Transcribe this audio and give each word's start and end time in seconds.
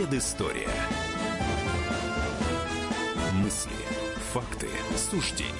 Предыстория. 0.00 0.66
Мысли, 3.34 3.70
факты, 4.32 4.66
суждения. 4.96 5.52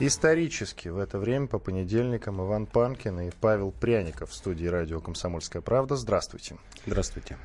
Исторически 0.00 0.88
в 0.88 0.98
это 0.98 1.20
время 1.20 1.46
по 1.46 1.60
понедельникам 1.60 2.44
Иван 2.44 2.66
Панкин 2.66 3.20
и 3.20 3.30
Павел 3.40 3.70
Пряников 3.70 4.30
в 4.30 4.34
студии 4.34 4.66
радио 4.66 4.98
«Комсомольская 4.98 5.62
правда». 5.62 5.94
Здравствуйте. 5.94 6.56
Здравствуйте. 6.86 7.36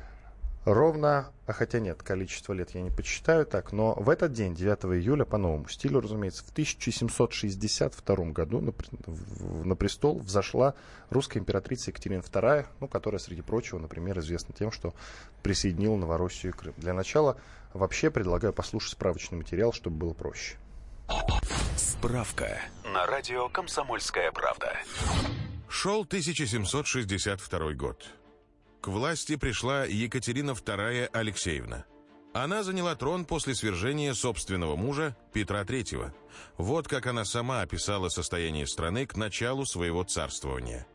Ровно, 0.66 1.32
а 1.46 1.52
хотя 1.54 1.80
нет, 1.80 2.02
количество 2.02 2.52
лет 2.52 2.70
я 2.72 2.82
не 2.82 2.90
почитаю 2.90 3.46
так, 3.46 3.72
но 3.72 3.94
в 3.94 4.10
этот 4.10 4.34
день, 4.34 4.54
9 4.54 5.00
июля, 5.00 5.24
по 5.24 5.38
новому 5.38 5.68
стилю, 5.68 6.00
разумеется, 6.00 6.44
в 6.44 6.50
1762 6.50 8.16
году 8.26 8.60
на, 8.60 8.74
на 9.64 9.74
престол 9.74 10.18
взошла 10.18 10.74
русская 11.08 11.38
императрица 11.38 11.90
Екатерина 11.90 12.20
II, 12.20 12.66
ну, 12.80 12.88
которая, 12.88 13.18
среди 13.18 13.40
прочего, 13.40 13.78
например, 13.78 14.18
известна 14.18 14.54
тем, 14.54 14.70
что 14.70 14.92
присоединила 15.42 15.96
Новороссию 15.96 16.52
и 16.52 16.56
Крым. 16.56 16.74
Для 16.76 16.92
начала 16.92 17.38
вообще 17.72 18.10
предлагаю 18.10 18.52
послушать 18.52 18.92
справочный 18.92 19.38
материал, 19.38 19.72
чтобы 19.72 19.96
было 19.96 20.12
проще. 20.12 20.56
Справка 21.76 22.60
на 22.84 23.06
радио 23.06 23.48
«Комсомольская 23.48 24.30
правда». 24.30 24.74
Шел 25.68 26.02
1762 26.02 27.72
год. 27.72 28.06
К 28.80 28.88
власти 28.88 29.36
пришла 29.36 29.84
Екатерина 29.84 30.52
II 30.52 31.10
Алексеевна. 31.12 31.84
Она 32.32 32.62
заняла 32.62 32.94
трон 32.94 33.26
после 33.26 33.54
свержения 33.54 34.14
собственного 34.14 34.76
мужа 34.76 35.16
Петра 35.34 35.62
III. 35.64 36.12
Вот 36.56 36.88
как 36.88 37.06
она 37.06 37.24
сама 37.26 37.60
описала 37.60 38.08
состояние 38.08 38.66
страны 38.66 39.04
к 39.04 39.16
началу 39.16 39.66
своего 39.66 40.04
царствования. 40.04 40.86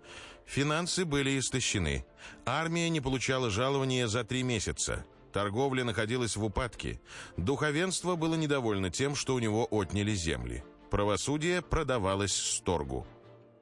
Финансы 0.46 1.06
были 1.06 1.38
истощены. 1.38 2.06
Армия 2.46 2.90
не 2.90 3.02
получала 3.02 3.52
жалования 3.52 4.08
за 4.08 4.24
три 4.24 4.42
месяца. 4.42 5.06
Торговля 5.32 5.84
находилась 5.84 6.38
в 6.38 6.44
упадке. 6.44 7.02
Духовенство 7.38 8.16
было 8.16 8.36
недовольно 8.36 8.90
тем, 8.90 9.16
что 9.16 9.36
у 9.36 9.40
него 9.40 9.68
отняли 9.70 10.14
земли. 10.16 10.64
Правосудие 10.90 11.62
продавалось 11.62 12.34
сторгу. 12.34 13.06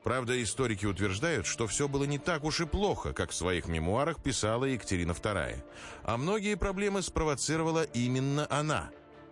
Правда, 0.03 0.41
историки 0.41 0.85
утверждают, 0.85 1.45
что 1.45 1.65
все 1.65 1.87
было 1.87 2.03
не 2.03 2.19
так 2.19 2.43
уж 2.43 2.59
и 2.61 2.65
плохо, 2.65 3.13
как 3.13 3.31
в 3.31 3.35
своих 3.35 3.67
мемуарах 3.67 4.21
писала 4.21 4.65
Екатерина 4.65 5.11
II. 5.11 5.63
А 6.03 6.17
многие 6.17 6.55
проблемы 6.55 7.01
спровоцировала 7.01 7.83
именно 7.83 8.45
она. 8.49 8.89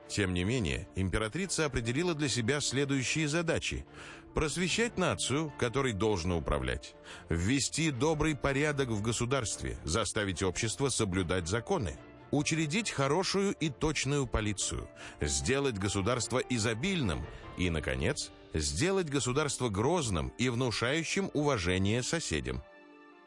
Тем 0.07 0.33
не 0.33 0.43
менее, 0.43 0.87
императрица 0.95 1.65
определила 1.65 2.13
для 2.13 2.29
себя 2.29 2.61
следующие 2.61 3.27
задачи. 3.27 3.85
Просвещать 4.33 4.97
нацию, 4.97 5.53
которой 5.59 5.91
должно 5.91 6.37
управлять. 6.37 6.95
Ввести 7.29 7.91
добрый 7.91 8.35
порядок 8.35 8.89
в 8.89 9.01
государстве, 9.01 9.77
заставить 9.83 10.41
общество 10.41 10.87
соблюдать 10.87 11.47
законы 11.47 11.97
учредить 12.31 12.91
хорошую 12.91 13.53
и 13.53 13.69
точную 13.69 14.25
полицию, 14.25 14.89
сделать 15.19 15.77
государство 15.77 16.39
изобильным 16.39 17.25
и, 17.57 17.69
наконец, 17.69 18.31
сделать 18.53 19.09
государство 19.09 19.69
грозным 19.69 20.33
и 20.37 20.49
внушающим 20.49 21.29
уважение 21.33 22.03
соседям. 22.03 22.63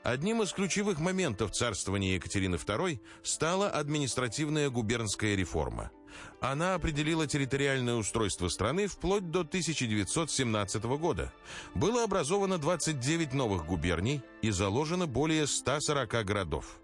Одним 0.02 0.42
из 0.42 0.52
ключевых 0.52 1.00
моментов 1.00 1.52
царствования 1.52 2.16
Екатерины 2.16 2.56
II 2.56 3.00
стала 3.22 3.70
административная 3.70 4.68
губернская 4.68 5.34
реформа. 5.34 5.90
Она 6.40 6.74
определила 6.74 7.26
территориальное 7.26 7.94
устройство 7.94 8.48
страны 8.48 8.86
вплоть 8.86 9.30
до 9.30 9.40
1917 9.40 10.84
года. 10.84 11.32
Было 11.74 12.04
образовано 12.04 12.58
29 12.58 13.32
новых 13.32 13.66
губерний 13.66 14.22
и 14.42 14.50
заложено 14.50 15.06
более 15.06 15.46
140 15.46 16.10
городов. 16.24 16.78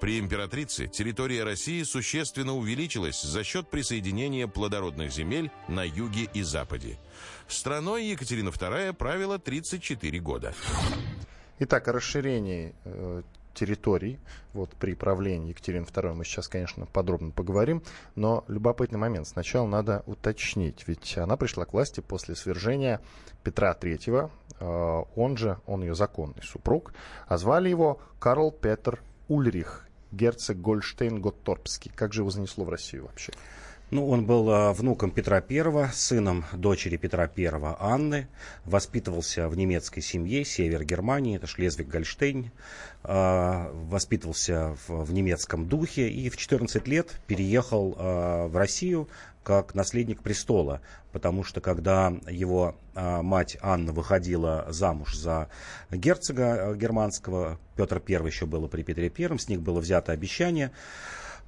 При 0.00 0.18
императрице 0.18 0.88
территория 0.88 1.44
России 1.44 1.82
существенно 1.84 2.56
увеличилась 2.56 3.22
за 3.22 3.44
счет 3.44 3.70
присоединения 3.70 4.48
плодородных 4.48 5.12
земель 5.12 5.50
на 5.68 5.84
юге 5.84 6.28
и 6.34 6.42
западе. 6.42 6.98
Страной 7.52 8.06
Екатерина 8.06 8.48
II 8.48 8.92
правила 8.94 9.38
34 9.38 10.18
года. 10.20 10.54
Итак, 11.58 11.86
о 11.88 11.92
расширении 11.92 12.74
э, 12.84 13.22
территорий 13.54 14.18
вот, 14.52 14.70
при 14.70 14.94
правлении 14.94 15.50
Екатерины 15.50 15.84
II 15.84 16.14
мы 16.14 16.24
сейчас, 16.24 16.48
конечно, 16.48 16.86
подробно 16.86 17.30
поговорим, 17.30 17.82
но 18.14 18.44
любопытный 18.48 18.98
момент. 18.98 19.28
Сначала 19.28 19.66
надо 19.66 20.02
уточнить, 20.06 20.84
ведь 20.86 21.16
она 21.18 21.36
пришла 21.36 21.64
к 21.64 21.72
власти 21.72 22.00
после 22.00 22.34
свержения 22.34 23.00
Петра 23.44 23.76
III, 23.78 24.30
э, 24.58 25.04
он 25.14 25.36
же, 25.36 25.58
он 25.66 25.82
ее 25.82 25.94
законный 25.94 26.42
супруг, 26.42 26.94
а 27.28 27.36
звали 27.36 27.68
его 27.68 28.00
Карл 28.18 28.50
Петр 28.50 29.00
Ульрих, 29.28 29.86
герцог 30.10 30.56
Гольштейн-Готторпский. 30.56 31.92
Как 31.94 32.12
же 32.12 32.22
его 32.22 32.30
занесло 32.30 32.64
в 32.64 32.70
Россию 32.70 33.04
вообще? 33.04 33.32
Ну, 33.92 34.08
он 34.08 34.24
был 34.24 34.48
э, 34.48 34.72
внуком 34.72 35.10
Петра 35.10 35.44
I, 35.46 35.90
сыном 35.92 36.46
дочери 36.54 36.96
Петра 36.96 37.30
I 37.36 37.76
Анны, 37.78 38.26
воспитывался 38.64 39.50
в 39.50 39.56
немецкой 39.58 40.00
семье, 40.00 40.46
север 40.46 40.82
Германии, 40.82 41.36
это 41.36 41.46
Шлезвиг-Гольштейн, 41.46 42.46
э, 43.04 43.70
воспитывался 43.90 44.78
в, 44.88 45.12
немецком 45.12 45.68
духе 45.68 46.08
и 46.08 46.30
в 46.30 46.38
14 46.38 46.88
лет 46.88 47.20
переехал 47.26 47.94
э, 47.98 48.46
в 48.46 48.56
Россию 48.56 49.10
как 49.44 49.74
наследник 49.74 50.22
престола, 50.22 50.80
потому 51.12 51.44
что 51.44 51.60
когда 51.60 52.14
его 52.30 52.74
э, 52.94 53.20
мать 53.20 53.58
Анна 53.60 53.92
выходила 53.92 54.64
замуж 54.70 55.14
за 55.14 55.50
герцога 55.90 56.74
германского, 56.76 57.58
Петр 57.76 58.00
I 58.08 58.26
еще 58.26 58.46
было 58.46 58.68
при 58.68 58.84
Петре 58.84 59.12
I, 59.14 59.38
с 59.38 59.48
них 59.50 59.60
было 59.60 59.80
взято 59.80 60.12
обещание, 60.12 60.72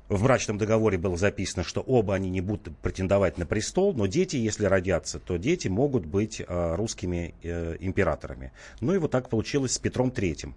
в 0.08 0.22
брачном 0.22 0.58
договоре 0.58 0.98
было 0.98 1.16
записано, 1.16 1.64
что 1.64 1.80
оба 1.80 2.14
они 2.14 2.28
не 2.28 2.42
будут 2.42 2.76
претендовать 2.78 3.38
на 3.38 3.46
престол, 3.46 3.94
но 3.94 4.06
дети, 4.06 4.36
если 4.36 4.66
родятся, 4.66 5.18
то 5.18 5.38
дети 5.38 5.68
могут 5.68 6.04
быть 6.04 6.40
э, 6.40 6.74
русскими 6.74 7.34
э, 7.42 7.76
императорами. 7.80 8.52
Ну 8.80 8.94
и 8.94 8.98
вот 8.98 9.10
так 9.10 9.30
получилось 9.30 9.72
с 9.72 9.78
Петром 9.78 10.10
III. 10.10 10.52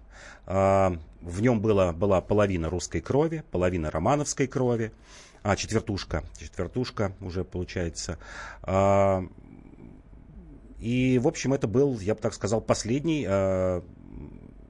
Э, 0.46 0.96
в 1.22 1.40
нем 1.40 1.60
было, 1.60 1.92
была 1.92 2.20
половина 2.20 2.68
русской 2.68 3.00
крови, 3.00 3.42
половина 3.50 3.90
романовской 3.90 4.46
крови, 4.46 4.92
а 5.42 5.56
четвертушка, 5.56 6.24
четвертушка 6.38 7.12
уже 7.20 7.42
получается. 7.42 8.18
Э, 8.64 9.22
и, 10.78 11.18
в 11.18 11.26
общем, 11.26 11.54
это 11.54 11.66
был, 11.66 11.98
я 12.00 12.14
бы 12.14 12.20
так 12.20 12.34
сказал, 12.34 12.60
последний 12.60 13.26
э, 13.26 13.80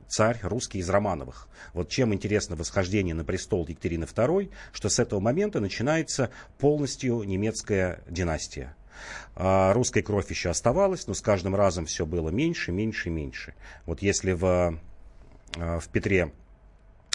царь 0.08 0.38
русский 0.42 0.78
из 0.78 0.88
Романовых. 0.88 1.48
Вот 1.74 1.88
чем 1.88 2.14
интересно 2.14 2.56
восхождение 2.56 3.14
на 3.14 3.24
престол 3.24 3.66
Екатерины 3.66 4.04
II, 4.04 4.50
что 4.72 4.88
с 4.88 4.98
этого 4.98 5.20
момента 5.20 5.60
начинается 5.60 6.30
полностью 6.58 7.22
немецкая 7.22 8.02
династия. 8.08 8.74
А 9.36 9.72
русская 9.72 10.02
кровь 10.02 10.28
еще 10.30 10.50
оставалась, 10.50 11.06
но 11.06 11.14
с 11.14 11.20
каждым 11.20 11.54
разом 11.54 11.86
все 11.86 12.04
было 12.04 12.30
меньше, 12.30 12.72
меньше, 12.72 13.10
меньше. 13.10 13.54
Вот 13.86 14.02
если 14.02 14.32
в, 14.32 14.80
а, 15.56 15.78
в 15.78 15.88
Петре 15.88 16.32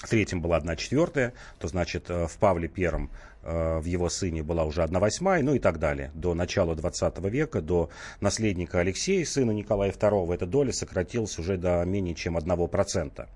Третьем 0.09 0.41
была 0.41 0.57
одна 0.57 0.75
четвертая, 0.75 1.33
то 1.59 1.67
значит 1.67 2.09
э, 2.09 2.27
в 2.27 2.37
Павле 2.37 2.67
Первом 2.67 3.09
в 3.43 3.83
его 3.83 4.09
сыне 4.09 4.43
была 4.43 4.63
уже 4.63 4.83
одна 4.83 4.99
восьмая, 4.99 5.43
ну 5.43 5.53
и 5.53 5.59
так 5.59 5.79
далее. 5.79 6.11
До 6.13 6.33
начала 6.33 6.75
20 6.75 7.19
века, 7.29 7.61
до 7.61 7.89
наследника 8.21 8.79
Алексея, 8.79 9.25
сына 9.25 9.51
Николая 9.51 9.91
II, 9.91 10.33
эта 10.33 10.45
доля 10.45 10.71
сократилась 10.71 11.37
уже 11.39 11.57
до 11.57 11.83
менее 11.85 12.15
чем 12.15 12.37
1%. 12.37 13.27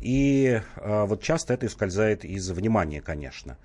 И 0.00 0.60
э, 0.76 1.04
вот 1.06 1.22
часто 1.22 1.54
это 1.54 1.66
ускользает 1.66 2.24
из 2.24 2.50
внимания, 2.50 3.00
конечно. 3.00 3.56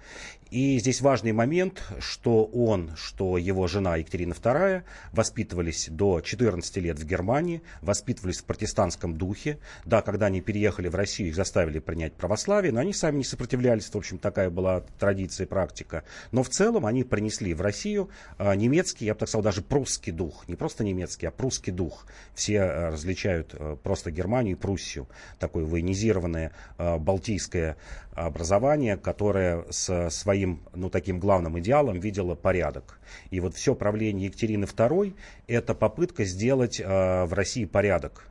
И 0.54 0.78
здесь 0.78 1.02
важный 1.02 1.32
момент, 1.32 1.82
что 1.98 2.46
он, 2.46 2.92
что 2.96 3.40
его 3.40 3.66
жена 3.66 3.96
Екатерина 3.96 4.34
II 4.34 4.84
воспитывались 5.12 5.88
до 5.90 6.22
14 6.22 6.78
лет 6.78 7.00
в 7.00 7.06
Германии, 7.08 7.64
воспитывались 7.82 8.38
в 8.38 8.44
протестантском 8.44 9.18
духе. 9.18 9.58
Да, 9.84 10.04
когда 10.04 10.28
они 10.28 10.42
переехали 10.42 10.90
в 10.90 10.96
Россию, 10.96 11.30
их 11.30 11.36
заставили 11.36 11.80
принять 11.80 12.14
православие, 12.14 12.72
но 12.72 12.82
они 12.82 12.94
сами 12.94 13.18
не 13.18 13.24
сопротивлялись. 13.24 13.90
В 13.90 13.96
общем, 13.96 14.20
такая 14.20 14.52
была 14.52 14.82
традиция 15.00 15.48
и 15.48 15.50
практика. 15.50 16.04
Но 16.32 16.44
в 16.44 16.50
целом 16.50 16.86
они 16.86 17.04
принесли 17.04 17.56
в 17.56 17.62
Россию 17.62 18.12
а, 18.38 18.54
немецкий, 18.54 19.06
я 19.06 19.16
бы 19.16 19.22
так 19.22 19.30
сказал, 19.30 19.42
даже 19.42 19.64
прусский 19.64 20.12
дух. 20.12 20.48
Не 20.48 20.56
просто 20.56 20.84
немецкий, 20.84 21.26
а 21.26 21.32
прусский 21.32 21.74
дух. 21.74 22.06
Все 22.36 22.62
а, 22.62 22.92
различают 22.92 23.56
а, 23.56 23.76
просто 23.78 24.12
Германию 24.12 24.56
и 24.56 24.60
Пруссию. 24.60 25.08
Такое 25.40 25.66
военизированное 25.66 26.52
балтийское 26.78 27.76
образование, 28.14 28.98
которое 28.98 29.66
с 29.72 30.26
своим, 30.44 30.60
ну, 30.74 30.90
таким 30.90 31.20
главным 31.20 31.58
идеалом 31.60 32.00
видело 32.00 32.36
порядок. 32.36 33.00
И 33.32 33.40
вот 33.40 33.56
все 33.56 33.76
правление 33.76 34.28
Екатерины 34.28 34.66
II– 34.66 35.14
это 35.48 35.74
попытка 35.74 36.26
сделать 36.26 36.80
в 36.80 37.30
России 37.32 37.66
порядок 37.66 38.28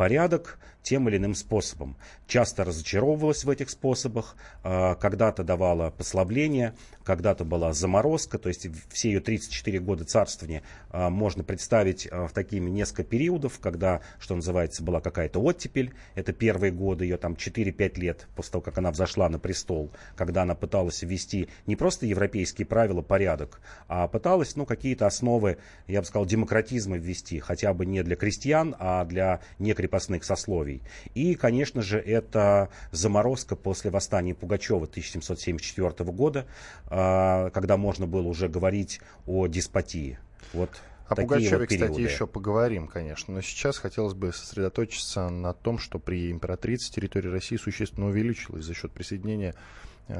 порядок, 0.00 0.58
тем 0.82 1.10
или 1.10 1.18
иным 1.18 1.34
способом. 1.34 1.94
Часто 2.26 2.64
разочаровывалась 2.64 3.44
в 3.44 3.50
этих 3.50 3.68
способах, 3.68 4.34
э, 4.64 4.94
когда-то 4.94 5.44
давала 5.44 5.90
послабление, 5.90 6.74
когда-то 7.04 7.44
была 7.44 7.74
заморозка, 7.74 8.38
то 8.38 8.48
есть 8.48 8.66
все 8.88 9.10
ее 9.10 9.20
34 9.20 9.78
года 9.80 10.04
царствования 10.04 10.62
э, 10.90 11.10
можно 11.10 11.44
представить 11.44 12.06
э, 12.10 12.26
в 12.26 12.32
такими 12.32 12.70
несколько 12.70 13.04
периодов, 13.04 13.58
когда, 13.60 14.00
что 14.18 14.34
называется, 14.34 14.82
была 14.82 15.02
какая-то 15.02 15.38
оттепель, 15.38 15.92
это 16.14 16.32
первые 16.32 16.72
годы, 16.72 17.04
ее 17.04 17.18
там 17.18 17.34
4-5 17.34 18.00
лет 18.00 18.26
после 18.34 18.52
того, 18.52 18.62
как 18.62 18.78
она 18.78 18.90
взошла 18.90 19.28
на 19.28 19.38
престол, 19.38 19.90
когда 20.16 20.42
она 20.42 20.54
пыталась 20.54 21.02
ввести 21.02 21.50
не 21.66 21.76
просто 21.76 22.06
европейские 22.06 22.64
правила, 22.64 23.02
порядок, 23.02 23.60
а 23.86 24.08
пыталась, 24.08 24.56
ну, 24.56 24.64
какие-то 24.64 25.06
основы, 25.06 25.58
я 25.86 26.00
бы 26.00 26.06
сказал, 26.06 26.24
демократизма 26.24 26.96
ввести, 26.96 27.38
хотя 27.38 27.74
бы 27.74 27.84
не 27.84 28.02
для 28.02 28.16
крестьян, 28.16 28.74
а 28.78 29.04
для 29.04 29.40
некрепостных 29.58 29.89
сословий. 30.22 30.82
И, 31.14 31.34
конечно 31.34 31.82
же, 31.82 31.98
это 31.98 32.68
заморозка 32.92 33.56
после 33.56 33.90
восстания 33.90 34.34
Пугачева 34.34 34.86
1774 34.86 36.10
года, 36.12 36.46
а, 36.86 37.50
когда 37.50 37.76
можно 37.76 38.06
было 38.06 38.28
уже 38.28 38.48
говорить 38.48 39.00
о 39.26 39.46
деспотии. 39.46 40.18
Вот 40.52 40.70
о 41.10 41.16
Пугачеве, 41.16 41.58
вот 41.58 41.68
кстати, 41.68 42.00
еще 42.00 42.26
поговорим, 42.28 42.86
конечно. 42.86 43.34
Но 43.34 43.40
сейчас 43.40 43.78
хотелось 43.78 44.14
бы 44.14 44.32
сосредоточиться 44.32 45.28
на 45.28 45.52
том, 45.52 45.78
что 45.78 45.98
при 45.98 46.30
императрице 46.30 46.92
территория 46.92 47.30
России 47.30 47.56
существенно 47.56 48.06
увеличилась 48.06 48.64
за 48.64 48.74
счет 48.74 48.92
присоединения 48.92 49.56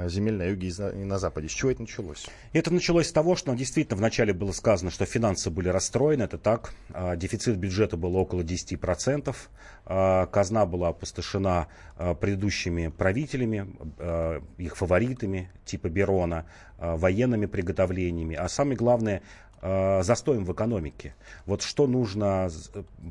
земель 0.08 0.34
на 0.34 0.44
юге 0.44 0.68
и 0.68 1.04
на 1.04 1.18
западе. 1.18 1.48
С 1.48 1.52
чего 1.52 1.70
это 1.70 1.82
началось? 1.82 2.26
Это 2.52 2.72
началось 2.72 3.08
с 3.08 3.12
того, 3.12 3.36
что 3.36 3.54
действительно 3.54 3.96
вначале 3.96 4.32
было 4.32 4.52
сказано, 4.52 4.90
что 4.90 5.04
финансы 5.04 5.50
были 5.50 5.68
расстроены, 5.68 6.24
это 6.24 6.38
так. 6.38 6.74
А, 6.90 7.16
дефицит 7.16 7.56
бюджета 7.56 7.96
был 7.96 8.16
около 8.16 8.42
10%. 8.42 9.34
А, 9.86 10.26
казна 10.26 10.66
была 10.66 10.88
опустошена 10.88 11.68
а, 11.96 12.14
предыдущими 12.14 12.88
правителями, 12.88 13.66
их 14.58 14.76
фаворитами, 14.76 15.50
типа 15.64 15.88
Берона, 15.88 16.46
военными 16.78 17.46
приготовлениями. 17.46 18.34
А 18.36 18.48
самое 18.48 18.76
главное, 18.76 19.22
э, 19.62 20.02
застоем 20.02 20.44
в 20.44 20.52
экономике. 20.52 21.14
Вот 21.46 21.62
что 21.62 21.86
нужно 21.86 22.50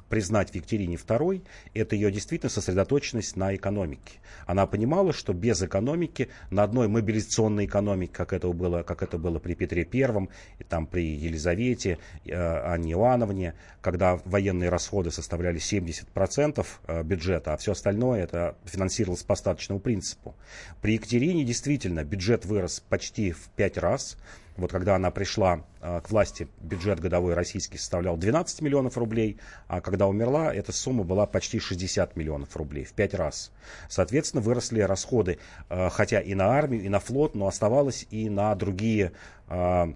признать 0.09 0.51
в 0.51 0.55
Екатерине 0.55 0.95
II, 0.95 1.41
это 1.73 1.95
ее 1.95 2.11
действительно 2.11 2.49
сосредоточенность 2.49 3.35
на 3.35 3.55
экономике. 3.55 4.19
Она 4.45 4.65
понимала, 4.65 5.13
что 5.13 5.33
без 5.33 5.61
экономики, 5.61 6.29
на 6.49 6.63
одной 6.63 6.87
мобилизационной 6.87 7.65
экономике, 7.65 8.13
как 8.13 8.33
это 8.33 8.47
было, 8.49 8.83
как 8.83 9.03
это 9.03 9.17
было 9.17 9.39
при 9.39 9.53
Петре 9.53 9.87
I, 9.91 10.27
и 10.59 10.63
там 10.63 10.87
при 10.87 11.03
Елизавете, 11.03 11.99
э, 12.25 12.33
Анне 12.35 12.93
Иоанновне, 12.93 13.55
когда 13.81 14.19
военные 14.25 14.69
расходы 14.69 15.11
составляли 15.11 15.59
70% 15.59 16.65
э, 16.87 17.03
бюджета, 17.03 17.53
а 17.53 17.57
все 17.57 17.73
остальное 17.73 18.23
это 18.23 18.55
финансировалось 18.65 19.23
по 19.23 19.33
остаточному 19.33 19.79
принципу. 19.79 20.35
При 20.81 20.93
Екатерине 20.93 21.43
действительно 21.43 22.03
бюджет 22.03 22.45
вырос 22.45 22.81
почти 22.89 23.31
в 23.31 23.49
5 23.55 23.77
раз, 23.77 24.17
вот 24.59 24.71
когда 24.71 24.95
она 24.95 25.11
пришла 25.11 25.63
э, 25.81 26.01
к 26.01 26.09
власти, 26.09 26.47
бюджет 26.59 26.99
годовой 26.99 27.33
российский 27.33 27.77
составлял 27.77 28.17
12 28.17 28.61
миллионов 28.61 28.97
рублей, 28.97 29.39
а 29.67 29.81
когда 29.81 30.07
умерла, 30.07 30.53
эта 30.53 30.71
сумма 30.71 31.03
была 31.03 31.25
почти 31.25 31.59
60 31.59 32.15
миллионов 32.15 32.55
рублей, 32.55 32.83
в 32.83 32.93
5 32.93 33.13
раз. 33.15 33.51
Соответственно, 33.87 34.41
выросли 34.41 34.81
расходы, 34.81 35.39
э, 35.69 35.89
хотя 35.89 36.19
и 36.19 36.33
на 36.35 36.47
армию, 36.47 36.83
и 36.83 36.89
на 36.89 36.99
флот, 36.99 37.35
но 37.35 37.47
оставалось 37.47 38.05
и 38.11 38.29
на 38.29 38.53
другие 38.55 39.13
э, 39.47 39.93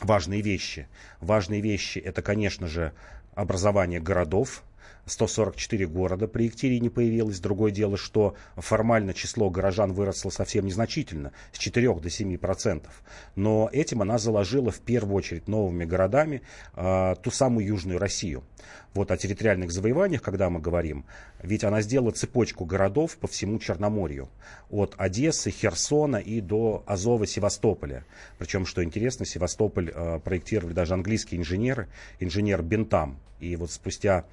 важные 0.00 0.40
вещи. 0.40 0.88
Важные 1.20 1.60
вещи 1.60 1.98
это, 1.98 2.22
конечно 2.22 2.66
же, 2.66 2.92
образование 3.34 4.00
городов, 4.00 4.62
144 5.10 5.86
города 5.86 6.28
при 6.28 6.44
Екатерине 6.44 6.90
появилось. 6.90 7.40
Другое 7.40 7.72
дело, 7.72 7.96
что 7.96 8.34
формально 8.56 9.12
число 9.12 9.50
горожан 9.50 9.92
выросло 9.92 10.30
совсем 10.30 10.66
незначительно, 10.66 11.32
с 11.52 11.58
4 11.58 11.94
до 11.94 12.10
7 12.10 12.38
процентов. 12.38 13.02
Но 13.34 13.68
этим 13.72 14.02
она 14.02 14.18
заложила 14.18 14.70
в 14.70 14.80
первую 14.80 15.16
очередь 15.16 15.48
новыми 15.48 15.84
городами 15.84 16.42
э, 16.76 17.14
ту 17.22 17.30
самую 17.30 17.66
Южную 17.66 17.98
Россию. 17.98 18.44
Вот 18.92 19.10
о 19.10 19.16
территориальных 19.16 19.70
завоеваниях, 19.70 20.20
когда 20.20 20.50
мы 20.50 20.60
говорим, 20.60 21.04
ведь 21.42 21.62
она 21.64 21.80
сделала 21.80 22.10
цепочку 22.10 22.64
городов 22.64 23.16
по 23.16 23.28
всему 23.28 23.58
Черноморью. 23.58 24.28
От 24.68 24.94
Одессы, 24.98 25.50
Херсона 25.50 26.16
и 26.16 26.40
до 26.40 26.82
Азова, 26.86 27.26
Севастополя. 27.26 28.04
Причем, 28.38 28.66
что 28.66 28.82
интересно, 28.82 29.24
Севастополь 29.24 29.92
э, 29.94 30.18
проектировали 30.20 30.72
даже 30.72 30.94
английские 30.94 31.40
инженеры, 31.40 31.88
инженер 32.18 32.62
Бентам. 32.62 33.18
И 33.38 33.56
вот 33.56 33.70
спустя 33.70 34.24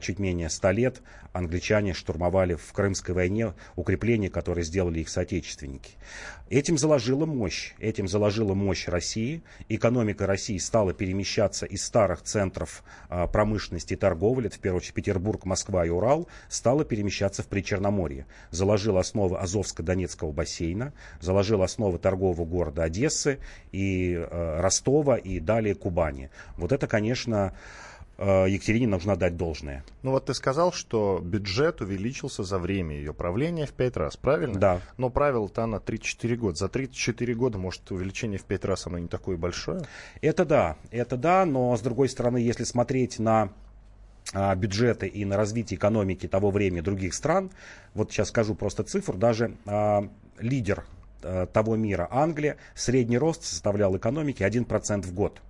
чуть 0.00 0.18
менее 0.18 0.48
100 0.48 0.70
лет 0.70 1.02
англичане 1.36 1.92
штурмовали 1.92 2.54
в 2.54 2.72
Крымской 2.72 3.14
войне 3.14 3.54
укрепления, 3.76 4.30
которые 4.30 4.64
сделали 4.64 5.00
их 5.00 5.08
соотечественники. 5.08 5.92
Этим 6.48 6.78
заложила 6.78 7.26
мощь. 7.26 7.74
Этим 7.78 8.06
заложила 8.06 8.54
мощь 8.54 8.86
России. 8.86 9.42
Экономика 9.68 10.26
России 10.26 10.58
стала 10.58 10.94
перемещаться 10.94 11.66
из 11.66 11.84
старых 11.84 12.22
центров 12.22 12.84
а, 13.08 13.26
промышленности 13.26 13.94
и 13.94 13.96
торговли, 13.96 14.46
это 14.46 14.56
в 14.56 14.60
первую 14.60 14.78
очередь 14.78 14.94
Петербург, 14.94 15.44
Москва 15.44 15.84
и 15.84 15.88
Урал, 15.88 16.28
стала 16.48 16.84
перемещаться 16.84 17.42
в 17.42 17.48
Причерноморье. 17.48 18.26
Заложила 18.50 19.00
основы 19.00 19.38
Азовско-Донецкого 19.38 20.32
бассейна, 20.32 20.92
заложила 21.20 21.64
основы 21.64 21.98
торгового 21.98 22.44
города 22.44 22.84
Одессы 22.84 23.40
и 23.72 24.14
э, 24.14 24.60
Ростова 24.60 25.16
и 25.16 25.40
далее 25.40 25.74
Кубани. 25.74 26.30
Вот 26.56 26.70
это, 26.70 26.86
конечно, 26.86 27.54
Екатерине 28.18 28.86
нужно 28.86 29.14
дать 29.16 29.36
должное. 29.36 29.84
Ну 30.02 30.12
вот 30.12 30.26
ты 30.26 30.34
сказал, 30.34 30.72
что 30.72 31.20
бюджет 31.22 31.82
увеличился 31.82 32.44
за 32.44 32.58
время 32.58 32.96
ее 32.96 33.12
правления 33.12 33.66
в 33.66 33.72
пять 33.72 33.96
раз, 33.96 34.16
правильно? 34.16 34.58
Да. 34.58 34.80
Но 34.96 35.10
правило-то 35.10 35.66
на 35.66 35.80
34 35.80 36.36
года. 36.36 36.56
За 36.56 36.68
34 36.68 37.34
года, 37.34 37.58
может, 37.58 37.90
увеличение 37.90 38.38
в 38.38 38.44
пять 38.44 38.64
раз 38.64 38.86
оно 38.86 38.98
не 38.98 39.08
такое 39.08 39.36
большое? 39.36 39.82
Это 40.22 40.46
да, 40.46 40.76
это 40.90 41.16
да, 41.16 41.44
но 41.44 41.76
с 41.76 41.80
другой 41.82 42.08
стороны, 42.08 42.38
если 42.38 42.64
смотреть 42.64 43.18
на 43.18 43.50
а, 44.32 44.54
бюджеты 44.54 45.06
и 45.06 45.24
на 45.24 45.36
развитие 45.36 45.76
экономики 45.76 46.26
того 46.26 46.50
времени 46.50 46.80
других 46.80 47.14
стран, 47.14 47.50
вот 47.94 48.12
сейчас 48.12 48.28
скажу 48.28 48.54
просто 48.54 48.82
цифру, 48.82 49.16
даже 49.16 49.56
а, 49.66 50.08
лидер 50.38 50.84
а, 51.22 51.46
того 51.46 51.76
мира, 51.76 52.08
Англия, 52.10 52.56
средний 52.74 53.18
рост 53.18 53.44
составлял 53.44 53.96
экономики 53.96 54.42
1% 54.42 55.02
в 55.02 55.14
год. 55.14 55.40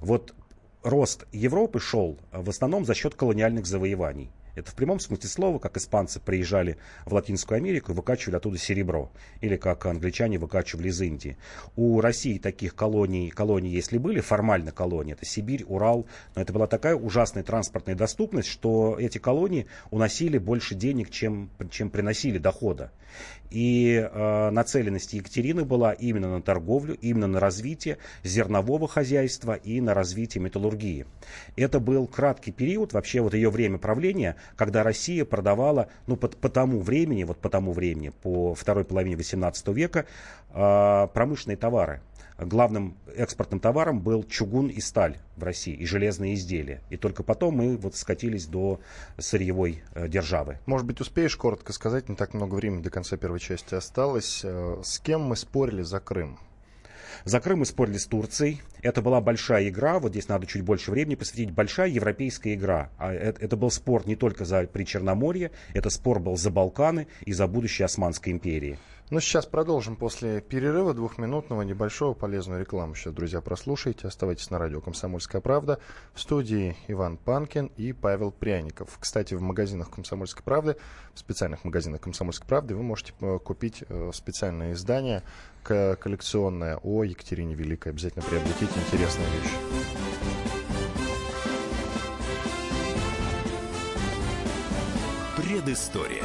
Вот 0.00 0.34
рост 0.82 1.26
Европы 1.32 1.80
шел 1.80 2.18
в 2.32 2.48
основном 2.48 2.84
за 2.84 2.94
счет 2.94 3.14
колониальных 3.14 3.66
завоеваний. 3.66 4.30
Это 4.54 4.70
в 4.70 4.74
прямом 4.74 5.00
смысле 5.00 5.28
слова, 5.28 5.58
как 5.58 5.78
испанцы 5.78 6.20
приезжали 6.20 6.76
в 7.06 7.14
Латинскую 7.14 7.56
Америку 7.56 7.92
и 7.92 7.94
выкачивали 7.94 8.36
оттуда 8.36 8.58
серебро. 8.58 9.10
Или 9.40 9.56
как 9.56 9.86
англичане 9.86 10.38
выкачивали 10.38 10.88
из 10.88 11.00
Индии. 11.00 11.38
У 11.74 12.00
России 12.00 12.38
таких 12.38 12.74
колоний, 12.74 13.30
колоний 13.30 13.70
если 13.70 13.96
были, 13.96 14.20
формально 14.20 14.70
колонии, 14.70 15.14
это 15.14 15.24
Сибирь, 15.24 15.64
Урал, 15.64 16.06
но 16.34 16.42
это 16.42 16.52
была 16.52 16.66
такая 16.66 16.94
ужасная 16.94 17.44
транспортная 17.44 17.94
доступность, 17.94 18.48
что 18.48 18.96
эти 18.98 19.16
колонии 19.16 19.66
уносили 19.90 20.36
больше 20.36 20.74
денег, 20.74 21.10
чем, 21.10 21.50
чем 21.70 21.88
приносили 21.88 22.36
дохода. 22.36 22.92
И 23.52 24.08
э, 24.10 24.50
нацеленность 24.50 25.12
Екатерины 25.12 25.64
была 25.64 25.92
именно 25.92 26.30
на 26.30 26.40
торговлю, 26.40 26.96
именно 27.02 27.26
на 27.26 27.38
развитие 27.38 27.98
зернового 28.24 28.88
хозяйства 28.88 29.52
и 29.52 29.82
на 29.82 29.92
развитие 29.92 30.42
металлургии. 30.42 31.04
Это 31.56 31.78
был 31.78 32.06
краткий 32.06 32.50
период, 32.50 32.94
вообще 32.94 33.20
вот 33.20 33.34
ее 33.34 33.50
время 33.50 33.76
правления, 33.76 34.36
когда 34.56 34.82
Россия 34.82 35.26
продавала, 35.26 35.88
ну, 36.06 36.16
по, 36.16 36.28
по 36.28 36.48
тому 36.48 36.80
времени, 36.80 37.24
вот 37.24 37.38
по 37.38 37.50
тому 37.50 37.72
времени, 37.72 38.10
по 38.22 38.54
второй 38.54 38.84
половине 38.84 39.16
18 39.16 39.68
века, 39.68 40.06
э, 40.48 41.08
промышленные 41.12 41.58
товары. 41.58 42.00
Главным 42.38 42.96
экспортным 43.14 43.60
товаром 43.60 44.00
был 44.00 44.24
чугун 44.24 44.68
и 44.68 44.80
сталь 44.80 45.18
в 45.36 45.42
России, 45.42 45.74
и 45.74 45.84
железные 45.86 46.34
изделия. 46.34 46.80
И 46.90 46.96
только 46.96 47.22
потом 47.22 47.56
мы 47.56 47.76
вот 47.76 47.94
скатились 47.94 48.46
до 48.46 48.80
сырьевой 49.18 49.82
э, 49.94 50.08
державы. 50.08 50.58
Может 50.66 50.86
быть, 50.86 51.00
успеешь 51.00 51.36
коротко 51.36 51.72
сказать, 51.72 52.08
не 52.08 52.16
так 52.16 52.34
много 52.34 52.54
времени 52.54 52.82
до 52.82 52.90
конца 52.90 53.16
первой 53.16 53.40
части 53.40 53.74
осталось. 53.74 54.40
Э, 54.44 54.80
с 54.82 54.98
кем 54.98 55.22
мы 55.22 55.36
спорили 55.36 55.82
за 55.82 56.00
Крым? 56.00 56.38
За 57.24 57.40
Крым 57.40 57.60
мы 57.60 57.66
спорили 57.66 57.98
с 57.98 58.06
Турцией. 58.06 58.62
Это 58.82 59.00
была 59.00 59.20
большая 59.20 59.68
игра, 59.68 59.98
вот 60.00 60.10
здесь 60.10 60.28
надо 60.28 60.46
чуть 60.46 60.62
больше 60.62 60.90
времени 60.90 61.14
посвятить. 61.14 61.52
Большая 61.52 61.88
европейская 61.88 62.54
игра. 62.54 62.90
А 62.98 63.12
это, 63.12 63.40
это 63.40 63.56
был 63.56 63.70
спор 63.70 64.06
не 64.06 64.16
только 64.16 64.44
за 64.44 64.64
Причерноморье, 64.66 65.52
это 65.72 65.90
спор 65.90 66.18
был 66.18 66.36
за 66.36 66.50
Балканы 66.50 67.06
и 67.24 67.32
за 67.32 67.46
будущее 67.46 67.86
Османской 67.86 68.32
империи. 68.32 68.78
Ну, 69.12 69.20
сейчас 69.20 69.44
продолжим 69.44 69.96
после 69.96 70.40
перерыва 70.40 70.94
двухминутного 70.94 71.60
небольшого 71.60 72.14
полезную 72.14 72.60
рекламу. 72.60 72.94
Сейчас, 72.94 73.12
друзья, 73.12 73.42
прослушайте. 73.42 74.08
Оставайтесь 74.08 74.48
на 74.48 74.58
радио 74.58 74.80
«Комсомольская 74.80 75.42
правда». 75.42 75.80
В 76.14 76.20
студии 76.20 76.78
Иван 76.88 77.18
Панкин 77.18 77.66
и 77.76 77.92
Павел 77.92 78.30
Пряников. 78.30 78.96
Кстати, 78.98 79.34
в 79.34 79.42
магазинах 79.42 79.90
«Комсомольской 79.90 80.42
правды», 80.42 80.78
в 81.12 81.18
специальных 81.18 81.62
магазинах 81.62 82.00
«Комсомольской 82.00 82.48
правды» 82.48 82.74
вы 82.74 82.82
можете 82.82 83.12
э, 83.20 83.38
купить 83.38 83.84
э, 83.86 84.12
специальное 84.14 84.72
издание 84.72 85.22
коллекционное 85.62 86.78
о 86.82 87.04
Екатерине 87.04 87.54
Великой. 87.54 87.92
Обязательно 87.92 88.24
приобретите 88.24 88.72
интересные 88.80 89.28
вещи. 89.28 89.54
Предыстория. 95.36 96.24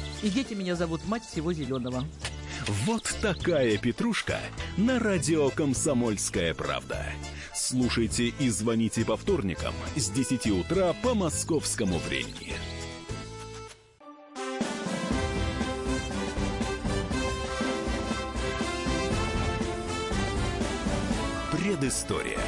И 0.23 0.29
дети 0.29 0.53
меня 0.53 0.75
зовут 0.75 1.05
мать 1.07 1.25
всего 1.25 1.51
зеленого. 1.51 2.05
Вот 2.85 3.03
такая 3.21 3.77
петрушка 3.77 4.39
на 4.77 4.99
радио 4.99 5.49
«Комсомольская 5.49 6.53
правда». 6.53 7.05
Слушайте 7.55 8.27
и 8.27 8.49
звоните 8.49 9.03
по 9.03 9.17
вторникам 9.17 9.73
с 9.95 10.09
10 10.09 10.47
утра 10.47 10.93
по 11.01 11.15
московскому 11.15 11.97
времени. 11.97 12.53
Предыстория. 21.51 22.39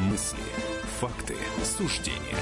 Мысли, 0.00 0.38
факты, 1.00 1.36
суждения. 1.64 2.36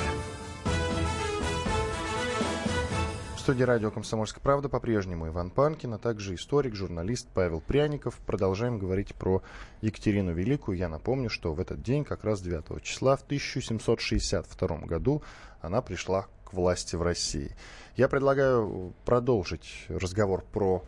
Студии 3.46 3.62
радио 3.62 3.92
«Комсомольская 3.92 4.42
правда» 4.42 4.68
по-прежнему 4.68 5.28
Иван 5.28 5.50
Панкин, 5.50 5.94
а 5.94 5.98
также 5.98 6.34
историк, 6.34 6.74
журналист 6.74 7.28
Павел 7.32 7.60
Пряников. 7.60 8.18
Продолжаем 8.26 8.76
говорить 8.76 9.14
про 9.14 9.40
Екатерину 9.82 10.32
Великую. 10.32 10.76
Я 10.76 10.88
напомню, 10.88 11.30
что 11.30 11.52
в 11.52 11.60
этот 11.60 11.80
день, 11.80 12.04
как 12.04 12.24
раз 12.24 12.40
9 12.40 12.82
числа, 12.82 13.14
в 13.14 13.22
1762 13.22 14.78
году, 14.78 15.22
она 15.60 15.80
пришла 15.80 16.26
к 16.44 16.54
власти 16.54 16.96
в 16.96 17.02
России. 17.02 17.54
Я 17.94 18.08
предлагаю 18.08 18.92
продолжить 19.04 19.86
разговор 19.90 20.42
про 20.52 20.82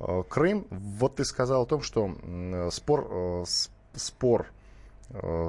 Э, 0.00 0.22
Крым. 0.28 0.66
Вот 0.70 1.16
ты 1.16 1.24
сказал 1.24 1.62
о 1.62 1.66
том, 1.66 1.82
что 1.82 2.10
спор, 2.70 3.08
э, 3.10 3.44
спор 3.94 4.42
э, 4.42 4.57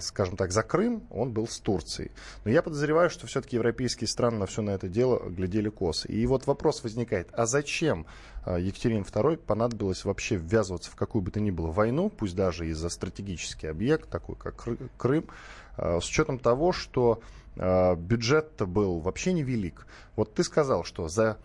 скажем 0.02 0.38
так, 0.38 0.52
за 0.52 0.64
Крым, 0.64 1.04
он 1.10 1.32
был 1.34 1.48
с 1.48 1.60
Турцией. 1.60 2.12
Но 2.46 2.52
я 2.52 2.62
подозреваю, 2.62 3.10
что 3.10 3.28
все-таки 3.28 3.58
европейские 3.58 4.08
страны 4.08 4.38
на 4.38 4.46
все 4.46 4.62
на 4.62 4.72
это 4.72 4.88
дело 4.88 5.22
глядели 5.30 5.70
косо. 5.70 6.08
И 6.08 6.26
вот 6.26 6.48
вопрос 6.48 6.84
возникает, 6.84 7.30
а 7.34 7.46
зачем 7.46 8.06
Екатерине 8.46 9.02
II 9.02 9.38
понадобилось 9.38 10.06
вообще 10.06 10.38
ввязываться 10.38 10.90
в 10.90 10.96
какую 10.96 11.22
бы 11.22 11.32
то 11.32 11.42
ни 11.42 11.52
было 11.52 11.72
войну, 11.72 12.10
пусть 12.10 12.36
даже 12.36 12.70
и 12.70 12.74
за 12.74 12.90
стратегический 12.90 13.68
объект, 13.68 14.10
такой 14.10 14.36
как 14.38 14.66
Крым, 14.98 15.26
с 15.78 16.08
учетом 16.08 16.40
того, 16.40 16.72
что 16.72 17.22
бюджет 17.56 18.54
был 18.60 19.00
вообще 19.00 19.34
невелик. 19.34 19.88
Вот 20.16 20.34
ты 20.34 20.46
сказал, 20.46 20.86
что 20.86 21.10
за, 21.10 21.38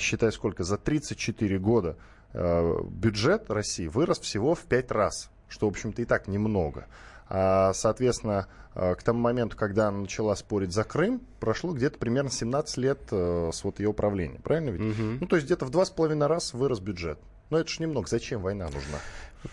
считай 0.00 0.32
сколько, 0.32 0.64
за 0.64 0.78
34 0.78 1.58
года 1.60 1.96
Э, 2.38 2.82
бюджет 2.82 3.50
России 3.50 3.86
вырос 3.86 4.20
всего 4.20 4.54
в 4.54 4.60
пять 4.60 4.90
раз, 4.90 5.30
что, 5.48 5.66
в 5.66 5.70
общем-то, 5.70 6.02
и 6.02 6.04
так 6.04 6.28
немного. 6.28 6.86
А, 7.28 7.72
соответственно, 7.74 8.46
э, 8.74 8.94
к 8.94 9.02
тому 9.02 9.20
моменту, 9.20 9.56
когда 9.56 9.88
она 9.88 9.98
начала 9.98 10.34
спорить 10.36 10.72
за 10.72 10.84
Крым, 10.84 11.20
прошло 11.40 11.72
где-то 11.72 11.98
примерно 11.98 12.30
17 12.30 12.76
лет 12.76 13.00
э, 13.10 13.50
с 13.52 13.64
вот 13.64 13.80
ее 13.80 13.92
правления, 13.92 14.40
правильно 14.40 14.70
ведь? 14.70 14.80
Угу. 14.80 15.08
Ну, 15.20 15.26
то 15.26 15.36
есть 15.36 15.46
где-то 15.46 15.64
в 15.64 15.70
два 15.70 15.84
с 15.84 15.90
половиной 15.90 16.26
раз 16.26 16.54
вырос 16.54 16.80
бюджет. 16.80 17.18
Но 17.50 17.58
это 17.58 17.70
же 17.70 17.82
немного. 17.82 18.08
Зачем 18.08 18.42
война 18.42 18.66
нужна? 18.66 18.98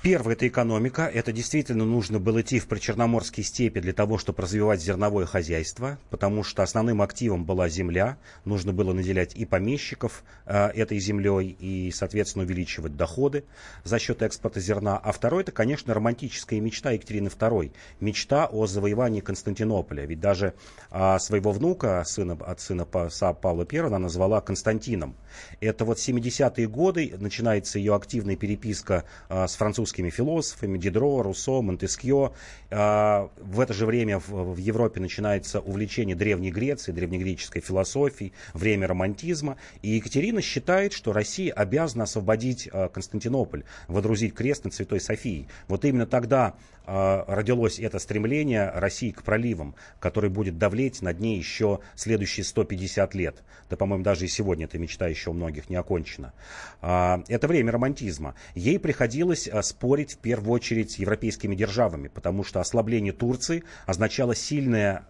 Первое– 0.02 0.34
это 0.36 0.48
экономика. 0.48 1.04
Это 1.14 1.32
действительно 1.32 1.86
нужно 1.86 2.20
было 2.20 2.42
идти 2.42 2.60
в 2.60 2.68
причерноморские 2.68 3.44
степи 3.44 3.80
для 3.80 3.94
того, 3.94 4.18
чтобы 4.18 4.42
развивать 4.42 4.82
зерновое 4.82 5.26
хозяйство, 5.26 6.00
потому 6.10 6.44
что 6.44 6.64
основным 6.64 7.02
активом 7.02 7.46
была 7.46 7.70
земля. 7.70 8.18
Нужно 8.46 8.74
было 8.74 8.94
наделять 8.94 9.36
и 9.36 9.46
помещиков 9.46 10.24
э, 10.46 10.70
этой 10.70 11.00
землей, 11.00 11.56
и, 11.60 11.92
соответственно, 11.92 12.46
увеличивать 12.46 12.96
доходы 12.96 13.44
за 13.84 14.00
счет 14.00 14.22
экспорта 14.22 14.60
зерна. 14.60 14.98
А 14.98 15.12
второе– 15.12 15.44
это, 15.44 15.52
конечно, 15.52 15.94
романтическая 15.94 16.60
мечта 16.60 16.92
Екатерины 16.92 17.28
II. 17.28 17.72
Мечта 18.00 18.48
о 18.48 18.66
завоевании 18.66 19.22
Константинополя. 19.22 20.06
Ведь 20.06 20.20
даже 20.20 20.54
э, 20.92 21.20
своего 21.20 21.52
внука, 21.52 22.04
сына, 22.06 22.38
от 22.46 22.60
сына 22.60 22.86
Павла 22.86 23.68
I, 23.72 23.78
она 23.80 24.00
назвала 24.00 24.42
Константином. 24.42 25.16
Это 25.60 25.86
вот 25.86 25.98
70-е 25.98 26.68
годы, 26.68 27.14
начинается 27.20 27.80
ее 27.80 27.96
активная 27.96 28.36
переписка 28.36 29.04
э, 29.30 29.48
с 29.48 29.56
французским 29.56 29.83
французскими 29.84 30.10
философами 30.10 30.78
Дидро, 30.78 31.22
Руссо, 31.24 31.62
Монтескье. 31.62 32.32
А, 32.72 33.30
в 33.38 33.60
это 33.60 33.74
же 33.74 33.86
время 33.86 34.20
в 34.20 34.56
Европе 34.56 35.02
начинается 35.02 35.60
увлечение 35.60 36.16
Древней 36.16 36.52
Греции, 36.52 36.94
древнегреческой 36.94 37.62
философией, 37.62 38.32
время 38.54 38.88
романтизма. 38.88 39.58
И 39.82 39.90
Екатерина 39.90 40.42
считает, 40.42 40.94
что 40.94 41.12
Россия 41.12 41.52
обязана 41.52 42.06
освободить 42.06 42.70
а, 42.72 42.88
Константинополь, 42.88 43.66
водрузить 43.90 44.34
крест 44.34 44.64
над 44.64 44.74
Святой 44.74 45.02
Софией. 45.02 45.50
Вот 45.68 45.84
именно 45.84 46.06
тогда 46.06 46.56
а, 46.86 47.26
родилось 47.28 47.78
это 47.80 48.00
стремление 48.00 48.70
России 48.70 49.12
к 49.12 49.24
проливам, 49.24 49.76
который 50.00 50.30
будет 50.30 50.58
давлеть 50.58 51.02
над 51.02 51.20
ней 51.20 51.38
еще 51.38 51.80
следующие 51.96 52.46
150 52.46 53.16
лет. 53.16 53.44
Да, 53.70 53.76
по-моему, 53.76 54.04
даже 54.04 54.26
и 54.26 54.30
сегодня 54.30 54.66
эта 54.66 54.80
мечта 54.80 55.08
еще 55.08 55.32
у 55.32 55.34
многих 55.34 55.70
не 55.70 55.76
окончена. 55.76 56.34
Это 56.82 57.48
время 57.48 57.72
романтизма. 57.72 58.36
Ей 58.56 58.78
приходилось 58.78 59.48
спорить 59.64 60.14
в 60.14 60.18
первую 60.18 60.52
очередь 60.54 60.92
с 60.92 60.96
европейскими 60.96 61.56
державами, 61.56 62.08
потому 62.08 62.44
что 62.44 62.60
ослабление 62.60 63.14
Турции 63.14 63.64
означало 63.86 64.36
сильное 64.36 65.04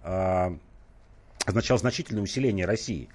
означало 1.46 1.80
значительное 1.80 2.24
усиление 2.24 2.66
России. 2.66 3.10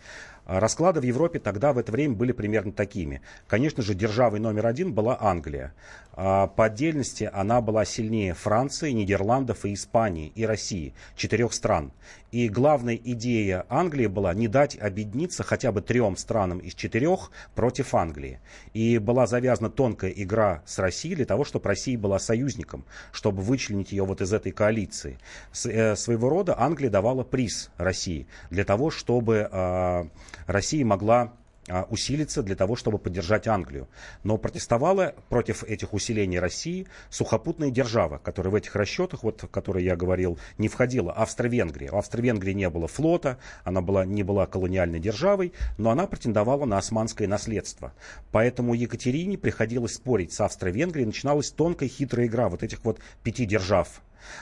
Расклады 0.48 1.00
в 1.00 1.04
Европе 1.04 1.38
тогда 1.38 1.74
в 1.74 1.78
это 1.78 1.92
время 1.92 2.14
были 2.14 2.32
примерно 2.32 2.72
такими. 2.72 3.20
Конечно 3.46 3.82
же, 3.82 3.94
державой 3.94 4.40
номер 4.40 4.66
один 4.66 4.94
была 4.94 5.18
Англия. 5.20 5.74
А, 6.14 6.46
по 6.46 6.64
отдельности 6.64 7.30
она 7.32 7.60
была 7.60 7.84
сильнее 7.84 8.32
Франции, 8.32 8.90
Нидерландов 8.92 9.66
и 9.66 9.74
Испании, 9.74 10.32
и 10.34 10.46
России, 10.46 10.94
четырех 11.16 11.52
стран. 11.52 11.92
И 12.32 12.48
главная 12.48 12.96
идея 12.96 13.66
Англии 13.68 14.06
была 14.06 14.34
не 14.34 14.48
дать 14.48 14.78
объединиться 14.78 15.42
хотя 15.42 15.70
бы 15.70 15.80
трем 15.80 16.16
странам 16.16 16.58
из 16.58 16.74
четырех 16.74 17.30
против 17.54 17.94
Англии. 17.94 18.40
И 18.72 18.98
была 18.98 19.26
завязана 19.26 19.70
тонкая 19.70 20.10
игра 20.10 20.62
с 20.66 20.78
Россией 20.78 21.14
для 21.14 21.24
того, 21.26 21.44
чтобы 21.44 21.68
Россия 21.68 21.98
была 21.98 22.18
союзником, 22.18 22.84
чтобы 23.12 23.42
вычленить 23.42 23.92
ее 23.92 24.04
вот 24.04 24.20
из 24.20 24.32
этой 24.32 24.52
коалиции. 24.52 25.18
С, 25.52 25.66
э, 25.66 25.94
своего 25.94 26.30
рода 26.30 26.58
Англия 26.58 26.90
давала 26.90 27.22
приз 27.22 27.70
России 27.76 28.26
для 28.50 28.64
того, 28.64 28.90
чтобы 28.90 29.48
э, 29.50 30.04
Россия 30.46 30.84
могла 30.84 31.32
а, 31.70 31.86
усилиться 31.90 32.42
для 32.42 32.56
того, 32.56 32.76
чтобы 32.76 32.98
поддержать 32.98 33.46
Англию. 33.46 33.88
Но 34.24 34.38
протестовала 34.38 35.14
против 35.28 35.64
этих 35.64 35.92
усилений 35.92 36.38
России 36.38 36.86
сухопутная 37.10 37.70
держава, 37.70 38.18
которая 38.18 38.52
в 38.52 38.54
этих 38.54 38.74
расчетах, 38.74 39.22
вот, 39.22 39.44
о 39.44 39.48
которой 39.48 39.84
я 39.84 39.94
говорил, 39.94 40.38
не 40.56 40.68
входила. 40.68 41.12
Австро-Венгрия. 41.12 41.90
В 41.90 41.96
Австро-Венгрии 41.96 42.54
не 42.54 42.70
было 42.70 42.88
флота, 42.88 43.38
она 43.64 43.82
была, 43.82 44.06
не 44.06 44.22
была 44.22 44.46
колониальной 44.46 44.98
державой, 44.98 45.52
но 45.76 45.90
она 45.90 46.06
претендовала 46.06 46.64
на 46.64 46.78
османское 46.78 47.28
наследство. 47.28 47.92
Поэтому 48.32 48.72
Екатерине 48.72 49.36
приходилось 49.36 49.94
спорить 49.94 50.32
с 50.32 50.40
Австро-Венгрией, 50.40 51.06
начиналась 51.06 51.50
тонкая 51.50 51.90
хитрая 51.90 52.28
игра 52.28 52.48
вот 52.48 52.62
этих 52.62 52.82
вот 52.84 52.98
пяти 53.22 53.44
держав 53.44 54.00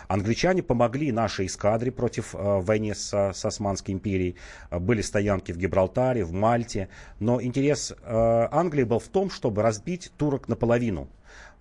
Англичане 0.09 0.63
помогли 0.63 1.13
нашей 1.13 1.47
эскадре 1.47 1.91
против 1.91 2.35
э, 2.35 2.39
войны 2.61 2.95
с, 2.95 3.13
с 3.13 3.45
Османской 3.45 3.95
империей. 3.95 4.37
Э, 4.71 4.79
были 4.79 5.03
стоянки 5.03 5.53
в 5.53 5.59
Гибралтаре, 5.59 6.25
в 6.25 6.33
Мальте. 6.33 6.89
Но 7.19 7.43
интерес 7.43 7.93
э, 7.93 7.97
Англии 8.51 8.85
был 8.85 8.99
в 8.99 9.09
том, 9.09 9.31
чтобы 9.31 9.63
разбить 9.63 10.13
турок 10.17 10.49
наполовину 10.49 11.09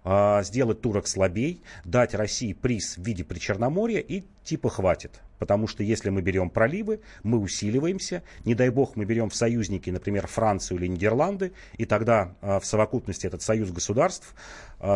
э, 0.05 0.43
сделать 0.43 0.81
турок 0.81 1.07
слабей, 1.07 1.61
дать 1.83 2.13
России 2.13 2.53
приз 2.53 2.97
в 2.97 3.03
виде 3.03 3.23
Причерноморья 3.23 3.99
и 3.99 4.23
типа 4.43 4.69
хватит. 4.69 5.21
Потому 5.39 5.67
что 5.67 5.83
если 5.83 6.09
мы 6.09 6.21
берем 6.21 6.49
проливы, 6.49 7.01
мы 7.23 7.39
усиливаемся. 7.39 8.23
Не 8.45 8.55
дай 8.55 8.69
бог 8.69 8.95
мы 8.95 9.05
берем 9.05 9.29
в 9.29 9.35
союзники, 9.35 9.89
например, 9.89 10.27
Францию 10.27 10.79
или 10.79 10.87
Нидерланды, 10.87 11.51
и 11.77 11.85
тогда 11.85 12.35
э, 12.41 12.59
в 12.59 12.65
совокупности 12.65 13.27
этот 13.27 13.41
союз 13.41 13.71
государств 13.71 14.33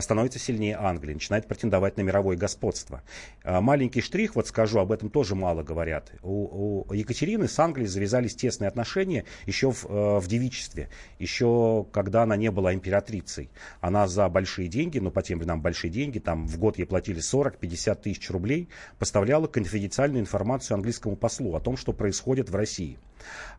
становится 0.01 0.39
сильнее 0.39 0.77
Англии, 0.77 1.13
начинает 1.13 1.47
претендовать 1.47 1.97
на 1.97 2.01
мировое 2.01 2.37
господство. 2.37 3.01
Э, 3.43 3.59
маленький 3.59 4.01
штрих, 4.01 4.35
вот 4.35 4.47
скажу, 4.47 4.79
об 4.79 4.91
этом 4.91 5.09
тоже 5.09 5.35
мало 5.35 5.63
говорят. 5.63 6.11
У, 6.21 6.85
у 6.87 6.93
Екатерины 6.93 7.47
с 7.47 7.59
Англией 7.59 7.87
завязались 7.87 8.35
тесные 8.35 8.67
отношения 8.67 9.25
еще 9.45 9.71
в, 9.71 10.19
в 10.19 10.27
девичестве, 10.27 10.89
еще 11.17 11.85
когда 11.91 12.23
она 12.23 12.35
не 12.35 12.51
была 12.51 12.73
императрицей. 12.73 13.49
Она 13.81 14.07
за 14.07 14.27
большие 14.29 14.67
деньги, 14.67 14.99
ну 14.99 15.11
по 15.11 15.21
тем 15.21 15.39
временам 15.39 15.61
большие 15.61 15.91
деньги, 15.91 16.19
там 16.19 16.47
в 16.47 16.57
год 16.57 16.77
ей 16.77 16.85
платили 16.85 17.19
40-50 17.19 18.01
тысяч 18.01 18.29
рублей, 18.29 18.69
поставляла 18.97 19.47
конфиденциальную 19.47 20.21
информацию 20.21 20.75
английскому 20.75 21.15
послу 21.15 21.55
о 21.55 21.59
том, 21.59 21.77
что 21.77 21.93
происходит 21.93 22.49
в 22.49 22.55
России. 22.55 22.97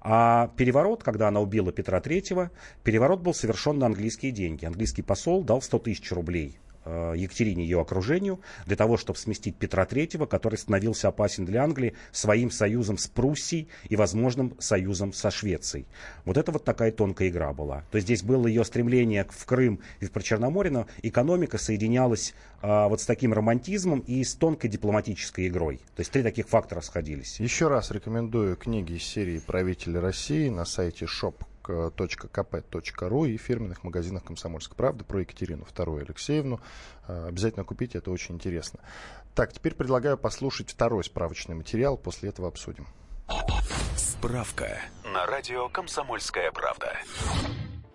А 0.00 0.50
переворот, 0.56 1.02
когда 1.02 1.28
она 1.28 1.40
убила 1.40 1.72
Петра 1.72 2.00
Третьего, 2.00 2.50
переворот 2.84 3.20
был 3.20 3.34
совершен 3.34 3.78
на 3.78 3.86
английские 3.86 4.32
деньги. 4.32 4.64
Английский 4.64 5.02
посол 5.02 5.42
дал 5.42 5.60
100 5.62 5.78
тысяч 5.80 6.10
рублей 6.12 6.58
Екатерине 6.86 7.64
и 7.64 7.66
ее 7.66 7.80
окружению 7.80 8.40
для 8.66 8.76
того, 8.76 8.96
чтобы 8.96 9.18
сместить 9.18 9.56
Петра 9.56 9.84
III, 9.84 10.26
который 10.26 10.56
становился 10.56 11.08
опасен 11.08 11.44
для 11.44 11.62
Англии 11.62 11.94
своим 12.12 12.50
союзом 12.50 12.98
с 12.98 13.06
Пруссией 13.06 13.68
и 13.88 13.96
возможным 13.96 14.54
союзом 14.58 15.12
со 15.12 15.30
Швецией. 15.30 15.86
Вот 16.24 16.36
это 16.36 16.52
вот 16.52 16.64
такая 16.64 16.92
тонкая 16.92 17.28
игра 17.28 17.52
была. 17.52 17.84
То 17.90 17.96
есть 17.96 18.06
здесь 18.06 18.22
было 18.22 18.46
ее 18.46 18.64
стремление 18.64 19.26
в 19.28 19.44
Крым 19.44 19.80
и 20.00 20.06
в 20.06 20.12
Прочерноморье, 20.12 20.72
но 20.72 20.86
экономика 21.02 21.58
соединялась 21.58 22.34
а, 22.62 22.88
вот 22.88 23.00
с 23.00 23.06
таким 23.06 23.32
романтизмом 23.32 24.00
и 24.00 24.24
с 24.24 24.34
тонкой 24.34 24.68
дипломатической 24.68 25.48
игрой. 25.48 25.78
То 25.96 26.00
есть 26.00 26.10
три 26.10 26.22
таких 26.22 26.48
фактора 26.48 26.80
сходились. 26.80 27.40
Еще 27.40 27.68
раз 27.68 27.90
рекомендую 27.90 28.56
книги 28.56 28.94
из 28.94 29.04
серии 29.04 29.38
«Правители 29.38 29.98
России» 29.98 30.48
на 30.48 30.64
сайте 30.64 31.06
shop 31.06 31.34
kp.ru 31.70 33.28
и 33.28 33.36
фирменных 33.36 33.84
магазинах 33.84 34.24
«Комсомольской 34.24 34.76
правды» 34.76 35.04
про 35.04 35.20
Екатерину 35.20 35.64
II 35.64 36.02
Алексеевну. 36.02 36.60
Э, 37.08 37.26
обязательно 37.28 37.64
купите, 37.64 37.98
это 37.98 38.10
очень 38.10 38.34
интересно. 38.34 38.80
Так, 39.34 39.52
теперь 39.52 39.74
предлагаю 39.74 40.18
послушать 40.18 40.70
второй 40.70 41.04
справочный 41.04 41.54
материал, 41.54 41.96
после 41.96 42.30
этого 42.30 42.48
обсудим. 42.48 42.86
Справка 43.96 44.80
на 45.04 45.26
радио 45.26 45.68
«Комсомольская 45.68 46.50
правда». 46.52 46.92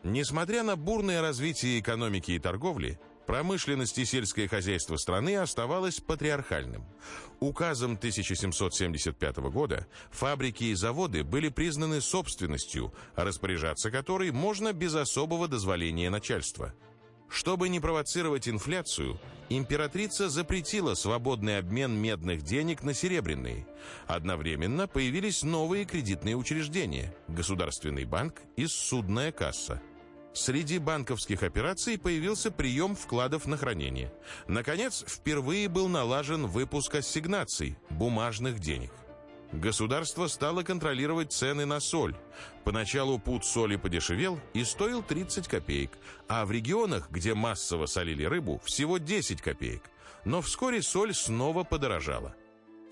Несмотря 0.04 0.64
на 0.64 0.76
бурное 0.76 1.22
развитие 1.22 1.80
экономики 1.80 2.32
и 2.32 2.40
торговли, 2.40 3.00
Промышленность 3.26 3.98
и 3.98 4.06
сельское 4.06 4.48
хозяйство 4.48 4.98
страны 4.98 5.36
оставалось 5.38 6.00
патриархальным. 6.00 6.86
Указом 7.40 7.94
1775 7.94 9.38
года 9.38 9.88
фабрики 10.12 10.66
и 10.66 10.76
заводы 10.76 11.24
были 11.24 11.50
признаны 11.50 12.02
собственностью, 12.02 12.94
распоряжаться 13.16 13.90
которой 13.90 14.32
можно 14.32 14.74
без 14.74 14.94
особого 14.96 15.48
дозволения 15.48 16.10
начальства. 16.10 16.74
Чтобы 17.28 17.70
не 17.70 17.80
провоцировать 17.80 18.48
инфляцию, 18.48 19.20
императрица 19.50 20.30
запретила 20.30 20.94
свободный 20.94 21.58
обмен 21.58 21.92
медных 21.92 22.44
денег 22.44 22.84
на 22.84 22.94
серебряные. 22.94 23.68
Одновременно 24.06 24.88
появились 24.88 25.42
новые 25.42 25.86
кредитные 25.86 26.36
учреждения– 26.36 27.16
Государственный 27.28 28.06
банк 28.06 28.42
и 28.56 28.68
Судная 28.68 29.32
касса– 29.32 29.82
Среди 30.36 30.80
банковских 30.80 31.44
операций 31.44 31.98
появился 31.98 32.52
прием 32.52 32.94
вкладов 32.94 33.48
на 33.48 33.56
хранение. 33.56 34.12
Наконец, 34.50 35.06
впервые 35.08 35.70
был 35.70 35.88
налажен 35.88 36.46
выпуск 36.46 36.96
ассигнаций, 36.96 37.78
бумажных 37.90 38.60
денег. 38.60 38.92
Государство 39.54 40.28
стало 40.28 40.64
контролировать 40.64 41.32
цены 41.32 41.66
на 41.66 41.80
соль. 41.80 42.18
Поначалу 42.66 43.18
пуд 43.18 43.46
соли 43.46 43.78
подешевел 43.78 44.38
и 44.54 44.66
стоил 44.66 45.02
30 45.02 45.48
копеек, 45.48 45.92
а 46.28 46.46
в 46.46 46.52
регионах, 46.52 47.10
где 47.10 47.34
массово 47.34 47.86
солили 47.86 48.26
рыбу, 48.26 48.62
всего 48.66 48.98
10 48.98 49.42
копеек. 49.42 49.84
Но 50.26 50.42
вскоре 50.42 50.82
соль 50.82 51.14
снова 51.14 51.64
подорожала. 51.64 52.36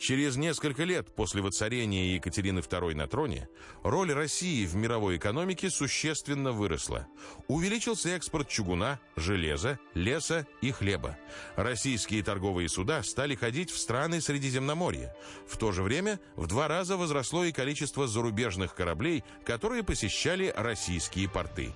Через 0.04 0.36
несколько 0.36 0.84
лет 0.84 1.16
после 1.16 1.42
воцарения 1.42 2.16
Екатерины 2.16 2.60
II 2.60 2.94
на 2.94 3.08
троне 3.08 3.48
роль 3.84 4.12
России 4.12 4.66
в 4.66 4.76
мировой 4.76 5.16
экономике 5.16 5.70
существенно 5.70 6.52
выросла. 6.52 7.08
Увеличился 7.48 8.10
экспорт 8.10 8.50
чугуна, 8.50 9.00
железа, 9.16 9.80
леса 9.94 10.46
и 10.60 10.72
хлеба. 10.72 11.18
Российские 11.56 12.22
торговые 12.22 12.68
суда 12.68 13.02
стали 13.02 13.36
ходить 13.36 13.72
в 13.72 13.78
страны 13.78 14.20
Средиземноморья. 14.20 15.16
В 15.48 15.56
то 15.58 15.72
же 15.72 15.84
время 15.84 16.20
в 16.36 16.48
два 16.48 16.68
раза 16.68 16.98
возросло 16.98 17.46
и 17.46 17.54
количество 17.54 18.06
зарубежных 18.06 18.76
кораблей, 18.76 19.24
которые 19.46 19.84
посещали 19.84 20.54
российские 20.54 21.30
порты. 21.30 21.72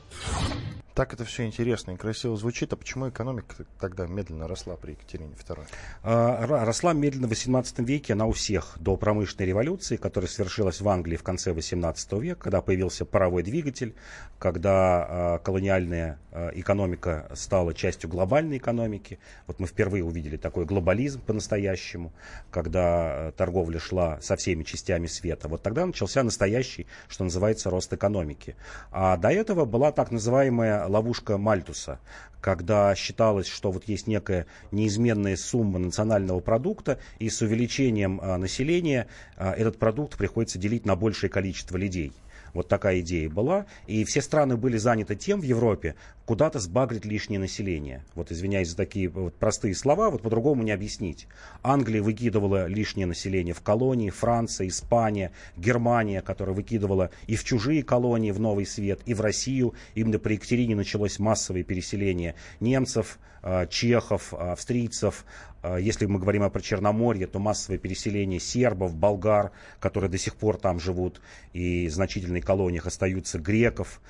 Так 0.98 1.13
это 1.13 1.25
все 1.25 1.46
интересно 1.46 1.92
и 1.92 1.96
красиво 1.96 2.36
звучит. 2.38 2.74
А 2.74 2.75
почему 2.75 3.08
экономика 3.08 3.68
тогда 3.80 4.08
медленно 4.08 4.48
росла 4.48 4.75
при 4.77 4.94
Екатерине 4.94 5.36
II? 5.36 5.68
А, 6.01 6.66
росла 6.66 6.94
медленно 6.94 7.27
в 7.27 7.32
XVIII 7.34 7.86
веке, 7.86 8.13
она 8.13 8.25
у 8.25 8.32
всех, 8.32 8.75
до 8.80 8.98
промышленной 8.98 9.46
революции, 9.46 9.98
которая 9.98 10.27
совершилась 10.27 10.81
в 10.81 10.90
Англии 10.90 11.16
в 11.16 11.22
конце 11.22 11.51
XVIII 11.51 12.20
века, 12.20 12.42
когда 12.42 12.64
появился 12.64 13.05
паровой 13.05 13.44
двигатель, 13.44 13.94
когда 14.40 15.05
а, 15.07 15.38
колониальная 15.38 16.18
а, 16.31 16.50
экономика 16.55 17.29
стала 17.36 17.75
частью 17.75 18.10
глобальной 18.10 18.57
экономики. 18.57 19.20
Вот 19.46 19.60
мы 19.60 19.68
впервые 19.68 20.03
увидели 20.03 20.38
такой 20.38 20.66
глобализм 20.66 21.22
по-настоящему, 21.22 22.12
когда 22.50 23.33
торговля 23.38 23.79
шла 23.79 24.20
со 24.20 24.36
всеми 24.36 24.64
частями 24.64 25.05
света. 25.05 25.48
Вот 25.48 25.62
тогда 25.62 25.86
начался 25.86 26.24
настоящий, 26.24 26.88
что 27.07 27.24
называется, 27.24 27.70
рост 27.70 27.94
экономики. 27.94 28.55
А 28.90 29.16
до 29.18 29.29
этого 29.29 29.66
была 29.66 29.92
так 29.92 30.10
называемая 30.10 30.86
ловушка 30.87 31.37
Мальтуса, 31.37 32.00
когда 32.41 32.95
считалось, 32.95 33.47
что 33.47 33.71
вот 33.71 33.87
есть 33.87 34.07
некая 34.07 34.45
неизменная 34.71 35.35
сумма 35.35 35.79
национального 35.79 36.39
продукта, 36.39 37.00
и 37.19 37.29
с 37.29 37.41
увеличением 37.41 38.19
а, 38.21 38.37
населения 38.37 39.07
а, 39.35 39.53
этот 39.53 39.77
продукт 39.77 40.17
приходится 40.17 40.59
делить 40.59 40.85
на 40.85 40.95
большее 40.95 41.29
количество 41.29 41.77
людей. 41.77 42.13
Вот 42.53 42.68
такая 42.68 43.01
идея 43.01 43.29
была. 43.29 43.66
И 43.88 44.03
все 44.05 44.22
страны 44.22 44.57
были 44.57 44.77
заняты 44.77 45.16
тем 45.16 45.42
в 45.42 45.44
Европе, 45.44 45.96
куда-то 46.25 46.60
сбагрить 46.60 47.05
лишнее 47.05 47.40
население. 47.40 48.03
Вот 48.16 48.31
извиняюсь 48.31 48.70
за 48.70 48.77
такие 48.77 49.10
вот 49.10 49.36
простые 49.36 49.75
слова, 49.75 50.10
вот 50.10 50.22
по-другому 50.22 50.64
не 50.64 50.72
объяснить. 50.72 51.27
Англия 51.64 52.01
выкидывала 52.01 52.68
лишнее 52.68 53.07
население 53.07 53.53
в 53.53 53.62
колонии, 53.62 54.10
Франция, 54.10 54.68
Испания, 54.68 55.31
Германия, 55.55 56.22
которая 56.22 56.55
выкидывала 56.55 57.12
и 57.27 57.36
в 57.36 57.44
чужие 57.44 57.83
колонии, 57.83 58.31
в 58.31 58.40
Новый 58.40 58.66
Свет, 58.66 59.00
и 59.05 59.14
в 59.14 59.22
Россию. 59.22 59.74
Именно 59.96 60.20
при 60.20 60.33
Екатерине 60.33 60.75
началось 60.75 61.20
массовое 61.20 61.64
переселение 61.64 62.36
немцев, 62.60 63.20
чехов, 63.70 64.33
австрийцев, 64.33 65.25
а, 65.62 65.77
если 65.77 66.05
мы 66.05 66.20
говорим 66.20 66.44
о 66.44 66.62
Черноморье, 66.62 67.27
то 67.27 67.40
массовое 67.40 67.77
переселение 67.77 68.40
сербов, 68.40 68.96
болгар, 68.96 69.51
которые 69.79 70.10
до 70.10 70.18
сих 70.18 70.36
пор 70.36 70.57
там 70.57 70.79
живут, 70.79 71.22
и 71.53 71.88
в 71.88 71.94
значительных 71.94 72.46
колониях 72.46 72.86
остаются 72.86 73.40
греков. 73.40 74.01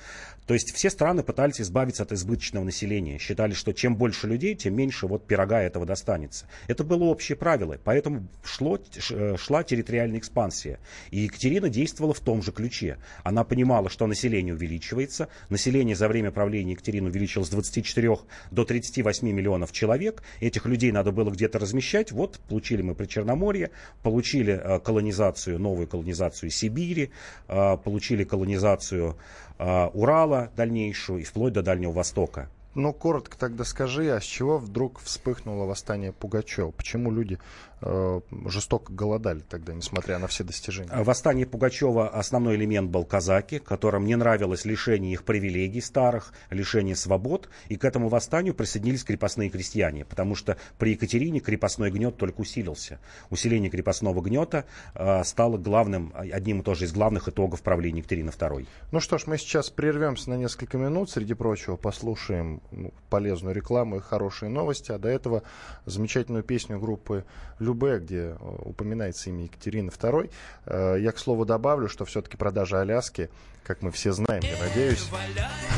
То 0.48 0.54
есть 0.54 0.74
все 0.74 0.88
страны 0.88 1.22
пытались 1.22 1.60
избавиться 1.60 2.04
от 2.04 2.12
избыточного 2.12 2.64
населения. 2.64 3.18
Считали, 3.18 3.52
что 3.52 3.74
чем 3.74 3.96
больше 3.96 4.26
людей, 4.26 4.54
тем 4.54 4.74
меньше 4.74 5.06
вот 5.06 5.26
пирога 5.26 5.60
этого 5.60 5.84
достанется. 5.84 6.46
Это 6.68 6.84
было 6.84 7.04
общее 7.04 7.36
правило. 7.36 7.76
Поэтому 7.84 8.26
шло, 8.42 8.78
э, 9.10 9.36
шла 9.36 9.62
территориальная 9.62 10.18
экспансия. 10.18 10.80
И 11.10 11.20
Екатерина 11.20 11.68
действовала 11.68 12.14
в 12.14 12.20
том 12.20 12.42
же 12.42 12.52
ключе. 12.52 12.96
Она 13.24 13.44
понимала, 13.44 13.90
что 13.90 14.06
население 14.06 14.54
увеличивается. 14.54 15.28
Население 15.50 15.94
за 15.94 16.08
время 16.08 16.30
правления 16.30 16.72
Екатерины 16.72 17.10
увеличилось 17.10 17.48
с 17.48 17.50
24 17.50 18.20
до 18.50 18.64
38 18.64 19.30
миллионов 19.30 19.70
человек. 19.72 20.22
Этих 20.40 20.64
людей 20.64 20.92
надо 20.92 21.12
было 21.12 21.30
где-то 21.30 21.58
размещать. 21.58 22.10
Вот 22.10 22.40
получили 22.48 22.80
мы 22.80 22.94
при 22.94 23.04
Черноморье, 23.04 23.70
получили 24.02 24.54
э, 24.54 24.80
колонизацию, 24.80 25.58
новую 25.58 25.86
колонизацию 25.86 26.48
Сибири, 26.48 27.10
э, 27.48 27.76
получили 27.84 28.24
колонизацию 28.24 29.18
Урала 29.58 30.50
дальнейшую 30.56 31.20
и 31.20 31.24
вплоть 31.24 31.52
до 31.52 31.62
Дальнего 31.62 31.92
Востока. 31.92 32.48
Ну, 32.74 32.92
коротко 32.92 33.36
тогда 33.36 33.64
скажи, 33.64 34.08
а 34.10 34.20
с 34.20 34.24
чего 34.24 34.58
вдруг 34.58 35.00
вспыхнуло 35.00 35.64
восстание 35.64 36.12
Пугачева? 36.12 36.70
Почему 36.70 37.10
люди 37.10 37.34
э, 37.34 37.38
жестоко 37.80 38.92
голодали 38.92 39.40
тогда, 39.40 39.72
несмотря 39.72 40.18
на 40.18 40.26
все 40.26 40.44
достижения. 40.44 40.90
Восстание 40.92 41.46
Пугачева 41.46 42.08
основной 42.08 42.56
элемент 42.56 42.90
был 42.90 43.04
казаки, 43.04 43.58
которым 43.58 44.04
не 44.04 44.16
нравилось 44.16 44.64
лишение 44.64 45.12
их 45.12 45.24
привилегий 45.24 45.80
старых, 45.80 46.32
лишение 46.50 46.96
свобод, 46.96 47.48
и 47.68 47.76
к 47.76 47.84
этому 47.84 48.08
восстанию 48.08 48.54
присоединились 48.54 49.04
крепостные 49.04 49.50
крестьяне, 49.50 50.04
потому 50.04 50.34
что 50.34 50.56
при 50.78 50.92
Екатерине 50.92 51.40
крепостной 51.40 51.90
гнет 51.90 52.16
только 52.16 52.40
усилился. 52.40 52.98
Усиление 53.30 53.70
крепостного 53.70 54.20
гнета 54.20 54.64
э, 54.94 55.22
стало 55.24 55.56
главным, 55.56 56.12
одним 56.14 56.60
и 56.60 56.62
тоже 56.62 56.86
из 56.86 56.92
главных 56.92 57.28
итогов 57.28 57.62
правления 57.62 57.98
Екатерины 57.98 58.30
II. 58.30 58.66
Ну 58.90 59.00
что 59.00 59.18
ж, 59.18 59.26
мы 59.26 59.38
сейчас 59.38 59.70
прервемся 59.70 60.30
на 60.30 60.34
несколько 60.34 60.78
минут, 60.78 61.10
среди 61.10 61.34
прочего 61.34 61.76
послушаем 61.76 62.60
ну, 62.70 62.92
полезную 63.10 63.54
рекламу 63.54 63.96
и 63.96 64.00
хорошие 64.00 64.48
новости, 64.48 64.92
а 64.92 64.98
до 64.98 65.08
этого 65.08 65.42
замечательную 65.86 66.42
песню 66.42 66.78
группы 66.78 67.24
Любе, 67.68 67.98
где 67.98 68.16
э, 68.16 68.36
упоминается 68.64 69.30
имя 69.30 69.44
Екатерины 69.44 69.90
II. 69.90 70.30
Э, 70.66 70.96
я, 70.98 71.12
к 71.12 71.18
слову, 71.18 71.44
добавлю, 71.44 71.88
что 71.88 72.04
все-таки 72.04 72.36
продажа 72.36 72.80
Аляски, 72.80 73.28
как 73.62 73.82
мы 73.82 73.90
все 73.90 74.12
знаем, 74.12 74.42
я 74.42 74.58
надеюсь, 74.58 75.08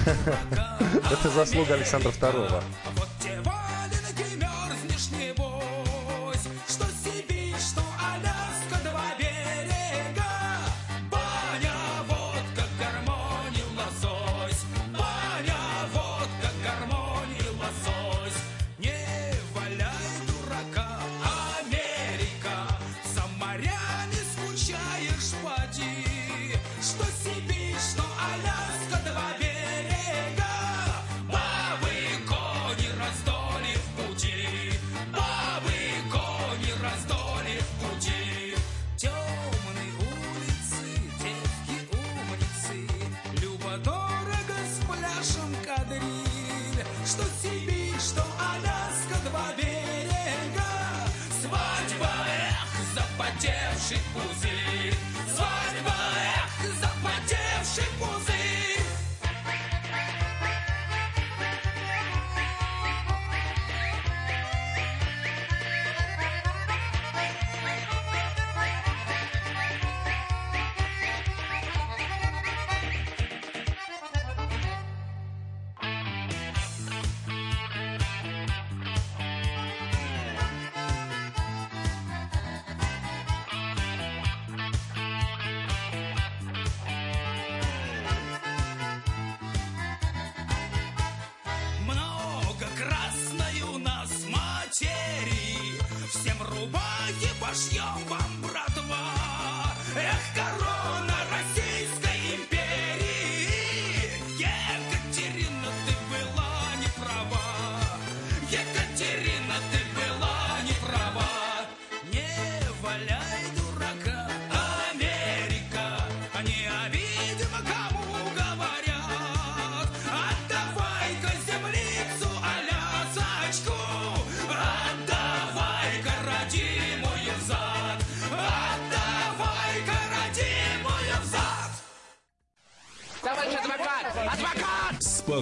это 1.13 1.29
заслуга 1.31 1.75
Александра 1.75 2.11
II. 2.11 2.63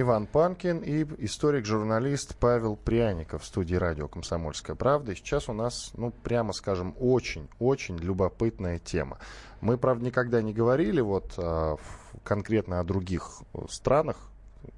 Иван 0.00 0.26
Панкин 0.26 0.78
и 0.78 1.04
историк-журналист 1.26 2.34
Павел 2.36 2.74
Пряников 2.74 3.42
в 3.42 3.44
студии 3.44 3.74
радио 3.74 4.08
«Комсомольская 4.08 4.74
правда». 4.74 5.12
И 5.12 5.14
сейчас 5.14 5.50
у 5.50 5.52
нас, 5.52 5.90
ну, 5.94 6.10
прямо 6.10 6.54
скажем, 6.54 6.94
очень-очень 6.98 7.98
любопытная 7.98 8.78
тема. 8.78 9.18
Мы, 9.60 9.76
правда, 9.76 10.06
никогда 10.06 10.40
не 10.40 10.54
говорили 10.54 11.02
вот 11.02 11.34
а, 11.36 11.76
конкретно 12.24 12.80
о 12.80 12.84
других 12.84 13.42
э, 13.52 13.58
странах, 13.68 14.16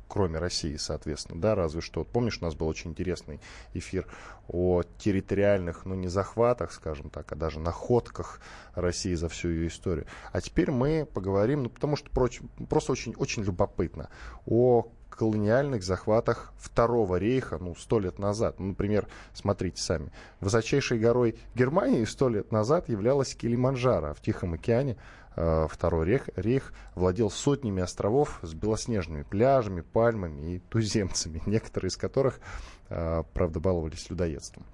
кроме 0.09 0.41
России, 0.41 0.77
соответственно, 0.77 1.41
да, 1.41 1.55
разве 1.55 1.83
что. 1.83 2.01
Вот 2.01 2.09
помнишь, 2.09 2.39
у 2.41 2.45
нас 2.45 2.57
был 2.57 2.67
очень 2.67 2.91
интересный 2.91 3.39
эфир 3.75 4.09
о 4.49 4.83
территориальных, 4.99 5.85
ну, 5.85 5.95
не 5.95 6.09
захватах, 6.09 6.73
скажем 6.73 7.11
так, 7.11 7.31
а 7.31 7.37
даже 7.37 7.61
находках 7.61 8.41
России 8.75 9.15
за 9.15 9.29
всю 9.29 9.51
ее 9.51 9.69
историю. 9.69 10.07
А 10.33 10.41
теперь 10.41 10.73
мы 10.73 11.07
поговорим, 11.07 11.63
ну, 11.63 11.69
потому 11.69 11.95
что 11.95 12.11
проч- 12.11 12.43
просто 12.69 12.91
очень, 12.91 13.15
очень 13.15 13.45
любопытно, 13.45 14.11
о 14.47 14.89
колониальных 15.17 15.83
захватах 15.83 16.53
Второго 16.57 17.17
рейха, 17.17 17.59
ну, 17.59 17.75
сто 17.75 17.99
лет 17.99 18.19
назад. 18.19 18.59
Ну, 18.59 18.69
например, 18.69 19.07
смотрите 19.35 19.83
сами. 19.83 20.11
Высочайшей 20.41 20.99
горой 20.99 21.37
Германии 21.55 22.05
сто 22.05 22.29
лет 22.29 22.53
назад 22.53 22.89
являлась 22.89 23.35
Килиманджаро, 23.35 24.09
а 24.11 24.15
в 24.15 24.21
Тихом 24.21 24.55
океане 24.55 24.97
э, 25.37 25.67
Второй 25.71 26.07
рейх, 26.07 26.29
рейх 26.37 26.73
владел 26.95 27.31
сотнями 27.31 27.83
островов 27.83 28.39
с 28.43 28.55
белоснежными 28.55 29.23
пляжами, 29.23 29.81
пальмами 29.81 30.55
и 30.55 30.59
туземцами, 30.59 31.43
некоторые 31.47 31.89
из 31.89 31.97
которых, 31.97 32.41
э, 32.89 33.23
правда, 33.33 33.61
баловались 33.61 34.09
людоедством. 34.11 34.65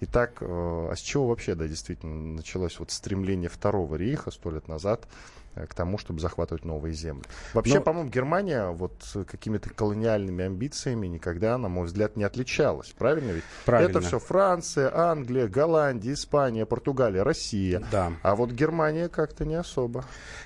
Итак, 0.00 0.38
э, 0.40 0.44
а 0.46 0.94
с 0.94 1.00
чего 1.00 1.28
вообще, 1.28 1.54
да, 1.54 1.66
действительно 1.66 2.34
началось 2.34 2.78
вот 2.78 2.90
стремление 2.90 3.48
Второго 3.48 3.96
рейха 3.96 4.30
сто 4.30 4.50
лет 4.50 4.68
назад 4.68 5.06
к 5.68 5.74
тому, 5.74 5.98
чтобы 5.98 6.20
захватывать 6.20 6.64
новые 6.64 6.94
земли. 6.94 7.24
Вообще, 7.54 7.78
Ну- 7.78 7.82
по-моему, 7.82 8.10
Германия 8.10 8.68
вот 8.70 8.94
какими-то 9.26 9.70
колониальными 9.70 10.44
амбициями 10.44 11.06
никогда, 11.06 11.56
на 11.58 11.68
мой 11.68 11.86
взгляд, 11.86 12.16
не 12.16 12.24
отличалась. 12.24 12.94
Правильно 12.98 13.32
ведь? 13.32 13.44
Правильно. 13.64 13.90
Это 13.90 14.00
все 14.00 14.18
Франция, 14.18 14.94
Англия, 14.94 15.48
Голландия, 15.48 16.12
Испания, 16.12 16.66
Португалия, 16.66 17.22
Россия. 17.22 17.82
Да. 17.90 18.12
А 18.22 18.34
вот 18.36 18.50
Германия 18.50 19.08
как-то 19.08 19.44
не 19.44 19.54
особо. 19.54 20.04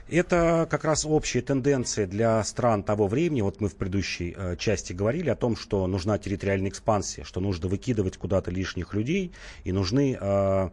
Это 0.08 0.66
как 0.70 0.84
раз 0.84 1.04
общая 1.04 1.40
тенденция 1.40 2.06
для 2.06 2.42
стран 2.44 2.82
того 2.82 3.06
времени. 3.06 3.42
Вот 3.42 3.60
мы 3.60 3.68
в 3.68 3.76
предыдущей 3.76 4.34
э, 4.36 4.56
части 4.56 4.92
говорили 4.92 5.30
о 5.30 5.36
том, 5.36 5.56
что 5.56 5.86
нужна 5.86 6.18
территориальная 6.18 6.70
экспансия, 6.70 7.24
что 7.24 7.40
нужно 7.40 7.68
выкидывать 7.68 8.16
куда-то 8.16 8.50
лишних 8.50 8.94
людей 8.94 9.32
и 9.64 9.72
нужны 9.72 10.18
э, 10.20 10.20
э, 10.20 10.70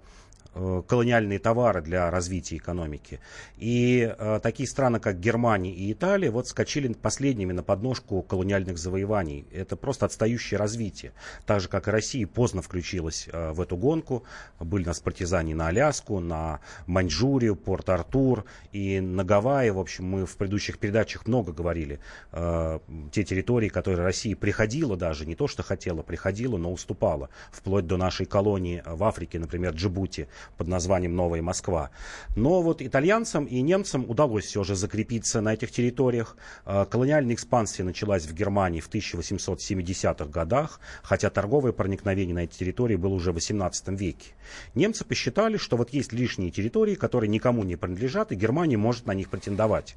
колониальные 0.87 1.39
товары 1.39 1.81
для 1.81 2.09
развития 2.09 2.57
экономики. 2.57 3.19
И 3.57 4.13
э, 4.17 4.39
такие 4.41 4.67
страны, 4.67 4.99
как 4.99 5.19
Германия 5.19 5.73
и 5.73 5.91
Италия, 5.91 6.31
вот 6.31 6.47
скачали 6.47 6.93
последними 6.93 7.53
на 7.53 7.63
подножку 7.63 8.21
колониальных 8.21 8.77
завоеваний. 8.77 9.47
Это 9.51 9.75
просто 9.75 10.05
отстающее 10.05 10.57
развитие. 10.57 11.13
Так 11.45 11.61
же, 11.61 11.67
как 11.67 11.87
и 11.87 11.91
Россия 11.91 12.27
поздно 12.27 12.61
включилась 12.61 13.27
э, 13.31 13.51
в 13.51 13.61
эту 13.61 13.77
гонку. 13.77 14.23
Были 14.59 14.83
у 14.83 14.87
нас 14.87 14.99
партизане 14.99 15.55
на 15.55 15.67
Аляску, 15.67 16.19
на 16.19 16.59
Маньчжурию, 16.85 17.55
Порт-Артур 17.55 18.45
и 18.71 18.99
на 18.99 19.23
Гавайи. 19.23 19.69
В 19.69 19.79
общем, 19.79 20.05
мы 20.05 20.25
в 20.25 20.37
предыдущих 20.37 20.79
передачах 20.79 21.27
много 21.27 21.51
говорили. 21.51 21.99
Э, 22.31 22.79
те 23.11 23.23
территории, 23.23 23.69
которые 23.69 24.03
Россия 24.03 24.35
приходила 24.35 24.95
даже, 24.95 25.25
не 25.25 25.35
то 25.35 25.47
что 25.47 25.63
хотела, 25.63 26.01
приходила, 26.01 26.57
но 26.57 26.71
уступала. 26.71 27.29
Вплоть 27.51 27.87
до 27.87 27.97
нашей 27.97 28.25
колонии 28.25 28.83
в 28.85 29.03
Африке, 29.03 29.39
например, 29.39 29.73
Джибути, 29.73 30.27
под 30.57 30.67
названием 30.67 31.15
Новая 31.15 31.41
Москва. 31.41 31.89
Но 32.35 32.61
вот 32.61 32.81
итальянцам 32.81 33.45
и 33.45 33.61
немцам 33.61 34.05
удалось 34.09 34.45
все 34.45 34.63
же 34.63 34.75
закрепиться 34.75 35.41
на 35.41 35.53
этих 35.53 35.71
территориях. 35.71 36.37
Э, 36.65 36.85
Колониальная 36.89 37.35
экспансия 37.35 37.83
началась 37.83 38.25
в 38.25 38.33
Германии 38.33 38.79
в 38.79 38.89
1870-х 38.89 40.25
годах, 40.25 40.79
хотя 41.03 41.29
торговое 41.29 41.71
проникновение 41.71 42.35
на 42.35 42.43
эти 42.43 42.57
территории 42.57 42.95
было 42.95 43.13
уже 43.13 43.31
в 43.31 43.35
18 43.35 43.89
веке. 43.89 44.31
Немцы 44.75 45.05
посчитали, 45.05 45.57
что 45.57 45.77
вот 45.77 45.91
есть 45.91 46.13
лишние 46.13 46.51
территории, 46.51 46.95
которые 46.95 47.29
никому 47.29 47.63
не 47.63 47.75
принадлежат, 47.75 48.31
и 48.31 48.35
Германия 48.35 48.77
может 48.77 49.05
на 49.05 49.13
них 49.13 49.29
претендовать. 49.29 49.95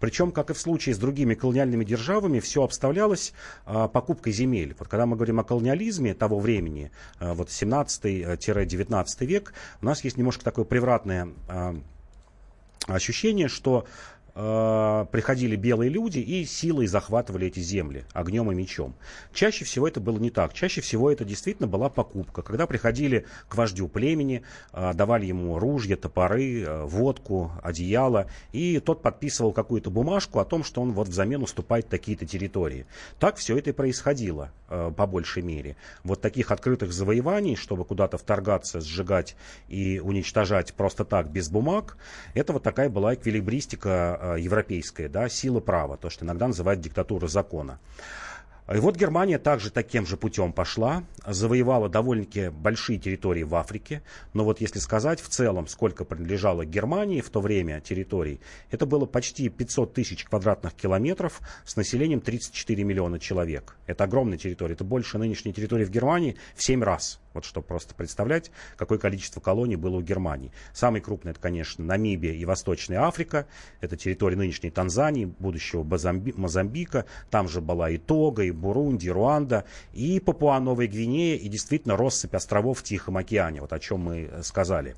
Причем, 0.00 0.32
как 0.32 0.50
и 0.50 0.54
в 0.54 0.58
случае 0.58 0.94
с 0.94 0.98
другими 0.98 1.34
колониальными 1.34 1.84
державами, 1.84 2.40
все 2.40 2.62
обставлялось 2.62 3.32
а, 3.64 3.88
покупкой 3.88 4.32
земель. 4.32 4.74
Вот 4.78 4.88
когда 4.88 5.06
мы 5.06 5.16
говорим 5.16 5.40
о 5.40 5.44
колониализме 5.44 6.14
того 6.14 6.38
времени, 6.40 6.90
а, 7.18 7.34
вот 7.34 7.48
17-19 7.48 9.26
век, 9.26 9.54
у 9.82 9.86
нас 9.86 10.04
есть 10.04 10.16
немножко 10.16 10.44
такое 10.44 10.64
превратное 10.64 11.28
а, 11.48 11.74
ощущение, 12.86 13.48
что 13.48 13.84
э, 14.34 15.06
приходили 15.10 15.56
белые 15.56 15.90
люди 15.90 16.18
и 16.18 16.44
силой 16.44 16.86
захватывали 16.86 17.46
эти 17.48 17.60
земли 17.60 18.04
огнем 18.12 18.50
и 18.50 18.54
мечом. 18.54 18.94
Чаще 19.32 19.64
всего 19.64 19.88
это 19.88 20.00
было 20.00 20.18
не 20.18 20.30
так. 20.30 20.52
Чаще 20.54 20.80
всего 20.80 21.10
это 21.10 21.24
действительно 21.24 21.68
была 21.68 21.88
покупка. 21.88 22.42
Когда 22.42 22.66
приходили 22.66 23.26
к 23.48 23.56
вождю 23.56 23.88
племени, 23.88 24.42
э, 24.72 24.92
давали 24.94 25.26
ему 25.26 25.58
ружья, 25.58 25.96
топоры, 25.96 26.62
э, 26.62 26.84
водку, 26.84 27.52
одеяло, 27.62 28.28
и 28.52 28.80
тот 28.80 29.02
подписывал 29.02 29.52
какую-то 29.52 29.90
бумажку 29.90 30.38
о 30.38 30.44
том, 30.44 30.64
что 30.64 30.82
он 30.82 30.92
вот 30.92 31.08
взамен 31.08 31.42
уступает 31.42 31.88
такие-то 31.88 32.26
территории. 32.26 32.86
Так 33.18 33.36
все 33.36 33.56
это 33.56 33.70
и 33.70 33.72
происходило 33.72 34.52
по 34.68 35.06
большей 35.06 35.42
мере. 35.42 35.76
Вот 36.02 36.22
таких 36.22 36.50
открытых 36.50 36.94
завоеваний, 36.94 37.56
чтобы 37.56 37.84
куда-то 37.84 38.16
вторгаться, 38.16 38.80
сжигать 38.80 39.36
и 39.68 40.00
уничтожать 40.00 40.72
просто 40.72 41.04
так, 41.04 41.30
без 41.30 41.50
бумаг, 41.50 41.98
это 42.32 42.54
вот 42.54 42.62
такая 42.62 42.88
была 42.88 43.14
эквилибристика 43.14 44.18
э, 44.22 44.36
европейская, 44.38 45.08
да, 45.08 45.28
сила 45.28 45.60
права, 45.60 45.96
то, 45.96 46.08
что 46.08 46.24
иногда 46.24 46.46
называют 46.46 46.80
диктатура 46.80 47.26
закона. 47.26 47.78
И 48.72 48.76
вот 48.78 48.96
Германия 48.96 49.38
также 49.38 49.70
таким 49.70 50.06
же 50.06 50.16
путем 50.16 50.52
пошла, 50.52 51.02
завоевала 51.26 51.88
довольно-таки 51.88 52.48
большие 52.48 52.98
территории 52.98 53.42
в 53.42 53.56
Африке, 53.56 54.02
но 54.34 54.44
вот 54.44 54.60
если 54.60 54.78
сказать 54.78 55.20
в 55.20 55.28
целом, 55.28 55.66
сколько 55.66 56.04
принадлежало 56.04 56.64
Германии 56.64 57.20
в 57.20 57.28
то 57.28 57.40
время 57.40 57.80
территорий, 57.80 58.40
это 58.70 58.86
было 58.86 59.04
почти 59.04 59.48
500 59.48 59.92
тысяч 59.92 60.24
квадратных 60.24 60.74
километров 60.74 61.40
с 61.64 61.74
населением 61.74 62.20
34 62.20 62.84
миллиона 62.84 63.18
человек. 63.18 63.76
Это 63.86 64.04
огромная 64.04 64.38
территория, 64.38 64.74
это 64.74 64.84
больше 64.84 65.18
нынешней 65.18 65.52
территории 65.52 65.84
в 65.84 65.90
Германии 65.90 66.36
в 66.54 66.62
7 66.62 66.84
раз. 66.84 67.21
Вот 67.34 67.44
чтобы 67.44 67.66
просто 67.66 67.94
представлять, 67.94 68.50
какое 68.76 68.98
количество 68.98 69.40
колоний 69.40 69.76
было 69.76 69.96
у 69.96 70.02
Германии. 70.02 70.52
Самый 70.72 71.00
крупный 71.00 71.32
это, 71.32 71.40
конечно, 71.40 71.84
Намибия 71.84 72.32
и 72.32 72.44
Восточная 72.44 73.02
Африка. 73.02 73.46
Это 73.80 73.96
территория 73.96 74.36
нынешней 74.36 74.70
Танзании, 74.70 75.24
будущего 75.24 75.82
Базамби- 75.82 76.34
Мозамбика. 76.36 77.06
Там 77.30 77.48
же 77.48 77.60
была 77.60 77.90
и 77.90 77.98
Тога, 77.98 78.42
и 78.42 78.50
Бурунди, 78.50 79.06
и 79.06 79.10
Руанда, 79.10 79.64
и 79.92 80.20
Папуа-Новая 80.20 80.86
Гвинея, 80.86 81.36
и 81.36 81.48
действительно 81.48 81.96
россыпь 81.96 82.34
островов 82.34 82.80
в 82.80 82.82
Тихом 82.82 83.16
океане, 83.16 83.60
вот 83.60 83.72
о 83.72 83.78
чем 83.78 84.00
мы 84.00 84.28
э, 84.30 84.42
сказали. 84.42 84.96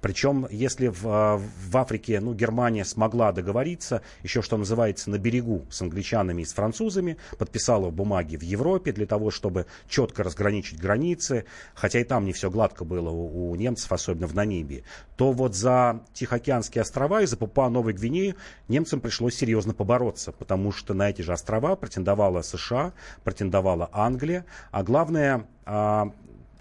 Причем, 0.00 0.46
если 0.50 0.88
в, 0.88 1.06
э, 1.06 1.36
в 1.36 1.76
Африке 1.76 2.20
ну, 2.20 2.34
Германия 2.34 2.84
смогла 2.84 3.32
договориться, 3.32 4.02
еще 4.22 4.42
что 4.42 4.56
называется, 4.56 5.10
на 5.10 5.18
берегу 5.18 5.66
с 5.70 5.82
англичанами 5.82 6.42
и 6.42 6.44
с 6.44 6.52
французами, 6.52 7.16
подписала 7.38 7.90
бумаги 7.90 8.36
в 8.36 8.42
Европе 8.42 8.92
для 8.92 9.06
того, 9.06 9.30
чтобы 9.30 9.66
четко 9.88 10.22
разграничить 10.22 10.80
границы, 10.80 11.44
хотя 11.76 12.00
и 12.00 12.04
там 12.04 12.24
не 12.24 12.32
все 12.32 12.50
гладко 12.50 12.84
было 12.84 13.10
у, 13.10 13.50
у 13.50 13.54
немцев, 13.54 13.92
особенно 13.92 14.26
в 14.26 14.34
Намибии, 14.34 14.82
то 15.16 15.30
вот 15.30 15.54
за 15.54 16.00
Тихоокеанские 16.14 16.82
острова 16.82 17.22
и 17.22 17.26
за 17.26 17.36
Папуа-Новой 17.36 17.92
Гвинею 17.92 18.34
немцам 18.66 19.00
пришлось 19.00 19.36
серьезно 19.36 19.74
побороться, 19.74 20.32
потому 20.32 20.72
что 20.72 20.94
на 20.94 21.10
эти 21.10 21.22
же 21.22 21.32
острова 21.32 21.76
претендовала 21.76 22.42
США, 22.42 22.92
претендовала 23.22 23.90
Англия, 23.92 24.46
а 24.72 24.82
главное, 24.82 25.46
а, 25.66 26.10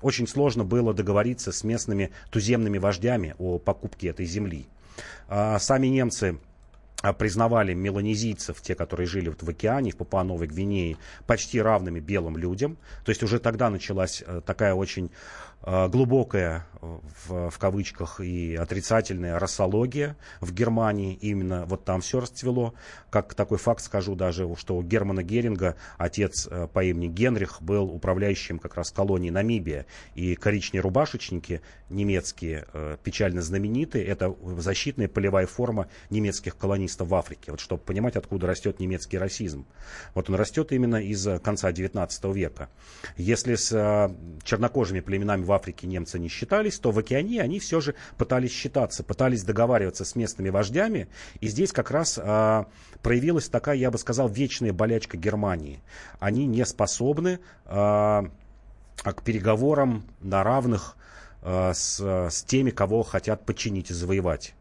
очень 0.02 0.28
сложно 0.28 0.64
было 0.64 0.94
договориться 0.94 1.52
с 1.52 1.64
местными 1.64 2.12
туземными 2.30 2.78
вождями 2.78 3.34
о 3.40 3.58
покупке 3.58 4.10
этой 4.10 4.26
земли. 4.26 4.68
А, 5.28 5.58
сами 5.60 5.88
немцы 5.88 6.38
признавали 7.14 7.74
меланезийцев, 7.74 8.62
те, 8.62 8.76
которые 8.76 9.08
жили 9.08 9.30
вот 9.30 9.44
в 9.44 9.50
океане, 9.50 9.92
в 9.92 9.98
Папуа-Новой 9.98 10.48
Гвинее, 10.48 10.98
почти 11.28 11.62
равными 11.62 12.00
белым 12.00 12.38
людям. 12.38 12.78
То 13.04 13.10
есть 13.10 13.24
уже 13.24 13.40
тогда 13.40 13.70
началась 13.70 14.24
э, 14.26 14.42
такая 14.46 14.74
очень 14.74 15.12
глубокая, 15.66 16.68
в, 16.82 17.50
в 17.50 17.58
кавычках, 17.58 18.20
и 18.20 18.56
отрицательная 18.56 19.40
рассология 19.40 20.16
в 20.42 20.54
Германии. 20.54 21.16
Именно 21.16 21.66
вот 21.66 21.86
там 21.86 22.02
все 22.02 22.20
расцвело. 22.20 22.74
Как 23.10 23.34
такой 23.34 23.58
факт 23.58 23.84
скажу 23.84 24.16
даже, 24.16 24.48
что 24.58 24.78
у 24.78 24.84
Германа 24.84 25.24
Геринга 25.24 25.76
отец 25.98 26.48
э, 26.50 26.68
по 26.72 26.84
имени 26.84 27.08
Генрих 27.08 27.62
был 27.62 27.86
управляющим 27.86 28.60
как 28.60 28.76
раз 28.76 28.92
колонией 28.92 29.32
Намибия. 29.32 29.86
И 30.14 30.36
коричневые 30.36 30.84
рубашечники 30.84 31.62
немецкие, 31.90 32.66
печально 33.04 33.42
знаменитые, 33.42 34.06
это 34.06 34.36
защитная 34.58 35.08
полевая 35.08 35.48
форма 35.48 35.88
немецких 36.10 36.58
колонистов 36.58 37.08
в 37.08 37.16
Африке. 37.16 37.52
Вот 37.52 37.60
чтобы 37.60 37.82
понимать, 37.82 38.16
откуда 38.16 38.48
растет 38.48 38.80
немецкий 38.80 39.18
расизм. 39.18 39.66
Вот 40.14 40.30
он 40.30 40.36
растет 40.36 40.72
именно 40.72 40.98
из 40.98 41.28
конца 41.42 41.72
19 41.72 42.26
века. 42.36 42.70
Если 43.18 43.56
с 43.56 43.70
чернокожими 44.44 45.00
племенами 45.00 45.44
в 45.44 45.55
Африке 45.56 45.88
немцы 45.88 46.20
не 46.20 46.28
считались, 46.28 46.80
то 46.80 46.92
в 46.92 47.00
Океании 47.00 47.40
они 47.40 47.60
все 47.60 47.82
же 47.82 47.96
пытались 48.18 48.52
считаться, 48.52 49.04
пытались 49.04 49.44
договариваться 49.44 50.06
с 50.06 50.16
местными 50.16 50.50
вождями. 50.50 51.08
И 51.40 51.48
здесь 51.48 51.72
как 51.72 51.92
раз 51.92 52.20
а, 52.22 52.68
проявилась 53.02 53.50
такая, 53.50 53.76
я 53.78 53.92
бы 53.92 53.98
сказал, 53.98 54.28
вечная 54.28 54.74
болячка 54.74 55.18
Германии. 55.18 55.82
Они 56.20 56.46
не 56.46 56.66
способны 56.66 57.40
а, 57.66 58.26
к 59.04 59.24
переговорам 59.24 60.06
на 60.22 60.44
равных 60.44 60.98
а, 61.42 61.74
с, 61.74 62.00
с 62.00 62.44
теми, 62.44 62.72
кого 62.72 63.04
хотят 63.04 63.46
подчинить 63.46 63.92
и 63.92 63.94
завоевать. 63.94 64.55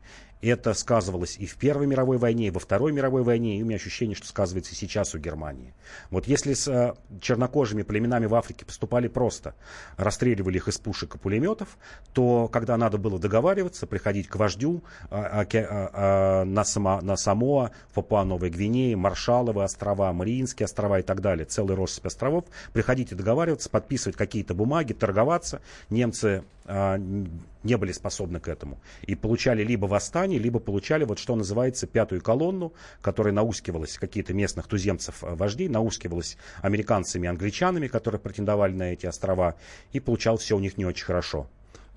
Это 0.45 0.75
сказывалось 0.75 1.39
и 1.39 1.47
в 1.47 1.57
Первой 1.57 1.87
мировой 1.87 2.19
войне, 2.19 2.49
и 2.49 2.51
во 2.51 2.61
Второй 2.61 2.93
мировой 2.93 3.23
войне, 3.23 3.59
и 3.59 3.63
у 3.63 3.65
меня 3.65 3.77
ощущение, 3.77 4.15
что 4.15 4.27
сказывается 4.27 4.73
и 4.73 4.75
сейчас 4.75 5.15
у 5.15 5.19
Германии. 5.19 5.73
Вот 6.11 6.27
если 6.27 6.53
с 6.53 6.69
э, 6.69 6.93
чернокожими 7.23 7.83
племенами 7.83 8.27
в 8.27 8.35
Африке 8.35 8.67
поступали 8.67 9.09
просто, 9.09 9.55
расстреливали 9.97 10.59
их 10.59 10.69
из 10.69 10.77
пушек 10.77 11.15
и 11.15 11.19
пулеметов, 11.19 11.79
то 12.13 12.49
когда 12.49 12.77
надо 12.77 12.99
было 12.99 13.19
договариваться, 13.19 13.87
приходить 13.87 14.29
к 14.29 14.37
вождю 14.37 14.85
э, 15.11 15.47
э, 15.51 15.61
э, 15.63 16.45
на, 16.45 16.65
Само, 16.65 17.01
на 17.01 17.17
Самоа, 17.17 17.71
Папуа-Новой 17.95 18.51
Гвинеи, 18.51 18.95
Маршаловы 18.97 19.63
острова, 19.63 20.13
Мариинские 20.13 20.67
острова 20.67 20.99
и 20.99 21.03
так 21.03 21.23
далее, 21.23 21.47
целый 21.47 21.75
россыпь 21.75 22.05
островов, 22.05 22.45
приходите 22.75 23.15
договариваться, 23.15 23.71
подписывать 23.71 24.17
какие-то 24.19 24.53
бумаги, 24.53 24.93
торговаться. 24.93 25.63
Немцы 25.89 26.45
э, 26.67 27.25
не 27.65 27.77
были 27.77 27.93
способны 27.93 28.41
к 28.41 28.49
этому. 28.49 28.79
И 29.03 29.15
получали 29.15 29.65
либо 29.65 29.87
восстание, 29.87 30.39
либо 30.39 30.61
получали 30.61 31.05
вот 31.05 31.19
что 31.19 31.35
называется 31.35 31.87
пятую 31.87 32.23
колонну, 32.23 32.73
которая 33.03 33.33
наускивалась 33.33 33.99
какие-то 33.99 34.35
местных 34.35 34.69
туземцев 34.69 35.25
э, 35.25 35.35
вождей, 35.35 35.69
наускивалась 35.69 36.37
американцами 36.63 37.27
и 37.27 37.29
англичанами, 37.29 37.89
которые 37.89 38.21
претендовали 38.21 38.73
на 38.73 38.93
эти 38.93 39.07
острова, 39.07 39.57
и 39.93 40.01
получалось 40.01 40.43
все 40.43 40.57
у 40.57 40.61
них 40.61 40.77
не 40.79 40.85
очень 40.85 41.05
хорошо. 41.07 41.49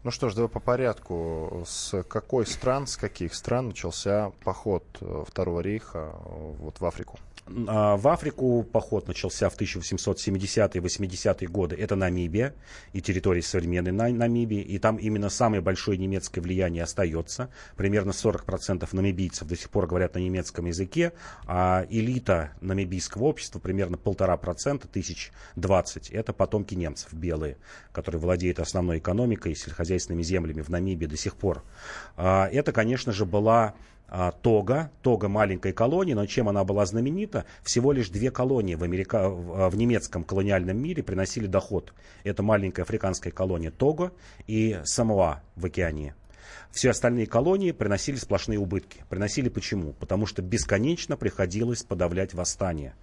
Ну 0.04 0.12
что 0.12 0.30
ж, 0.30 0.36
давай 0.36 0.50
по 0.50 0.60
порядку. 0.60 1.64
С 1.68 2.04
какой 2.04 2.46
стран, 2.46 2.88
с 2.88 2.98
каких 2.98 3.34
стран 3.34 3.68
начался 3.68 4.32
поход 4.44 4.84
э, 5.02 5.24
Второго 5.28 5.60
рейха 5.60 6.14
э, 6.14 6.54
вот 6.60 6.80
в 6.80 6.86
Африку? 6.86 7.20
А, 7.68 7.98
в 7.98 8.08
Африку 8.08 8.64
поход 8.64 9.08
начался 9.08 9.50
в 9.50 9.58
1870-е 9.60 10.82
80-е 10.82 11.48
годы. 11.48 11.76
Это 11.76 11.96
Намибия 11.96 12.54
и 12.94 13.02
территория 13.02 13.42
современной 13.42 13.92
Намибии. 13.92 14.62
И 14.62 14.80
там 14.80 14.98
именно 14.98 15.30
самое 15.30 15.62
большое 15.62 15.98
немецкое 15.98 16.44
влияние 16.44 16.84
остается. 16.84 17.50
Примерно 17.76 18.12
40% 18.12 18.88
намибийцев 18.92 19.48
до 19.48 19.56
сих 19.56 19.70
пор 19.70 19.88
говорят 19.88 20.16
на 20.16 20.20
немецком 20.20 20.66
языке. 20.66 21.14
А 21.46 21.86
элита 21.90 22.52
намибийского 22.62 23.26
общества, 23.26 23.60
примерно 23.60 23.98
полтора 23.98 24.38
процента, 24.38 24.88
тысяч 24.88 25.32
двадцать, 25.56 26.10
это 26.10 26.34
потомки 26.34 26.76
немцев 26.76 27.14
белые, 27.14 27.58
которые 27.92 28.22
владеют 28.22 28.60
основной 28.60 29.00
экономикой 29.00 29.54
и 29.54 29.56
сельскохозяйственными 29.56 30.24
землями 30.24 30.62
в 30.62 30.70
Намибии 30.70 31.06
до 31.06 31.18
сих 31.18 31.36
пор. 31.36 31.64
А, 32.16 32.48
это, 32.52 32.72
конечно 32.72 33.12
же, 33.12 33.26
была 33.26 33.76
Тога, 34.42 34.90
Тога 35.02 35.28
маленькой 35.28 35.74
колонии, 35.74 36.14
но 36.14 36.26
чем 36.26 36.48
она 36.48 36.64
была 36.64 36.86
знаменита? 36.86 37.46
Всего 37.64 37.92
лишь 37.92 38.10
две 38.10 38.32
колонии 38.32 38.76
в, 38.76 38.84
Америка, 38.84 39.30
в 39.30 39.76
немецком 39.76 40.24
колониальном 40.24 40.78
мире 40.78 41.04
приносили 41.04 41.48
доход. 41.48 41.94
Это 42.24 42.42
маленькая 42.44 42.84
африканская 42.84 43.32
колония 43.34 43.72
Тога 43.72 44.12
и 44.48 44.80
Самоа 44.86 45.42
в 45.56 45.66
океане. 45.66 46.16
Все 46.72 46.92
остальные 46.92 47.28
колонии 47.28 47.72
приносили 47.72 48.18
сплошные 48.18 48.60
убытки. 48.60 49.04
Приносили 49.10 49.50
почему? 49.50 49.94
Потому 49.94 50.26
что 50.26 50.42
бесконечно 50.42 51.18
приходилось 51.18 51.84
подавлять 51.84 52.34
восстание. 52.34 52.94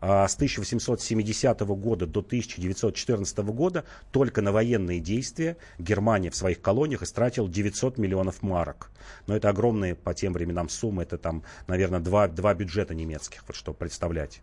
А 0.00 0.28
с 0.28 0.34
1870 0.34 1.60
года 1.60 2.06
до 2.06 2.20
1914 2.20 3.38
года 3.38 3.84
только 4.12 4.42
на 4.42 4.52
военные 4.52 5.00
действия 5.00 5.56
Германия 5.78 6.30
в 6.30 6.36
своих 6.36 6.60
колониях 6.60 7.02
истратила 7.02 7.48
900 7.48 7.98
миллионов 7.98 8.42
марок. 8.42 8.90
Но 9.26 9.36
это 9.36 9.48
огромные 9.48 9.94
по 9.94 10.14
тем 10.14 10.32
временам 10.32 10.68
суммы. 10.68 11.02
Это 11.02 11.18
там, 11.18 11.42
наверное, 11.66 12.00
два, 12.00 12.28
два 12.28 12.54
бюджета 12.54 12.94
немецких, 12.94 13.44
вот 13.46 13.56
чтобы 13.56 13.78
представлять. 13.78 14.42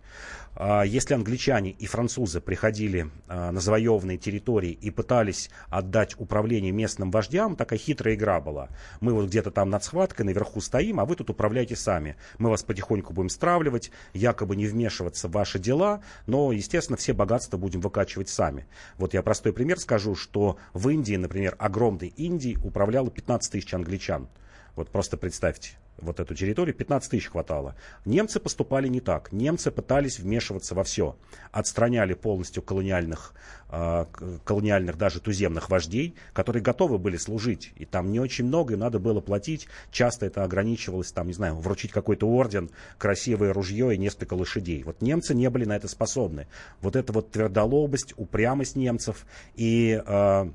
А 0.56 0.84
если 0.84 1.14
англичане 1.14 1.72
и 1.72 1.86
французы 1.86 2.42
приходили 2.42 3.10
а, 3.28 3.52
на 3.52 3.60
завоеванные 3.60 4.18
территории 4.18 4.72
и 4.72 4.90
пытались 4.92 5.50
отдать 5.70 6.20
управление 6.20 6.72
местным 6.72 7.12
вождям, 7.12 7.56
такая 7.56 7.80
хитрая 7.80 8.16
игра 8.16 8.40
была. 8.42 8.70
Мы 9.00 9.14
вот 9.14 9.28
где-то 9.28 9.52
там 9.52 9.70
над 9.70 9.84
схваткой 9.84 10.26
наверху 10.26 10.62
стоим, 10.62 11.00
а 11.00 11.06
вы 11.06 11.16
тут 11.16 11.30
управляете 11.30 11.76
сами. 11.76 12.16
Мы 12.38 12.50
вас 12.50 12.64
потихоньку 12.64 13.14
будем 13.14 13.30
стравливать, 13.30 13.92
якобы 14.14 14.56
не 14.56 14.68
вмешиваться 14.68 15.28
в 15.28 15.32
ваши 15.32 15.60
дела, 15.60 16.02
но, 16.28 16.52
естественно, 16.52 16.98
все 16.98 17.14
богатства 17.14 17.58
будем 17.58 17.82
выкачивать 17.82 18.30
сами. 18.30 18.68
Вот 18.98 19.14
я 19.14 19.22
простой 19.22 19.54
пример 19.54 19.80
скажу, 19.80 20.16
что 20.16 20.58
в 20.74 20.90
Индии, 20.90 21.16
например, 21.16 21.56
огромной 21.60 22.10
Индии 22.10 22.58
управляло 22.64 23.10
15 23.10 23.52
тысяч 23.52 23.74
англичан. 23.74 24.28
Вот 24.76 24.90
просто 24.90 25.18
представьте 25.18 25.81
вот 26.02 26.20
эту 26.20 26.36
территорию, 26.36 26.76
15 26.76 27.12
тысяч 27.12 27.30
хватало. 27.30 27.76
Немцы 28.06 28.40
поступали 28.40 28.88
не 28.88 29.02
так. 29.02 29.32
Немцы 29.32 29.72
пытались 29.72 30.20
вмешиваться 30.20 30.76
во 30.76 30.84
все. 30.84 31.16
Отстраняли 31.52 32.14
полностью 32.14 32.64
колониальных, 32.64 33.34
э, 33.70 34.06
колониальных 34.44 34.98
даже 34.98 35.20
туземных 35.20 35.70
вождей, 35.70 36.16
которые 36.34 36.62
готовы 36.62 36.98
были 36.98 37.18
служить. 37.18 37.72
И 37.76 37.86
там 37.86 38.12
не 38.12 38.20
очень 38.20 38.46
много, 38.46 38.74
им 38.74 38.80
надо 38.80 39.00
было 39.00 39.22
платить. 39.22 39.68
Часто 39.92 40.26
это 40.26 40.44
ограничивалось, 40.44 41.12
там, 41.12 41.28
не 41.28 41.34
знаю, 41.34 41.56
вручить 41.56 41.92
какой-то 41.92 42.28
орден, 42.28 42.70
красивое 42.98 43.54
ружье 43.54 43.94
и 43.94 43.98
несколько 43.98 44.34
лошадей. 44.34 44.84
Вот 44.84 45.02
немцы 45.02 45.34
не 45.34 45.50
были 45.50 45.66
на 45.66 45.76
это 45.76 45.88
способны. 45.88 46.48
Вот 46.82 46.96
эта 46.96 47.14
вот 47.14 47.32
твердолобость, 47.32 48.14
упрямость 48.18 48.76
немцев 48.76 49.26
и 49.56 50.02
э, 50.06 50.52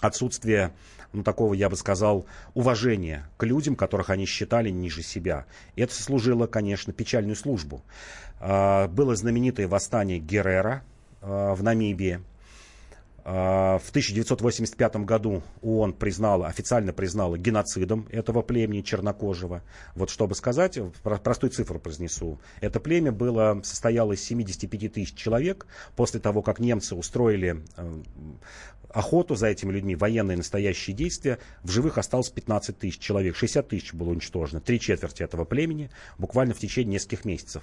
отсутствие 0.00 0.72
ну, 1.12 1.22
такого, 1.22 1.54
я 1.54 1.68
бы 1.68 1.76
сказал, 1.76 2.26
уважения 2.54 3.28
к 3.36 3.44
людям, 3.44 3.76
которых 3.76 4.10
они 4.10 4.26
считали 4.26 4.70
ниже 4.70 5.02
себя. 5.02 5.46
И 5.74 5.82
это 5.82 5.94
служило, 5.94 6.46
конечно, 6.46 6.92
печальную 6.92 7.36
службу. 7.36 7.82
А, 8.40 8.88
было 8.88 9.16
знаменитое 9.16 9.68
восстание 9.68 10.18
Геррера 10.18 10.82
а, 11.20 11.54
в 11.54 11.62
Намибии. 11.62 12.20
А, 13.24 13.78
в 13.78 13.90
1985 13.90 14.96
году 14.96 15.42
ООН 15.62 15.94
признала, 15.94 16.46
официально 16.46 16.92
признала 16.92 17.36
геноцидом 17.36 18.06
этого 18.10 18.42
племени 18.42 18.82
чернокожего. 18.82 19.62
Вот 19.94 20.10
чтобы 20.10 20.34
сказать, 20.34 20.78
простую 21.02 21.50
цифру 21.50 21.78
произнесу. 21.78 22.38
Это 22.60 22.80
племя 22.80 23.12
было, 23.12 23.60
состояло 23.62 24.12
из 24.12 24.22
75 24.24 24.92
тысяч 24.92 25.14
человек. 25.14 25.66
После 25.96 26.20
того, 26.20 26.42
как 26.42 26.60
немцы 26.60 26.94
устроили 26.94 27.62
э, 27.76 28.02
охоту 28.92 29.34
за 29.34 29.48
этими 29.48 29.72
людьми, 29.72 29.94
военные 29.94 30.36
настоящие 30.36 30.96
действия, 30.96 31.38
в 31.62 31.70
живых 31.70 31.98
осталось 31.98 32.30
15 32.30 32.78
тысяч 32.78 32.98
человек, 32.98 33.36
60 33.36 33.68
тысяч 33.68 33.94
было 33.94 34.10
уничтожено, 34.10 34.60
три 34.60 34.80
четверти 34.80 35.22
этого 35.22 35.44
племени 35.44 35.90
буквально 36.18 36.54
в 36.54 36.58
течение 36.58 36.94
нескольких 36.94 37.24
месяцев. 37.24 37.62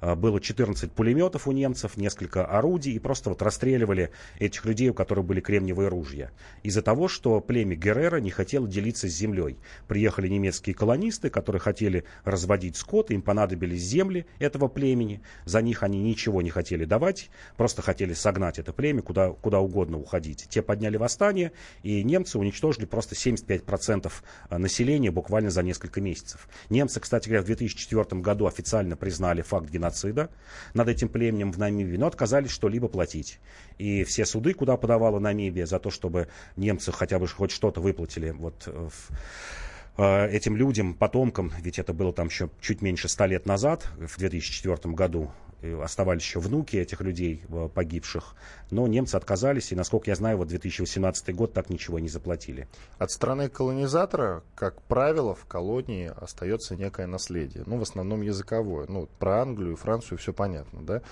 А, 0.00 0.14
было 0.14 0.40
14 0.40 0.92
пулеметов 0.92 1.48
у 1.48 1.52
немцев, 1.52 1.96
несколько 1.96 2.44
орудий, 2.44 2.92
и 2.92 2.98
просто 2.98 3.30
вот 3.30 3.42
расстреливали 3.42 4.10
этих 4.38 4.64
людей, 4.64 4.90
у 4.98 5.00
которых 5.00 5.24
были 5.24 5.40
кремниевые 5.40 5.88
ружья. 5.88 6.32
Из-за 6.64 6.82
того, 6.82 7.06
что 7.06 7.40
племя 7.40 7.76
Геррера 7.76 8.16
не 8.16 8.30
хотело 8.30 8.66
делиться 8.66 9.08
с 9.08 9.12
землей. 9.12 9.56
Приехали 9.86 10.26
немецкие 10.26 10.74
колонисты, 10.74 11.30
которые 11.30 11.60
хотели 11.60 12.04
разводить 12.24 12.76
скот, 12.76 13.12
им 13.12 13.22
понадобились 13.22 13.80
земли 13.80 14.26
этого 14.40 14.66
племени, 14.66 15.20
за 15.44 15.62
них 15.62 15.84
они 15.84 16.02
ничего 16.02 16.42
не 16.42 16.50
хотели 16.50 16.84
давать, 16.84 17.30
просто 17.56 17.80
хотели 17.80 18.12
согнать 18.12 18.58
это 18.58 18.72
племя, 18.72 19.02
куда, 19.02 19.30
куда 19.30 19.60
угодно 19.60 19.98
уходить. 19.98 20.48
Те 20.50 20.62
подняли 20.62 20.96
восстание, 20.96 21.52
и 21.84 22.02
немцы 22.02 22.36
уничтожили 22.36 22.84
просто 22.84 23.14
75% 23.14 24.10
населения 24.50 25.12
буквально 25.12 25.50
за 25.50 25.62
несколько 25.62 26.00
месяцев. 26.00 26.48
Немцы, 26.70 26.98
кстати 26.98 27.28
говоря, 27.28 27.42
в 27.42 27.46
2004 27.46 28.20
году 28.20 28.46
официально 28.46 28.96
признали 28.96 29.42
факт 29.42 29.70
геноцида 29.70 30.30
над 30.74 30.88
этим 30.88 31.08
племенем 31.08 31.52
в 31.52 31.58
Намибии, 31.58 31.96
но 31.96 32.08
отказались 32.08 32.50
что-либо 32.50 32.88
платить. 32.88 33.38
И 33.78 34.04
все 34.04 34.24
суды, 34.24 34.54
куда 34.54 34.76
подавала 34.76 35.18
Намибия 35.18 35.66
за 35.66 35.78
то, 35.78 35.90
чтобы 35.90 36.28
немцы 36.56 36.92
хотя 36.92 37.18
бы 37.18 37.28
хоть 37.28 37.50
что-то 37.50 37.80
выплатили 37.80 38.30
вот 38.30 38.64
э, 38.66 38.88
в 38.90 40.02
э, 40.02 40.30
этим 40.30 40.56
людям, 40.56 40.94
потомкам, 40.94 41.52
ведь 41.60 41.78
это 41.78 41.92
было 41.92 42.12
там 42.12 42.26
еще 42.28 42.50
чуть 42.60 42.82
меньше 42.82 43.08
ста 43.08 43.26
лет 43.26 43.46
назад, 43.46 43.88
в 43.96 44.18
2004 44.18 44.94
году, 44.94 45.30
оставались 45.82 46.22
еще 46.22 46.38
внуки 46.38 46.76
этих 46.76 47.00
людей 47.00 47.42
э, 47.48 47.68
погибших, 47.72 48.34
но 48.70 48.86
немцы 48.86 49.16
отказались, 49.16 49.72
и, 49.72 49.74
насколько 49.74 50.10
я 50.10 50.14
знаю, 50.14 50.38
вот 50.38 50.48
2018 50.48 51.34
год 51.34 51.52
так 51.52 51.68
ничего 51.68 51.98
не 51.98 52.08
заплатили. 52.08 52.68
От 52.98 53.10
страны 53.10 53.48
колонизатора, 53.48 54.42
как 54.54 54.80
правило, 54.82 55.34
в 55.34 55.46
колонии 55.46 56.12
остается 56.16 56.76
некое 56.76 57.06
наследие, 57.06 57.64
ну, 57.66 57.78
в 57.78 57.82
основном 57.82 58.22
языковое. 58.22 58.86
Ну, 58.88 59.08
про 59.18 59.42
Англию 59.42 59.72
и 59.72 59.76
Францию 59.76 60.18
все 60.18 60.32
понятно, 60.32 60.82
да? 60.82 61.02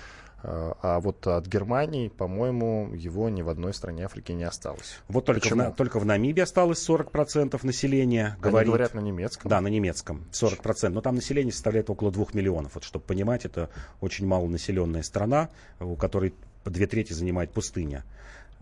А, 0.43 0.77
а 0.81 0.99
вот 0.99 1.25
от 1.25 1.47
Германии, 1.47 2.09
по-моему, 2.09 2.93
его 2.93 3.29
ни 3.29 3.41
в 3.41 3.49
одной 3.49 3.73
стране 3.73 4.05
Африки 4.05 4.31
не 4.31 4.43
осталось. 4.43 4.99
Вот 5.07 5.25
только, 5.25 5.47
в, 5.47 5.71
только 5.73 5.99
в 5.99 6.05
Намибии 6.05 6.41
осталось 6.41 6.87
40% 6.87 7.59
населения. 7.63 8.37
Они 8.39 8.41
говорит, 8.41 8.67
говорят 8.67 8.93
на 8.93 8.99
немецком? 8.99 9.49
Да, 9.49 9.61
на 9.61 9.67
немецком. 9.67 10.25
40%. 10.31 10.89
Но 10.89 11.01
там 11.01 11.15
население 11.15 11.51
составляет 11.51 11.89
около 11.89 12.11
2 12.11 12.27
миллионов. 12.33 12.75
Вот, 12.75 12.83
чтобы 12.83 13.05
понимать, 13.05 13.45
это 13.45 13.69
очень 13.99 14.27
малонаселенная 14.27 15.03
страна, 15.03 15.49
у 15.79 15.95
которой 15.95 16.33
две 16.65 16.85
трети 16.85 17.13
занимает 17.13 17.51
пустыня. 17.51 18.03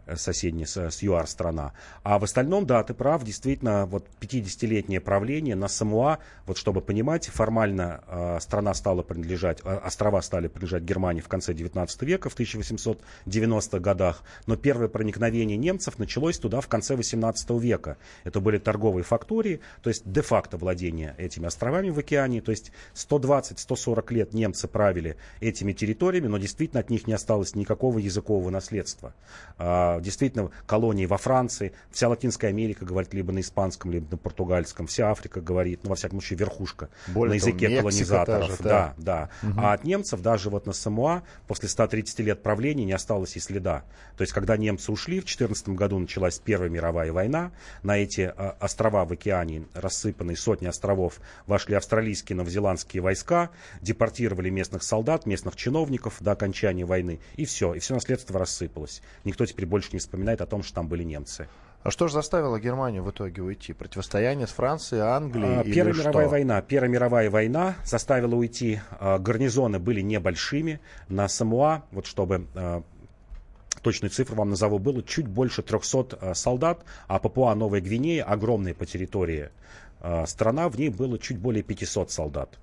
Э, 0.06 0.16
соседняя 0.18 0.68
с, 0.68 0.78
с 0.78 1.02
ЮАР 1.02 1.28
страна. 1.28 1.74
А 2.04 2.20
в 2.20 2.24
остальном, 2.24 2.66
да, 2.66 2.84
ты 2.84 2.94
прав, 2.94 3.24
действительно, 3.24 3.86
вот 3.86 4.08
50-летнее 4.22 5.02
правление 5.02 5.56
на 5.56 5.68
Самуа, 5.68 6.20
вот 6.46 6.58
чтобы 6.58 6.82
понимать, 6.82 7.28
формально 7.28 8.04
э, 8.08 8.40
страна 8.40 8.74
стала 8.76 9.02
принадлежать, 9.02 9.62
э, 9.64 9.78
острова 9.78 10.22
стали 10.22 10.48
принадлежать 10.48 10.84
Германии 10.84 11.22
в 11.22 11.28
конце 11.28 11.54
19 11.54 12.02
века, 12.04 12.30
в 12.30 12.38
1890-х 12.38 13.80
годах, 13.80 14.24
но 14.46 14.56
первое 14.56 14.90
проникновение 14.90 15.58
немцев 15.58 15.98
началось 15.98 16.38
туда 16.38 16.62
в 16.62 16.68
конце 16.68 16.96
18 16.96 17.50
века. 17.52 17.98
Это 18.24 18.40
были 18.40 18.60
торговые 18.60 19.04
фактории, 19.04 19.60
то 19.82 19.90
есть 19.90 20.04
де-факто 20.06 20.58
владение 20.58 21.16
этими 21.18 21.48
островами 21.48 21.90
в 21.90 21.98
океане, 21.98 22.42
то 22.42 22.52
есть 22.52 22.72
120-140 22.94 24.14
лет 24.14 24.34
немцы 24.34 24.68
правили 24.68 25.18
этими 25.40 25.74
территориями, 25.74 26.28
но 26.28 26.38
действительно 26.38 26.80
от 26.80 26.92
них 26.92 27.08
не 27.08 27.14
осталось 27.14 27.56
никакого 27.56 27.98
языкового 27.98 28.52
наследства. 28.52 29.14
А, 29.58 29.95
действительно 30.02 30.52
колонии 30.66 31.06
во 31.06 31.18
Франции, 31.18 31.74
вся 31.92 32.10
Латинская 32.10 32.48
Америка 32.48 32.86
говорит 32.86 33.14
либо 33.14 33.32
на 33.32 33.40
испанском, 33.40 33.92
либо 33.92 34.08
на 34.12 34.18
португальском, 34.18 34.88
вся 34.88 35.12
Африка 35.12 35.42
говорит, 35.42 35.82
ну, 35.84 35.90
во 35.92 35.96
всяком 35.96 36.20
случае, 36.20 36.40
верхушка 36.40 36.90
Более 37.08 37.32
на 37.32 37.36
языке 37.36 37.68
того, 37.68 37.80
колонизаторов. 37.80 38.52
Же, 38.52 38.58
да, 38.64 38.94
да. 38.98 39.30
да. 39.42 39.50
Угу. 39.50 39.60
А 39.60 39.74
от 39.74 39.84
немцев 39.84 40.22
даже 40.22 40.50
вот 40.50 40.66
на 40.66 40.74
Самуа 40.74 41.24
после 41.48 41.70
130 41.70 42.20
лет 42.20 42.44
правления 42.44 42.86
не 42.86 42.94
осталось 42.94 43.36
и 43.36 43.40
следа. 43.40 43.84
То 44.18 44.22
есть, 44.22 44.34
когда 44.34 44.58
немцы 44.58 44.92
ушли, 44.92 45.20
в 45.20 45.26
14 45.26 45.70
году 45.70 46.00
началась 46.00 46.40
Первая 46.40 46.70
мировая 46.70 47.12
война, 47.12 47.52
на 47.84 47.98
эти 47.98 48.34
а, 48.36 48.56
острова 48.60 49.06
в 49.06 49.12
океане, 49.12 49.66
рассыпанные 49.74 50.38
сотни 50.38 50.68
островов, 50.68 51.20
вошли 51.48 51.76
австралийские, 51.76 52.36
новозеландские 52.38 53.02
войска, 53.02 53.52
депортировали 53.82 54.50
местных 54.50 54.84
солдат, 54.84 55.26
местных 55.26 55.56
чиновников 55.56 56.16
до 56.20 56.32
окончания 56.32 56.86
войны, 56.86 57.20
и 57.36 57.46
все, 57.46 57.74
и 57.74 57.80
все 57.80 57.94
наследство 57.94 58.40
рассыпалось. 58.40 59.02
Никто 59.24 59.46
теперь 59.46 59.66
больше 59.66 59.85
больше 59.86 59.94
не 59.94 60.00
вспоминает 60.00 60.42
о 60.42 60.46
том, 60.46 60.64
что 60.64 60.76
там 60.76 60.88
были 60.88 61.04
немцы. 61.04 61.48
А 61.84 61.92
что 61.92 62.08
же 62.08 62.14
заставило 62.14 62.60
Германию 62.60 63.04
в 63.04 63.12
итоге 63.12 63.44
уйти? 63.44 63.72
Противостояние 63.74 64.48
с 64.48 64.52
Францией, 64.52 65.04
Англией? 65.04 65.60
А, 65.60 65.64
Первая 65.64 65.94
или 65.94 66.00
мировая 66.00 66.26
что? 66.26 66.32
война. 66.32 66.62
Первая 66.62 66.90
мировая 66.92 67.30
война 67.30 67.76
заставила 67.84 68.36
уйти. 68.36 68.80
А, 69.00 69.20
гарнизоны 69.20 69.78
были 69.78 70.02
небольшими. 70.02 70.80
На 71.10 71.28
Самуа, 71.28 71.84
вот 71.92 72.08
чтобы 72.08 72.48
а, 72.56 72.82
точную 73.84 74.10
цифру 74.10 74.36
вам 74.36 74.50
назову, 74.50 74.80
было 74.80 75.04
чуть 75.04 75.28
больше 75.28 75.62
300 75.62 76.18
а, 76.20 76.34
солдат, 76.34 76.84
а 77.08 77.20
Папуа 77.20 77.54
Новая 77.54 77.82
Гвинея, 77.82 78.24
огромная 78.24 78.74
по 78.74 78.88
территории 78.88 79.52
а, 80.02 80.26
страна, 80.26 80.70
в 80.70 80.80
ней 80.80 80.90
было 80.90 81.20
чуть 81.20 81.38
более 81.38 81.62
500 81.62 82.10
солдат. 82.10 82.58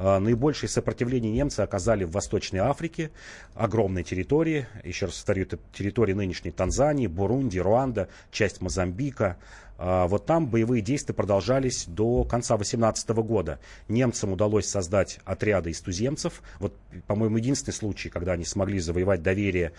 А, 0.00 0.20
наибольшее 0.20 0.70
сопротивление 0.70 1.32
немцы 1.32 1.60
оказали 1.60 2.04
в 2.04 2.12
Восточной 2.12 2.60
Африке, 2.60 3.10
огромной 3.54 4.04
территории, 4.04 4.68
еще 4.84 5.06
раз 5.06 5.16
повторю, 5.16 5.42
это 5.42 5.58
территории 5.72 6.12
нынешней 6.12 6.52
Танзании, 6.52 7.08
Бурунди, 7.08 7.58
Руанда, 7.58 8.08
часть 8.30 8.60
Мозамбика. 8.60 9.38
А, 9.76 10.06
вот 10.06 10.24
там 10.24 10.46
боевые 10.46 10.82
действия 10.82 11.16
продолжались 11.16 11.86
до 11.88 12.22
конца 12.22 12.56
18 12.56 13.08
года. 13.08 13.58
Немцам 13.88 14.32
удалось 14.32 14.68
создать 14.68 15.18
отряды 15.24 15.70
из 15.70 15.80
туземцев. 15.80 16.42
Вот, 16.60 16.74
по-моему, 17.08 17.38
единственный 17.38 17.74
случай, 17.74 18.08
когда 18.08 18.32
они 18.32 18.44
смогли 18.44 18.78
завоевать 18.78 19.22
доверие 19.22 19.72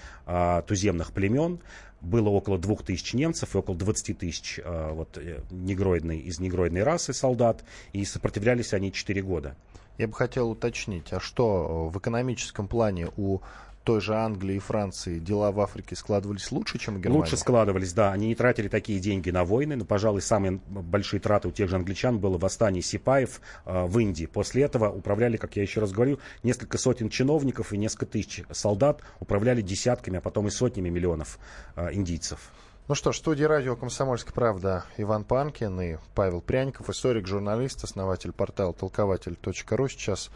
туземных 0.67 1.13
племен 1.13 1.59
было 2.01 2.29
около 2.29 2.57
двух 2.57 2.83
тысяч 2.83 3.13
немцев 3.13 3.55
и 3.55 3.57
около 3.57 3.75
20 3.77 4.17
тысяч 4.17 4.57
вот, 4.63 5.17
э, 5.17 5.41
негроидной, 5.51 6.19
из 6.19 6.39
негроидной 6.39 6.83
расы 6.83 7.11
солдат, 7.11 7.65
и 7.91 8.05
сопротивлялись 8.05 8.73
они 8.73 8.93
4 8.93 9.21
года. 9.21 9.57
Я 9.99 10.07
бы 10.07 10.13
хотел 10.13 10.49
уточнить, 10.49 11.11
а 11.11 11.19
что 11.19 11.89
в 11.89 11.97
экономическом 11.99 12.69
плане 12.69 13.09
у 13.17 13.41
той 13.83 13.99
же 13.99 14.15
Англии 14.15 14.55
и 14.55 14.59
Франции 14.59 15.19
дела 15.19 15.51
в 15.51 15.59
Африке 15.59 15.95
складывались 15.97 16.53
лучше, 16.53 16.79
чем 16.79 16.95
в 16.95 16.99
Германии? 16.99 17.19
Лучше 17.19 17.35
складывались, 17.35 17.91
да. 17.91 18.13
Они 18.13 18.27
не 18.27 18.35
тратили 18.35 18.69
такие 18.69 18.99
деньги 18.99 19.29
на 19.29 19.43
войны. 19.43 19.75
Но, 19.75 19.83
пожалуй, 19.83 20.21
самые 20.21 20.61
большие 20.67 21.19
траты 21.19 21.49
у 21.49 21.51
тех 21.51 21.69
же 21.69 21.75
англичан 21.75 22.17
было 22.17 22.37
восстание 22.37 22.81
сипаев 22.81 23.41
э, 23.65 23.85
в 23.87 23.99
Индии. 23.99 24.25
После 24.25 24.63
этого 24.63 24.89
управляли, 24.89 25.35
как 25.35 25.57
я 25.57 25.63
еще 25.63 25.81
раз 25.81 25.91
говорю, 25.91 26.19
несколько 26.43 26.77
сотен 26.77 27.09
чиновников 27.09 27.73
и 27.73 27.77
несколько 27.77 28.05
тысяч 28.05 28.43
солдат 28.51 29.01
управляли 29.19 29.61
десятками, 29.61 30.19
а 30.19 30.21
потом 30.21 30.47
и 30.47 30.49
сотнями 30.49 30.87
миллионов 30.87 31.39
э, 31.75 31.93
индийцев. 31.93 32.51
Ну 32.89 32.95
что 32.95 33.11
ж, 33.11 33.21
в 33.21 33.45
радио 33.45 33.75
«Комсомольская 33.75 34.33
правда» 34.33 34.83
Иван 34.97 35.23
Панкин 35.23 35.79
и 35.79 35.97
Павел 36.15 36.41
Пряников, 36.41 36.89
историк, 36.89 37.27
журналист, 37.27 37.83
основатель 37.83 38.31
портала 38.31 38.73
толкователь.ру. 38.73 39.87
Сейчас 39.87 40.31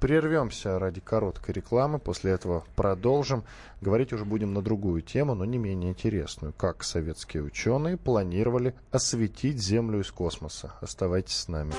Прервемся 0.00 0.80
ради 0.80 1.00
короткой 1.00 1.54
рекламы, 1.54 2.00
после 2.00 2.32
этого 2.32 2.64
продолжим. 2.74 3.44
Говорить 3.80 4.12
уже 4.12 4.24
будем 4.24 4.52
на 4.52 4.62
другую 4.62 5.02
тему, 5.02 5.36
но 5.36 5.44
не 5.44 5.58
менее 5.58 5.90
интересную. 5.90 6.52
Как 6.52 6.82
советские 6.82 7.44
ученые 7.44 7.96
планировали 7.96 8.74
осветить 8.90 9.62
Землю 9.62 10.00
из 10.00 10.10
космоса. 10.10 10.72
Оставайтесь 10.80 11.36
с 11.36 11.46
нами. 11.46 11.72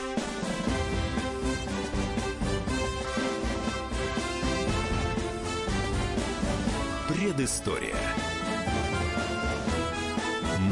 Предыстория. 7.09 8.22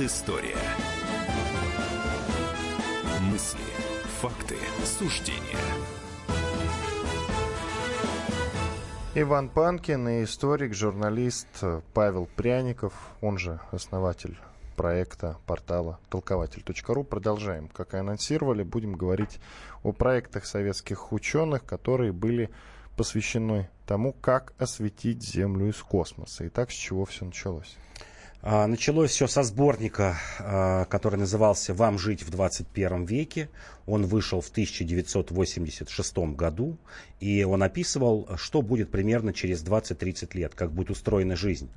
Предыстория. 0.00 0.56
Мысли, 3.20 3.60
факты, 4.22 4.56
суждения. 4.82 5.58
Иван 9.14 9.50
Панкин 9.50 10.08
и 10.08 10.24
историк, 10.24 10.72
журналист 10.72 11.48
Павел 11.92 12.26
Пряников, 12.34 12.94
он 13.20 13.36
же 13.36 13.60
основатель 13.72 14.38
проекта 14.74 15.36
портала 15.44 16.00
толкователь.ру. 16.08 17.04
Продолжаем. 17.04 17.68
Как 17.68 17.92
и 17.92 17.98
анонсировали, 17.98 18.62
будем 18.62 18.94
говорить 18.94 19.38
о 19.82 19.92
проектах 19.92 20.46
советских 20.46 21.12
ученых, 21.12 21.66
которые 21.66 22.12
были 22.12 22.48
посвящены 22.96 23.68
тому, 23.86 24.14
как 24.14 24.54
осветить 24.58 25.22
Землю 25.22 25.68
из 25.68 25.76
космоса. 25.76 26.48
Итак, 26.48 26.70
с 26.70 26.74
чего 26.74 27.04
все 27.04 27.26
началось? 27.26 27.76
А, 28.42 28.66
Началось 28.66 29.10
все 29.10 29.26
со 29.26 29.42
сборника, 29.42 30.16
а, 30.38 30.86
который 30.86 31.16
назывался 31.16 31.74
«Вам 31.74 31.98
жить 31.98 32.22
в 32.22 32.30
21 32.30 33.04
веке». 33.04 33.50
Он 33.86 34.06
вышел 34.06 34.40
в 34.40 34.48
1986 34.48 36.16
году, 36.36 36.78
и 37.18 37.42
он 37.44 37.62
описывал, 37.62 38.28
что 38.36 38.62
будет 38.62 38.90
примерно 38.90 39.32
через 39.32 39.64
20-30 39.64 40.36
лет, 40.36 40.54
как 40.54 40.72
будет 40.72 40.90
устроена 40.90 41.34
жизнь. 41.34 41.68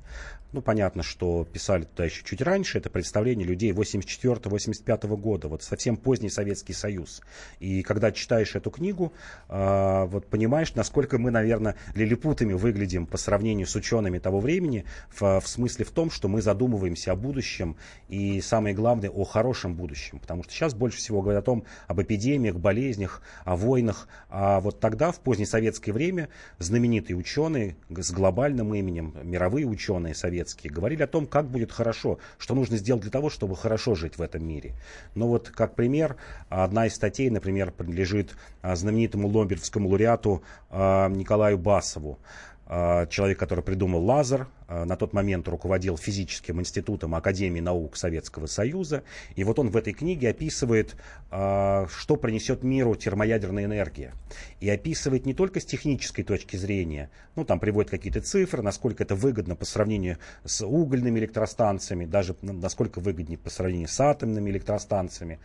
Ну, 0.52 0.62
понятно, 0.62 1.02
что 1.02 1.44
писали 1.52 1.82
туда 1.82 2.04
еще 2.04 2.22
чуть 2.22 2.40
раньше, 2.40 2.78
это 2.78 2.88
представление 2.88 3.44
людей 3.44 3.72
84-85 3.72 5.08
года, 5.16 5.48
вот 5.48 5.64
совсем 5.64 5.96
поздний 5.96 6.30
Советский 6.30 6.72
Союз. 6.72 7.22
И 7.58 7.82
когда 7.82 8.12
читаешь 8.12 8.54
эту 8.54 8.70
книгу, 8.70 9.12
а, 9.48 10.06
вот 10.06 10.28
понимаешь, 10.28 10.72
насколько 10.76 11.18
мы, 11.18 11.32
наверное, 11.32 11.74
лилипутами 11.96 12.52
выглядим 12.52 13.06
по 13.06 13.16
сравнению 13.16 13.66
с 13.66 13.74
учеными 13.74 14.20
того 14.20 14.38
времени, 14.38 14.84
в, 15.10 15.40
в 15.40 15.48
смысле 15.48 15.84
в 15.84 15.90
том, 15.90 16.08
что 16.12 16.28
мы 16.28 16.40
задумываемся 16.54 17.12
о 17.12 17.16
будущем 17.16 17.76
и, 18.08 18.40
самое 18.40 18.74
главное, 18.74 19.10
о 19.10 19.24
хорошем 19.24 19.74
будущем. 19.74 20.20
Потому 20.20 20.44
что 20.44 20.52
сейчас 20.52 20.72
больше 20.72 20.98
всего 20.98 21.20
говорят 21.20 21.42
о 21.42 21.44
том, 21.44 21.64
об 21.88 22.00
эпидемиях, 22.00 22.56
болезнях, 22.56 23.22
о 23.44 23.56
войнах. 23.56 24.08
А 24.30 24.60
вот 24.60 24.80
тогда, 24.80 25.10
в 25.10 25.20
позднесоветское 25.20 25.92
время, 25.92 26.28
знаменитые 26.58 27.16
ученые 27.16 27.76
с 27.90 28.12
глобальным 28.12 28.72
именем, 28.74 29.14
мировые 29.22 29.66
ученые 29.66 30.14
советские, 30.14 30.72
говорили 30.72 31.02
о 31.02 31.08
том, 31.08 31.26
как 31.26 31.50
будет 31.50 31.72
хорошо, 31.72 32.18
что 32.38 32.54
нужно 32.54 32.76
сделать 32.76 33.02
для 33.02 33.10
того, 33.10 33.30
чтобы 33.30 33.56
хорошо 33.56 33.96
жить 33.96 34.16
в 34.16 34.22
этом 34.22 34.46
мире. 34.46 34.74
Но 35.14 35.26
вот, 35.26 35.50
как 35.50 35.74
пример, 35.74 36.16
одна 36.48 36.86
из 36.86 36.94
статей, 36.94 37.30
например, 37.30 37.72
принадлежит 37.72 38.36
а, 38.62 38.76
знаменитому 38.76 39.28
Ломбердскому 39.28 39.88
лауреату 39.88 40.42
а, 40.70 41.08
Николаю 41.08 41.58
Басову. 41.58 42.18
А, 42.66 43.06
человек, 43.06 43.38
который 43.38 43.62
придумал 43.62 44.02
лазер, 44.02 44.48
а, 44.68 44.86
на 44.86 44.96
тот 44.96 45.12
момент 45.12 45.46
руководил 45.48 45.98
физическим 45.98 46.60
институтом 46.60 47.14
Академии 47.14 47.60
наук 47.60 47.96
Советского 47.96 48.46
Союза. 48.46 49.02
И 49.36 49.44
вот 49.44 49.58
он 49.58 49.68
в 49.68 49.76
этой 49.76 49.92
книге 49.92 50.30
описывает, 50.30 50.96
а, 51.30 51.86
что 51.90 52.16
принесет 52.16 52.62
миру 52.62 52.94
термоядерная 52.94 53.66
энергия. 53.66 54.14
И 54.60 54.70
описывает 54.70 55.26
не 55.26 55.34
только 55.34 55.60
с 55.60 55.66
технической 55.66 56.24
точки 56.24 56.56
зрения, 56.56 57.10
ну 57.36 57.44
там 57.44 57.60
приводит 57.60 57.90
какие-то 57.90 58.22
цифры, 58.22 58.62
насколько 58.62 59.02
это 59.02 59.14
выгодно 59.14 59.56
по 59.56 59.66
сравнению 59.66 60.16
с 60.44 60.64
угольными 60.64 61.18
электростанциями, 61.18 62.06
даже 62.06 62.34
насколько 62.40 62.98
выгоднее 62.98 63.36
по 63.36 63.50
сравнению 63.50 63.88
с 63.88 64.00
атомными 64.00 64.50
электростанциями. 64.50 65.38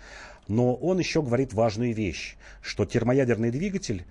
Но 0.48 0.74
он 0.74 1.00
еще 1.00 1.22
говорит 1.22 1.54
важную 1.54 1.94
вещь, 1.94 2.38
что 2.62 2.86
термоядерный 2.86 3.52
двигатель, 3.52 4.06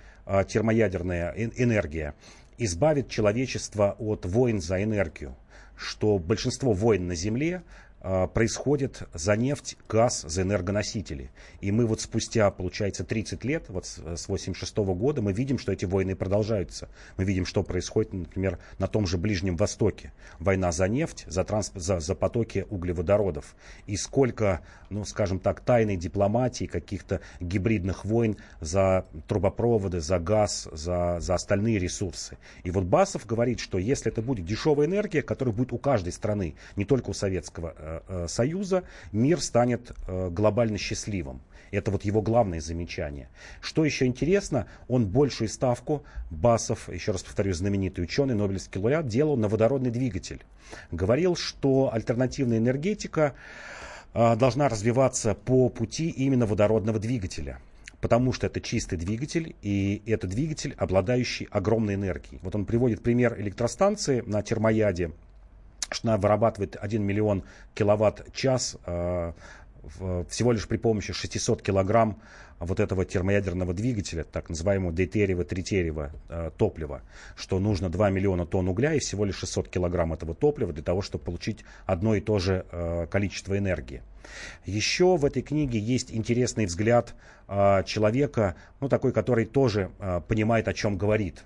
термоядерная 0.46 1.32
энергия, 1.34 2.14
избавит 2.59 3.09
человечество 3.09 3.96
от 3.98 4.26
войн 4.26 4.61
за 4.61 4.82
энергию, 4.82 5.36
что 5.76 6.18
большинство 6.18 6.72
войн 6.72 7.06
на 7.06 7.14
Земле 7.14 7.62
происходит 8.01 9.03
за 9.12 9.36
нефть, 9.36 9.76
газ, 9.88 10.22
за 10.22 10.42
энергоносители. 10.42 11.30
И 11.61 11.72
мы 11.72 11.84
вот 11.84 12.01
спустя, 12.01 12.51
получается, 12.51 13.05
30 13.05 13.44
лет, 13.44 13.64
вот 13.68 13.86
с 13.86 14.28
86 14.28 14.76
года, 14.76 15.20
мы 15.20 15.32
видим, 15.32 15.59
что 15.59 15.72
эти 15.72 15.84
войны 15.84 16.14
продолжаются. 16.14 16.88
Мы 17.16 17.24
видим, 17.24 17.44
что 17.44 17.64
происходит, 17.64 18.12
например, 18.12 18.61
на 18.78 18.86
том 18.86 19.07
же 19.07 19.18
Ближнем 19.18 19.57
Востоке. 19.57 20.12
Война 20.38 20.70
за 20.70 20.86
нефть, 20.86 21.24
за, 21.26 21.42
транспорт, 21.42 21.84
за, 21.84 21.99
за 21.99 22.14
потоки 22.14 22.66
углеводородов. 22.70 23.57
И 23.86 23.96
сколько, 23.96 24.61
ну, 24.90 25.05
скажем 25.05 25.40
так, 25.40 25.61
тайной 25.61 25.96
дипломатии, 25.96 26.66
каких-то 26.66 27.20
гибридных 27.40 28.05
войн 28.05 28.36
за 28.61 29.07
трубопроводы, 29.26 30.01
за 30.01 30.20
газ, 30.20 30.68
за, 30.70 31.18
за 31.18 31.34
остальные 31.34 31.80
ресурсы. 31.80 32.38
И 32.62 32.70
вот 32.70 32.84
Басов 32.84 33.26
говорит, 33.26 33.59
что 33.59 33.78
если 33.78 34.12
это 34.12 34.22
будет 34.22 34.46
дешевая 34.46 34.86
энергия, 34.86 35.22
которая 35.22 35.53
будет 35.53 35.72
у 35.72 35.78
каждой 35.78 36.12
страны, 36.12 36.55
не 36.76 36.84
только 36.84 37.11
у 37.11 37.12
советского 37.12 37.74
э, 37.76 37.88
Э, 37.88 37.88
Союза, 38.26 38.84
мир 39.12 39.41
станет 39.41 39.93
э, 40.07 40.30
глобально 40.30 40.78
счастливым. 40.78 41.41
Это 41.70 41.91
вот 41.91 42.05
его 42.05 42.22
главное 42.22 42.61
замечание. 42.61 43.28
Что 43.61 43.84
еще 43.84 44.07
интересно, 44.07 44.66
он 44.89 45.07
большую 45.07 45.49
ставку, 45.49 46.03
Басов, 46.30 46.89
еще 46.89 47.12
раз 47.12 47.22
повторю, 47.22 47.53
знаменитый 47.53 48.05
ученый, 48.05 48.34
Нобелевский 48.34 48.80
лауреат, 48.80 49.07
делал 49.07 49.36
на 49.36 49.49
водородный 49.49 49.91
двигатель. 49.91 50.43
Говорил, 50.91 51.36
что 51.36 51.91
альтернативная 51.93 52.59
энергетика 52.59 53.34
э, 54.14 54.36
должна 54.36 54.68
развиваться 54.68 55.34
по 55.34 55.68
пути 55.68 56.09
именно 56.09 56.47
водородного 56.47 56.99
двигателя 56.99 57.59
потому 58.01 58.32
что 58.32 58.47
это 58.47 58.61
чистый 58.61 58.97
двигатель, 58.97 59.57
и 59.62 60.03
это 60.07 60.26
двигатель, 60.26 60.74
обладающий 60.78 61.49
огромной 61.51 61.95
энергией. 61.95 62.39
Вот 62.43 62.55
он 62.55 62.64
приводит 62.64 63.03
пример 63.03 63.34
электростанции 63.41 64.22
на 64.24 64.43
термояде, 64.43 65.11
что 65.91 66.09
она 66.09 66.18
вырабатывает 66.18 66.76
1 66.80 67.03
миллион 67.03 67.45
киловатт-час 67.74 68.76
э, 68.86 69.32
всего 70.28 70.53
лишь 70.53 70.68
при 70.68 70.76
помощи 70.76 71.12
600 71.12 71.62
килограмм 71.62 72.20
вот 72.59 72.80
этого 72.80 73.05
термоядерного 73.05 73.72
двигателя, 73.72 74.24
так 74.24 74.49
называемого 74.51 74.93
дейтериево-тритериево 74.93 76.11
э, 76.28 76.51
топлива, 76.57 77.03
что 77.36 77.59
нужно 77.59 77.89
2 77.89 78.11
миллиона 78.11 78.47
тонн 78.47 78.68
угля 78.68 78.95
и 78.95 78.99
всего 78.99 79.24
лишь 79.24 79.36
600 79.36 79.68
килограмм 79.68 80.12
этого 80.12 80.34
топлива 80.34 80.72
для 80.72 80.82
того, 80.82 81.01
чтобы 81.01 81.24
получить 81.24 81.64
одно 81.86 82.14
и 82.16 82.20
то 82.20 82.39
же 82.39 82.66
э, 82.70 83.07
количество 83.11 83.57
энергии. 83.57 84.03
Еще 84.66 85.16
в 85.16 85.24
этой 85.24 85.43
книге 85.43 85.78
есть 85.78 86.12
интересный 86.12 86.66
взгляд 86.66 87.14
человека, 87.86 88.57
ну 88.78 88.91
такой, 88.91 89.11
который 89.11 89.47
тоже 89.47 89.91
понимает, 90.28 90.68
о 90.68 90.74
чем 90.74 90.99
говорит. 90.99 91.45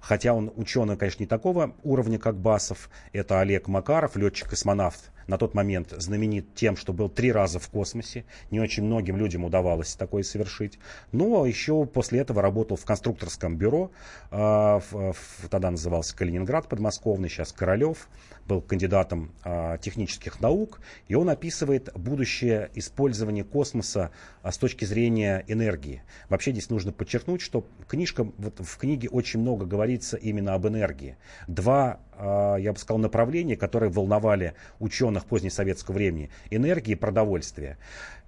Хотя 0.00 0.32
он 0.32 0.52
ученый, 0.56 0.96
конечно, 0.96 1.22
не 1.22 1.26
такого 1.26 1.74
уровня, 1.82 2.18
как 2.18 2.36
Басов. 2.36 2.90
Это 3.12 3.40
Олег 3.40 3.68
Макаров, 3.68 4.16
летчик-космонавт 4.16 5.10
на 5.26 5.38
тот 5.38 5.54
момент 5.54 5.92
знаменит 5.96 6.54
тем, 6.54 6.76
что 6.76 6.92
был 6.92 7.08
три 7.08 7.32
раза 7.32 7.58
в 7.58 7.68
космосе. 7.68 8.24
Не 8.50 8.60
очень 8.60 8.84
многим 8.84 9.16
людям 9.16 9.44
удавалось 9.44 9.94
такое 9.94 10.22
совершить. 10.22 10.78
Но 11.12 11.46
еще 11.46 11.84
после 11.86 12.20
этого 12.20 12.42
работал 12.42 12.76
в 12.76 12.84
конструкторском 12.84 13.56
бюро. 13.56 13.90
Э, 14.30 14.80
в, 14.90 15.12
в, 15.12 15.48
тогда 15.48 15.70
назывался 15.70 16.16
Калининград 16.16 16.68
подмосковный, 16.68 17.28
сейчас 17.28 17.52
Королев. 17.52 18.08
Был 18.46 18.60
кандидатом 18.60 19.32
э, 19.44 19.78
технических 19.80 20.40
наук. 20.40 20.80
И 21.08 21.14
он 21.14 21.30
описывает 21.30 21.90
будущее 21.94 22.70
использование 22.74 23.44
космоса 23.44 24.10
э, 24.42 24.50
с 24.50 24.58
точки 24.58 24.84
зрения 24.84 25.44
энергии. 25.46 26.02
Вообще 26.28 26.52
здесь 26.52 26.70
нужно 26.70 26.92
подчеркнуть, 26.92 27.40
что 27.40 27.66
книжка, 27.88 28.26
вот 28.38 28.60
в 28.60 28.78
книге 28.78 29.08
очень 29.08 29.40
много 29.40 29.66
говорится 29.66 30.16
именно 30.16 30.54
об 30.54 30.66
энергии. 30.66 31.16
Два 31.46 32.00
а, 32.11 32.11
я 32.18 32.72
бы 32.72 32.78
сказал, 32.78 32.98
направления, 32.98 33.56
которые 33.56 33.90
волновали 33.90 34.54
ученых 34.78 35.24
позднесоветского 35.24 35.94
времени. 35.94 36.30
Энергии 36.50 36.94
продовольствие. 36.94 37.78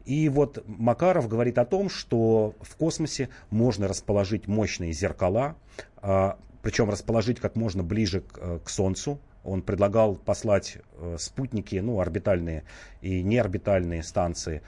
И 0.04 0.28
вот 0.28 0.62
Макаров 0.66 1.28
говорит 1.28 1.58
о 1.58 1.64
том, 1.64 1.88
что 1.88 2.54
в 2.60 2.76
космосе 2.76 3.30
можно 3.50 3.88
расположить 3.88 4.46
мощные 4.46 4.92
зеркала, 4.92 5.56
а, 5.96 6.38
причем 6.62 6.90
расположить 6.90 7.40
как 7.40 7.56
можно 7.56 7.82
ближе 7.82 8.20
к, 8.20 8.38
э, 8.38 8.58
к 8.62 8.68
Солнцу. 8.68 9.18
Он 9.44 9.62
предлагал 9.62 10.16
послать 10.16 10.78
э, 10.98 11.16
спутники, 11.18 11.76
ну, 11.76 12.00
орбитальные 12.00 12.64
и 13.02 13.22
неорбитальные 13.22 14.02
станции 14.02 14.62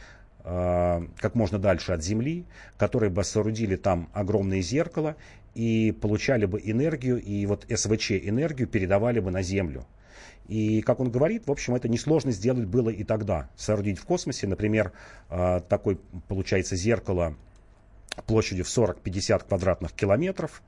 а, 0.44 1.02
как 1.18 1.34
можно 1.34 1.58
дальше 1.58 1.92
от 1.92 2.02
Земли, 2.02 2.46
которые 2.78 3.10
бы 3.10 3.24
соорудили 3.24 3.76
там 3.76 4.08
огромные 4.12 4.62
зеркала 4.62 5.16
и 5.56 5.90
получали 5.90 6.44
бы 6.44 6.60
энергию, 6.62 7.20
и 7.20 7.46
вот 7.46 7.66
СВЧ 7.74 8.12
энергию 8.12 8.68
передавали 8.68 9.20
бы 9.20 9.30
на 9.30 9.40
Землю. 9.40 9.86
И, 10.48 10.82
как 10.82 11.00
он 11.00 11.10
говорит, 11.10 11.46
в 11.46 11.50
общем, 11.50 11.74
это 11.74 11.88
несложно 11.88 12.30
сделать 12.30 12.66
было 12.66 12.90
и 12.90 13.04
тогда. 13.04 13.48
Соорудить 13.56 13.98
в 13.98 14.04
космосе, 14.04 14.46
например, 14.46 14.92
а, 15.28 15.60
такой, 15.60 15.98
получается, 16.28 16.76
зеркало 16.76 17.36
площадью 18.26 18.64
в 18.64 18.68
40-50 18.68 19.46
квадратных 19.46 19.92
километров, 19.92 20.62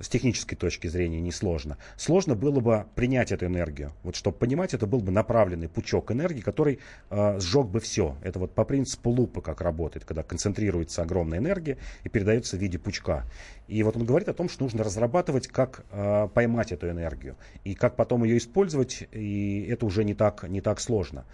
с 0.00 0.08
технической 0.08 0.56
точки 0.56 0.86
зрения 0.86 1.20
несложно. 1.20 1.78
Сложно 1.96 2.34
было 2.34 2.60
бы 2.60 2.86
принять 2.94 3.32
эту 3.32 3.46
энергию. 3.46 3.92
Вот 4.02 4.16
чтобы 4.16 4.36
понимать, 4.36 4.74
это 4.74 4.86
был 4.86 5.00
бы 5.00 5.10
направленный 5.10 5.68
пучок 5.68 6.12
энергии, 6.12 6.40
который 6.40 6.78
э, 7.10 7.40
сжег 7.40 7.66
бы 7.66 7.80
все. 7.80 8.16
Это 8.22 8.38
вот 8.38 8.54
по 8.54 8.64
принципу 8.64 9.10
лупы 9.10 9.40
как 9.40 9.60
работает, 9.60 10.04
когда 10.04 10.22
концентрируется 10.22 11.02
огромная 11.02 11.38
энергия 11.38 11.78
и 12.04 12.08
передается 12.08 12.56
в 12.56 12.60
виде 12.60 12.78
пучка. 12.78 13.24
И 13.68 13.82
вот 13.82 13.96
он 13.96 14.04
говорит 14.04 14.28
о 14.28 14.34
том, 14.34 14.48
что 14.48 14.64
нужно 14.64 14.84
разрабатывать, 14.84 15.48
как 15.48 15.84
э, 15.90 16.28
поймать 16.32 16.72
эту 16.72 16.90
энергию 16.90 17.36
и 17.64 17.74
как 17.74 17.96
потом 17.96 18.24
ее 18.24 18.38
использовать, 18.38 19.06
и 19.12 19.66
это 19.68 19.86
уже 19.86 20.04
не 20.04 20.14
так, 20.14 20.48
не 20.48 20.60
так 20.60 20.80
сложно. 20.80 21.24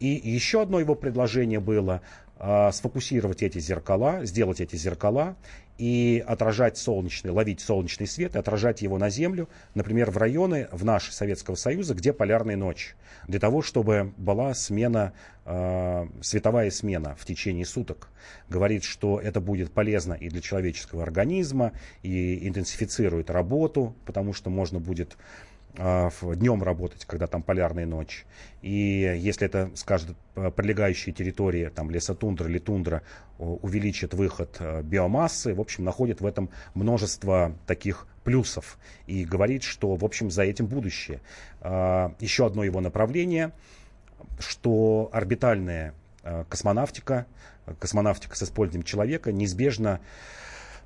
И 0.00 0.08
еще 0.08 0.62
одно 0.62 0.80
его 0.80 0.94
предложение 0.94 1.60
было 1.60 2.02
сфокусировать 2.38 3.42
эти 3.42 3.58
зеркала, 3.58 4.24
сделать 4.26 4.60
эти 4.60 4.76
зеркала 4.76 5.36
и 5.78 6.24
отражать 6.26 6.78
солнечный, 6.78 7.30
ловить 7.30 7.60
солнечный 7.60 8.06
свет 8.06 8.34
и 8.34 8.38
отражать 8.38 8.82
его 8.82 8.98
на 8.98 9.10
Землю, 9.10 9.48
например, 9.74 10.10
в 10.10 10.16
районы 10.16 10.68
в 10.72 10.84
наши 10.84 11.12
Советского 11.12 11.54
Союза, 11.54 11.94
где 11.94 12.12
полярная 12.12 12.56
ночь, 12.56 12.96
для 13.28 13.38
того, 13.40 13.62
чтобы 13.62 14.12
была 14.16 14.54
смена, 14.54 15.12
э, 15.44 16.06
световая 16.22 16.70
смена 16.70 17.14
в 17.18 17.24
течение 17.26 17.66
суток. 17.66 18.08
Говорит, 18.48 18.84
что 18.84 19.20
это 19.20 19.40
будет 19.40 19.72
полезно 19.72 20.14
и 20.14 20.28
для 20.28 20.40
человеческого 20.40 21.02
организма, 21.02 21.72
и 22.02 22.46
интенсифицирует 22.48 23.30
работу, 23.30 23.94
потому 24.06 24.32
что 24.32 24.48
можно 24.50 24.80
будет 24.80 25.16
а, 25.16 25.55
днем 25.76 26.62
работать, 26.62 27.04
когда 27.04 27.26
там 27.26 27.42
полярная 27.42 27.86
ночь. 27.86 28.24
И 28.62 29.18
если 29.18 29.46
это, 29.46 29.70
скажет, 29.74 30.16
п- 30.34 30.50
прилегающие 30.50 31.14
территории, 31.14 31.70
там 31.74 31.90
лесотундра 31.90 32.48
или 32.48 32.58
тундра, 32.58 33.02
увеличит 33.38 34.14
выход 34.14 34.56
э, 34.60 34.82
биомассы, 34.82 35.54
в 35.54 35.60
общем, 35.60 35.84
находит 35.84 36.20
в 36.20 36.26
этом 36.26 36.48
множество 36.74 37.52
таких 37.66 38.06
плюсов 38.24 38.78
и 39.06 39.24
говорит, 39.24 39.62
что, 39.62 39.94
в 39.94 40.04
общем, 40.04 40.30
за 40.30 40.42
этим 40.42 40.66
будущее. 40.66 41.20
А, 41.60 42.14
Еще 42.18 42.46
одно 42.46 42.64
его 42.64 42.80
направление, 42.80 43.52
что 44.38 45.10
орбитальная 45.12 45.94
э, 46.22 46.44
космонавтика, 46.48 47.26
э, 47.66 47.74
космонавтика 47.78 48.34
с 48.36 48.42
использованием 48.42 48.84
человека 48.84 49.32
неизбежно 49.32 50.00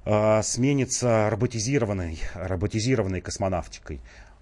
э, 0.05 0.43
сменится 0.43 1.31
роботизированной, 1.31 2.19
роботизированной 2.35 3.21
космонавтикой. 3.21 4.01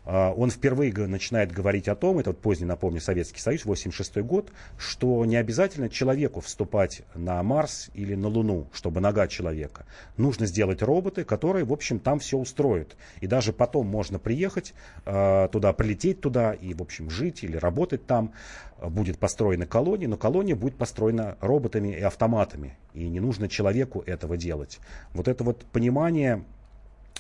А, 0.09 0.33
Он 0.33 0.51
впервые 0.51 0.91
начинает 1.07 1.53
говорить 1.53 1.87
о 1.87 1.95
том, 1.95 2.19
это 2.19 2.31
вот 2.31 2.41
поздний, 2.41 2.67
напомню, 2.67 2.99
Советский 2.99 3.41
Союз, 3.41 3.67
86 3.67 4.17
год, 4.23 4.51
что 4.79 5.23
не 5.27 5.37
обязательно 5.37 5.91
человеку 5.91 6.41
вступать 6.41 7.03
на 7.15 7.43
Марс 7.43 7.91
или 7.93 8.15
на 8.15 8.29
Луну, 8.29 8.69
чтобы 8.73 9.01
нога 9.01 9.29
человека. 9.29 9.85
Нужно 10.17 10.47
сделать 10.47 10.81
роботы, 10.81 11.25
которые, 11.25 11.67
в 11.67 11.73
общем, 11.75 11.99
там 11.99 12.21
все 12.21 12.39
устроят. 12.39 12.97
И 13.21 13.27
даже 13.27 13.53
потом 13.53 13.87
можно 13.87 14.19
приехать 14.19 14.73
э, 15.05 15.49
туда, 15.53 15.75
прилететь 15.75 16.23
туда 16.23 16.55
и, 16.55 16.73
в 16.73 16.81
общем, 16.81 17.11
жить 17.11 17.45
или 17.45 17.59
работать 17.59 18.07
там. 18.07 18.33
Будет 18.81 19.19
построена 19.19 19.67
колония, 19.67 20.09
но 20.09 20.17
колония 20.17 20.57
будет 20.57 20.77
построена 20.77 21.37
роботами 21.41 21.89
и 21.89 22.01
автоматами. 22.01 22.79
И 22.95 23.09
не 23.09 23.21
нужно 23.21 23.49
человеку 23.49 24.03
этого 24.07 24.39
делать. 24.39 24.79
Вот 25.13 25.29
это 25.29 25.45
вот 25.45 25.67
понимание 25.67 26.37
а, 26.37 26.58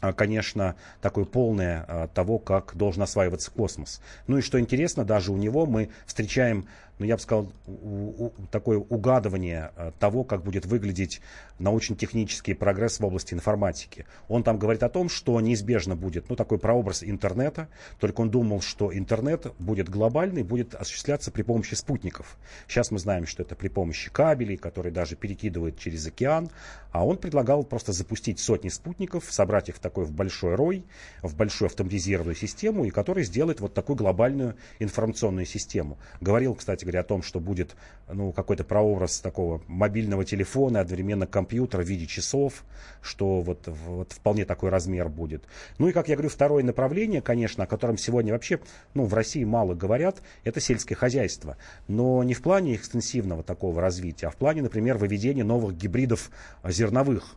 конечно, 0.00 0.76
такое 1.00 1.24
полное 1.24 1.84
а, 1.86 2.08
того, 2.08 2.38
как 2.38 2.76
должен 2.76 3.02
осваиваться 3.02 3.50
космос. 3.50 4.00
Ну 4.26 4.38
и 4.38 4.42
что 4.42 4.60
интересно, 4.60 5.04
даже 5.04 5.32
у 5.32 5.36
него 5.36 5.66
мы 5.66 5.90
встречаем, 6.06 6.68
ну 6.98 7.06
я 7.06 7.16
бы 7.16 7.22
сказал, 7.22 7.52
у- 7.66 8.26
у- 8.26 8.32
такое 8.50 8.78
угадывание 8.78 9.70
а, 9.76 9.92
того, 9.98 10.24
как 10.24 10.42
будет 10.42 10.66
выглядеть 10.66 11.20
научно-технический 11.58 12.54
прогресс 12.54 13.00
в 13.00 13.04
области 13.04 13.34
информатики. 13.34 14.06
Он 14.28 14.42
там 14.42 14.58
говорит 14.58 14.82
о 14.82 14.88
том, 14.88 15.08
что 15.08 15.40
неизбежно 15.40 15.96
будет, 15.96 16.28
ну 16.28 16.36
такой 16.36 16.58
прообраз 16.58 17.02
интернета, 17.02 17.68
только 17.98 18.20
он 18.20 18.30
думал, 18.30 18.60
что 18.60 18.96
интернет 18.96 19.46
будет 19.58 19.88
глобальный, 19.88 20.42
будет 20.42 20.74
осуществляться 20.74 21.30
при 21.30 21.42
помощи 21.42 21.74
спутников. 21.74 22.36
Сейчас 22.68 22.90
мы 22.90 22.98
знаем, 22.98 23.26
что 23.26 23.42
это 23.42 23.54
при 23.54 23.68
помощи 23.68 24.10
кабелей, 24.10 24.56
которые 24.56 24.92
даже 24.92 25.16
перекидывают 25.16 25.78
через 25.78 26.06
океан, 26.06 26.50
а 26.92 27.04
он 27.04 27.16
предлагал 27.18 27.64
просто 27.64 27.92
запустить 27.92 28.38
сотни 28.40 28.68
спутников, 28.68 29.24
собрать 29.28 29.68
их 29.68 29.76
в 29.76 29.80
такой 29.80 30.04
в 30.04 30.12
большой 30.12 30.54
рой, 30.54 30.84
в 31.22 31.36
большую 31.36 31.66
автоматизированную 31.66 32.36
систему, 32.36 32.84
и 32.84 32.90
который 32.90 33.24
сделает 33.24 33.60
вот 33.60 33.74
такую 33.74 33.96
глобальную 33.96 34.56
информационную 34.78 35.46
систему. 35.46 35.98
Говорил, 36.20 36.54
кстати 36.54 36.84
говоря, 36.88 37.00
о 37.00 37.04
том, 37.04 37.22
что 37.22 37.40
будет 37.40 37.76
ну, 38.10 38.32
какой-то 38.32 38.64
прообраз 38.64 39.20
такого 39.20 39.62
мобильного 39.66 40.24
телефона, 40.24 40.80
одновременно 40.80 41.26
компьютера 41.26 41.82
в 41.82 41.86
виде 41.86 42.06
часов, 42.06 42.64
что 43.02 43.40
вот, 43.40 43.66
вот 43.66 44.12
вполне 44.12 44.44
такой 44.44 44.70
размер 44.70 45.08
будет. 45.08 45.44
Ну 45.78 45.88
и, 45.88 45.92
как 45.92 46.08
я 46.08 46.16
говорю, 46.16 46.30
второе 46.30 46.64
направление, 46.64 47.20
конечно, 47.20 47.64
о 47.64 47.66
котором 47.66 47.98
сегодня 47.98 48.32
вообще 48.32 48.60
ну, 48.94 49.04
в 49.04 49.14
России 49.14 49.44
мало 49.44 49.74
говорят, 49.74 50.22
это 50.44 50.60
сельское 50.60 50.94
хозяйство. 50.94 51.56
Но 51.86 52.22
не 52.22 52.34
в 52.34 52.42
плане 52.42 52.74
экстенсивного 52.74 53.42
такого 53.42 53.80
развития, 53.80 54.28
а 54.28 54.30
в 54.30 54.36
плане, 54.36 54.62
например, 54.62 54.96
выведения 54.96 55.44
новых 55.44 55.76
гибридов 55.76 56.30
э, 56.62 56.70
зерновых. 56.70 57.36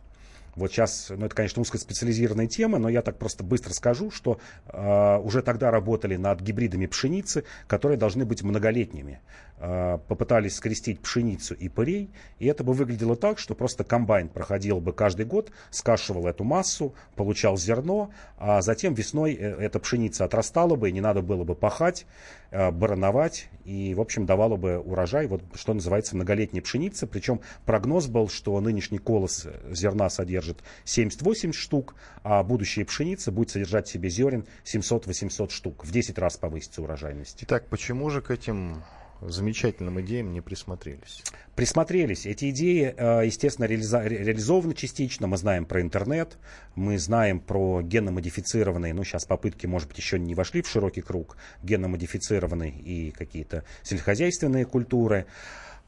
Вот 0.54 0.70
сейчас, 0.70 1.10
ну 1.10 1.26
это, 1.26 1.34
конечно, 1.34 1.62
узкоспециализированная 1.62 2.46
тема, 2.46 2.78
но 2.78 2.88
я 2.90 3.00
так 3.00 3.18
просто 3.18 3.42
быстро 3.42 3.72
скажу, 3.72 4.10
что 4.10 4.38
э, 4.66 5.18
уже 5.18 5.42
тогда 5.42 5.70
работали 5.70 6.16
над 6.16 6.40
гибридами 6.40 6.86
пшеницы, 6.86 7.44
которые 7.66 7.96
должны 7.96 8.26
быть 8.26 8.42
многолетними. 8.42 9.20
Э, 9.64 9.98
попытались 10.08 10.56
скрестить 10.56 11.00
пшеницу 11.00 11.54
и 11.54 11.68
пырей, 11.68 12.10
и 12.38 12.46
это 12.46 12.64
бы 12.64 12.74
выглядело 12.74 13.16
так, 13.16 13.38
что 13.38 13.54
просто 13.54 13.84
комбайн 13.84 14.28
проходил 14.28 14.80
бы 14.80 14.92
каждый 14.92 15.24
год, 15.24 15.52
скашивал 15.70 16.26
эту 16.26 16.44
массу, 16.44 16.94
получал 17.14 17.56
зерно, 17.56 18.10
а 18.38 18.60
затем 18.60 18.92
весной 18.92 19.34
э, 19.34 19.56
эта 19.58 19.78
пшеница 19.78 20.24
отрастала 20.24 20.76
бы, 20.76 20.90
и 20.90 20.92
не 20.92 21.00
надо 21.00 21.22
было 21.22 21.44
бы 21.44 21.54
пахать, 21.54 22.06
барановать, 22.52 23.48
и, 23.64 23.94
в 23.94 24.00
общем, 24.00 24.26
давала 24.26 24.56
бы 24.56 24.78
урожай, 24.78 25.26
вот 25.26 25.42
что 25.54 25.72
называется 25.74 26.16
многолетняя 26.16 26.62
пшеница. 26.62 27.06
Причем 27.06 27.40
прогноз 27.64 28.06
был, 28.06 28.28
что 28.28 28.60
нынешний 28.60 28.98
колос 28.98 29.46
э, 29.46 29.72
зерна 29.72 30.10
содержит 30.10 30.62
70-80 30.84 31.52
штук, 31.52 31.94
а 32.22 32.42
будущая 32.42 32.84
пшеница 32.84 33.30
будет 33.30 33.50
содержать 33.50 33.86
в 33.86 33.92
себе 33.92 34.10
зерен 34.10 34.46
700-800 34.64 35.50
штук. 35.50 35.84
В 35.84 35.92
10 35.92 36.18
раз 36.18 36.36
повысится 36.36 36.82
урожайность. 36.82 37.38
Итак, 37.42 37.66
почему 37.68 38.10
же 38.10 38.20
к 38.20 38.30
этим 38.30 38.82
замечательным 39.28 40.00
идеям 40.00 40.32
не 40.32 40.40
присмотрелись? 40.40 41.22
Присмотрелись. 41.54 42.26
Эти 42.26 42.50
идеи, 42.50 42.94
э, 42.96 43.26
естественно, 43.26 43.66
реализованы 43.66 44.74
частично. 44.74 45.26
Мы 45.26 45.36
знаем 45.36 45.64
про 45.64 45.80
интернет, 45.80 46.38
мы 46.74 46.98
знаем 46.98 47.40
про 47.40 47.82
генно-модифицированные, 47.82 48.94
ну, 48.94 49.04
сейчас 49.04 49.24
попытки, 49.24 49.66
может 49.66 49.88
быть, 49.88 49.98
еще 49.98 50.18
не 50.18 50.34
вошли 50.34 50.62
в 50.62 50.68
широкий 50.68 51.02
круг, 51.02 51.36
генно-модифицированные 51.62 52.72
и 52.72 53.10
какие-то 53.10 53.64
сельскохозяйственные 53.82 54.64
культуры. 54.64 55.26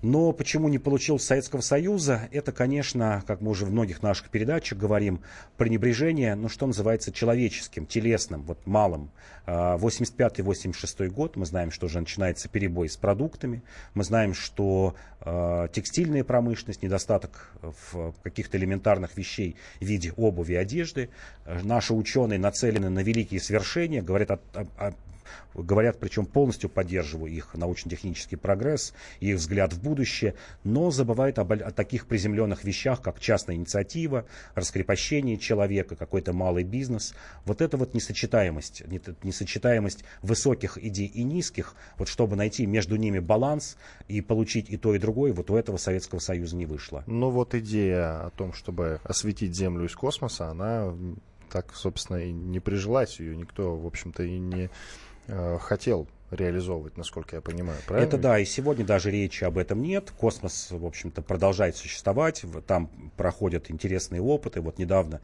Но 0.04 0.32
почему 0.32 0.68
не 0.68 0.78
получилось 0.78 1.24
Советского 1.24 1.62
Союза, 1.62 2.28
это, 2.30 2.52
конечно, 2.52 3.24
как 3.26 3.40
мы 3.40 3.52
уже 3.52 3.64
в 3.64 3.70
многих 3.72 4.02
наших 4.02 4.28
передачах 4.28 4.78
говорим, 4.78 5.22
пренебрежение, 5.56 6.34
ну, 6.34 6.50
что 6.50 6.66
называется, 6.66 7.10
человеческим, 7.10 7.86
телесным, 7.86 8.42
вот 8.42 8.66
малым. 8.66 9.10
А, 9.46 9.78
85-86 9.78 11.08
год, 11.08 11.36
мы 11.36 11.46
знаем, 11.46 11.70
что 11.70 11.86
уже 11.86 12.00
начинается 12.00 12.50
перебой 12.50 12.90
с 12.90 12.98
продуктами, 12.98 13.62
мы 13.94 14.04
знаем, 14.04 14.34
что 14.34 14.94
э, 15.22 15.68
текстильная 15.72 16.22
промышленность, 16.22 16.82
недостаток 16.82 17.50
в 17.62 18.14
каких-то 18.22 18.58
элементарных 18.58 19.16
вещей 19.16 19.56
в 19.80 19.86
виде 19.86 20.12
обуви 20.18 20.52
и 20.52 20.56
одежды. 20.56 21.08
Наши 21.46 21.94
ученые 21.94 22.38
нацелены 22.38 22.90
на 22.90 23.00
великие 23.00 23.40
свершения, 23.40 24.02
говорят 24.02 24.32
о, 24.32 24.40
о- 24.52 24.88
о 24.88 24.94
говорят, 25.54 25.98
причем 26.00 26.26
полностью 26.26 26.70
поддерживаю 26.70 27.32
их 27.32 27.54
научно-технический 27.54 28.36
прогресс, 28.36 28.94
их 29.20 29.36
взгляд 29.36 29.72
в 29.72 29.82
будущее, 29.82 30.34
но 30.64 30.90
забывают 30.90 31.38
об, 31.38 31.52
о 31.52 31.70
таких 31.70 32.06
приземленных 32.06 32.64
вещах, 32.64 33.02
как 33.02 33.20
частная 33.20 33.56
инициатива, 33.56 34.26
раскрепощение 34.54 35.38
человека, 35.38 35.96
какой-то 35.96 36.32
малый 36.32 36.64
бизнес. 36.64 37.14
Вот 37.44 37.60
это 37.60 37.76
вот 37.76 37.94
несочетаемость, 37.94 38.86
не- 38.86 39.00
несочетаемость 39.22 40.04
высоких 40.22 40.78
идей 40.78 41.06
и 41.06 41.22
низких, 41.22 41.74
вот 41.98 42.08
чтобы 42.08 42.36
найти 42.36 42.66
между 42.66 42.96
ними 42.96 43.18
баланс 43.18 43.76
и 44.08 44.20
получить 44.20 44.70
и 44.70 44.76
то, 44.76 44.94
и 44.94 44.98
другое, 44.98 45.32
вот 45.32 45.50
у 45.50 45.56
этого 45.56 45.76
Советского 45.76 46.18
Союза 46.18 46.56
не 46.56 46.66
вышло. 46.66 47.04
Ну 47.06 47.30
вот 47.30 47.54
идея 47.54 48.26
о 48.26 48.30
том, 48.30 48.52
чтобы 48.52 49.00
осветить 49.04 49.54
Землю 49.54 49.86
из 49.86 49.94
космоса, 49.94 50.48
она 50.48 50.94
так, 51.50 51.74
собственно, 51.74 52.16
и 52.16 52.32
не 52.32 52.58
прижилась. 52.58 53.20
Ее 53.20 53.36
никто, 53.36 53.76
в 53.76 53.86
общем-то, 53.86 54.24
и 54.24 54.38
не 54.38 54.70
э, 55.28 55.58
хотел 55.60 56.06
реализовывать, 56.30 56.96
насколько 56.96 57.36
я 57.36 57.42
понимаю. 57.42 57.78
Правильно? 57.86 58.08
Это 58.08 58.18
да, 58.18 58.38
и 58.38 58.44
сегодня 58.44 58.84
даже 58.84 59.10
речи 59.10 59.44
об 59.44 59.58
этом 59.58 59.82
нет. 59.82 60.10
Космос, 60.10 60.68
в 60.70 60.84
общем-то, 60.84 61.22
продолжает 61.22 61.76
существовать. 61.76 62.44
Там 62.66 62.90
проходят 63.16 63.70
интересные 63.70 64.20
опыты. 64.20 64.60
Вот 64.60 64.78
недавно 64.78 65.20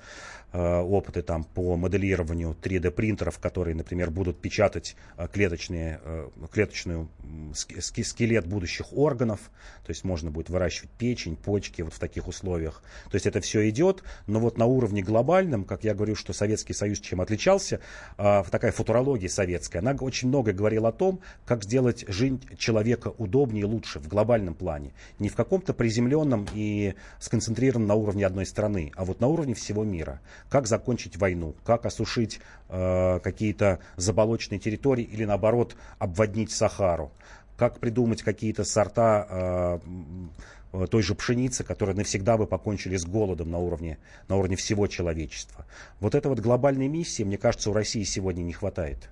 опыты 0.58 1.22
там 1.22 1.44
по 1.44 1.76
моделированию 1.76 2.56
3D 2.60 2.90
принтеров, 2.90 3.38
которые, 3.38 3.74
например, 3.74 4.10
будут 4.10 4.40
печатать 4.40 4.96
э, 5.16 5.28
клеточные, 5.32 6.00
э, 6.02 6.28
клеточную 6.50 7.08
скелет 7.54 8.46
будущих 8.46 8.92
органов. 8.92 9.50
То 9.84 9.90
есть 9.90 10.04
можно 10.04 10.30
будет 10.30 10.50
выращивать 10.50 10.90
печень, 10.90 11.36
почки 11.36 11.82
вот 11.82 11.94
в 11.94 11.98
таких 11.98 12.26
условиях. 12.26 12.82
То 13.10 13.14
есть 13.14 13.26
это 13.26 13.40
все 13.40 13.68
идет, 13.68 14.02
но 14.26 14.40
вот 14.40 14.58
на 14.58 14.66
уровне 14.66 15.02
глобальном, 15.02 15.64
как 15.64 15.84
я 15.84 15.94
говорю, 15.94 16.16
что 16.16 16.32
Советский 16.32 16.72
Союз 16.72 17.00
чем 17.00 17.20
отличался, 17.20 17.80
э, 18.18 18.42
такая 18.50 18.72
футурология 18.72 19.28
советская, 19.28 19.82
она 19.82 19.92
очень 20.00 20.28
много 20.28 20.52
говорила 20.52 20.88
о 20.88 20.92
том, 20.92 21.20
как 21.44 21.62
сделать 21.64 22.04
жизнь 22.08 22.40
человека 22.56 23.12
удобнее 23.18 23.62
и 23.62 23.64
лучше 23.64 24.00
в 24.00 24.08
глобальном 24.08 24.54
плане. 24.54 24.92
Не 25.18 25.28
в 25.28 25.36
каком-то 25.36 25.74
приземленном 25.74 26.46
и 26.54 26.94
сконцентрированном 27.20 27.88
на 27.88 27.94
уровне 27.94 28.26
одной 28.26 28.46
страны, 28.46 28.92
а 28.96 29.04
вот 29.04 29.20
на 29.20 29.28
уровне 29.28 29.54
всего 29.54 29.84
мира. 29.84 30.20
Как 30.48 30.66
закончить 30.66 31.16
войну, 31.16 31.54
как 31.64 31.86
осушить 31.86 32.40
э, 32.68 33.20
какие-то 33.20 33.80
заболоченные 33.96 34.58
территории 34.58 35.04
или 35.04 35.24
наоборот 35.24 35.76
обводнить 35.98 36.50
Сахару. 36.50 37.12
Как 37.56 37.78
придумать 37.78 38.22
какие-то 38.22 38.64
сорта 38.64 39.26
э, 39.28 40.86
той 40.90 41.02
же 41.02 41.14
пшеницы, 41.14 41.64
которые 41.64 41.96
навсегда 41.96 42.36
бы 42.36 42.46
покончили 42.46 42.96
с 42.96 43.04
голодом 43.04 43.50
на 43.50 43.58
уровне, 43.58 43.98
на 44.28 44.36
уровне 44.36 44.56
всего 44.56 44.86
человечества. 44.86 45.66
Вот 45.98 46.14
этой 46.14 46.28
вот 46.28 46.40
глобальной 46.40 46.88
миссии, 46.88 47.22
мне 47.22 47.38
кажется, 47.38 47.70
у 47.70 47.72
России 47.72 48.04
сегодня 48.04 48.42
не 48.42 48.52
хватает. 48.52 49.10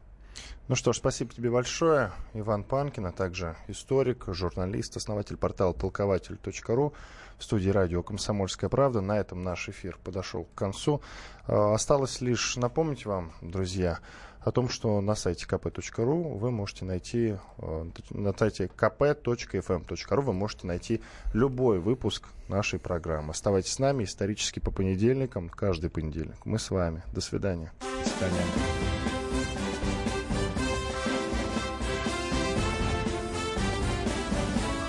Ну 0.69 0.75
что 0.75 0.93
ж, 0.93 0.99
спасибо 0.99 1.33
тебе 1.33 1.51
большое. 1.51 2.13
Иван 2.35 2.63
Панкин, 2.63 3.07
а 3.07 3.13
также 3.13 3.57
историк, 3.69 4.27
журналист, 4.29 4.97
основатель 4.97 5.37
портала 5.37 5.73
толкователь.ру 5.73 6.93
в 7.39 7.45
студии 7.45 7.71
радио 7.71 8.03
«Комсомольская 8.03 8.69
правда». 8.69 9.01
На 9.01 9.19
этом 9.19 9.45
наш 9.45 9.69
эфир 9.69 9.99
подошел 10.03 10.45
к 10.45 10.55
концу. 10.55 11.01
Э, 11.47 11.75
Осталось 11.75 12.21
лишь 12.21 12.57
напомнить 12.57 13.07
вам, 13.07 13.33
друзья, 13.41 14.01
о 14.41 14.51
том, 14.51 14.69
что 14.69 15.01
на 15.01 15.15
сайте 15.15 15.47
kp.ru 15.47 16.39
вы 16.39 16.51
можете 16.51 16.85
найти, 16.85 17.37
э, 17.59 17.91
на 18.11 18.37
сайте 18.37 18.67
kp.fm.ru 18.67 20.21
вы 20.21 20.33
можете 20.33 20.67
найти 20.67 21.01
любой 21.33 21.79
выпуск 21.79 22.29
нашей 22.49 22.79
программы. 22.79 23.31
Оставайтесь 23.31 23.73
с 23.73 23.79
нами 23.79 24.05
исторически 24.05 24.59
по 24.59 24.71
понедельникам, 24.71 25.49
каждый 25.49 25.91
понедельник. 25.91 26.45
Мы 26.45 26.59
с 26.59 26.71
вами. 26.71 27.03
До 27.13 27.21
свидания. 27.21 27.73
До 27.81 28.09
свидания. 28.09 28.45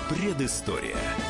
Предыстория. 0.08 1.29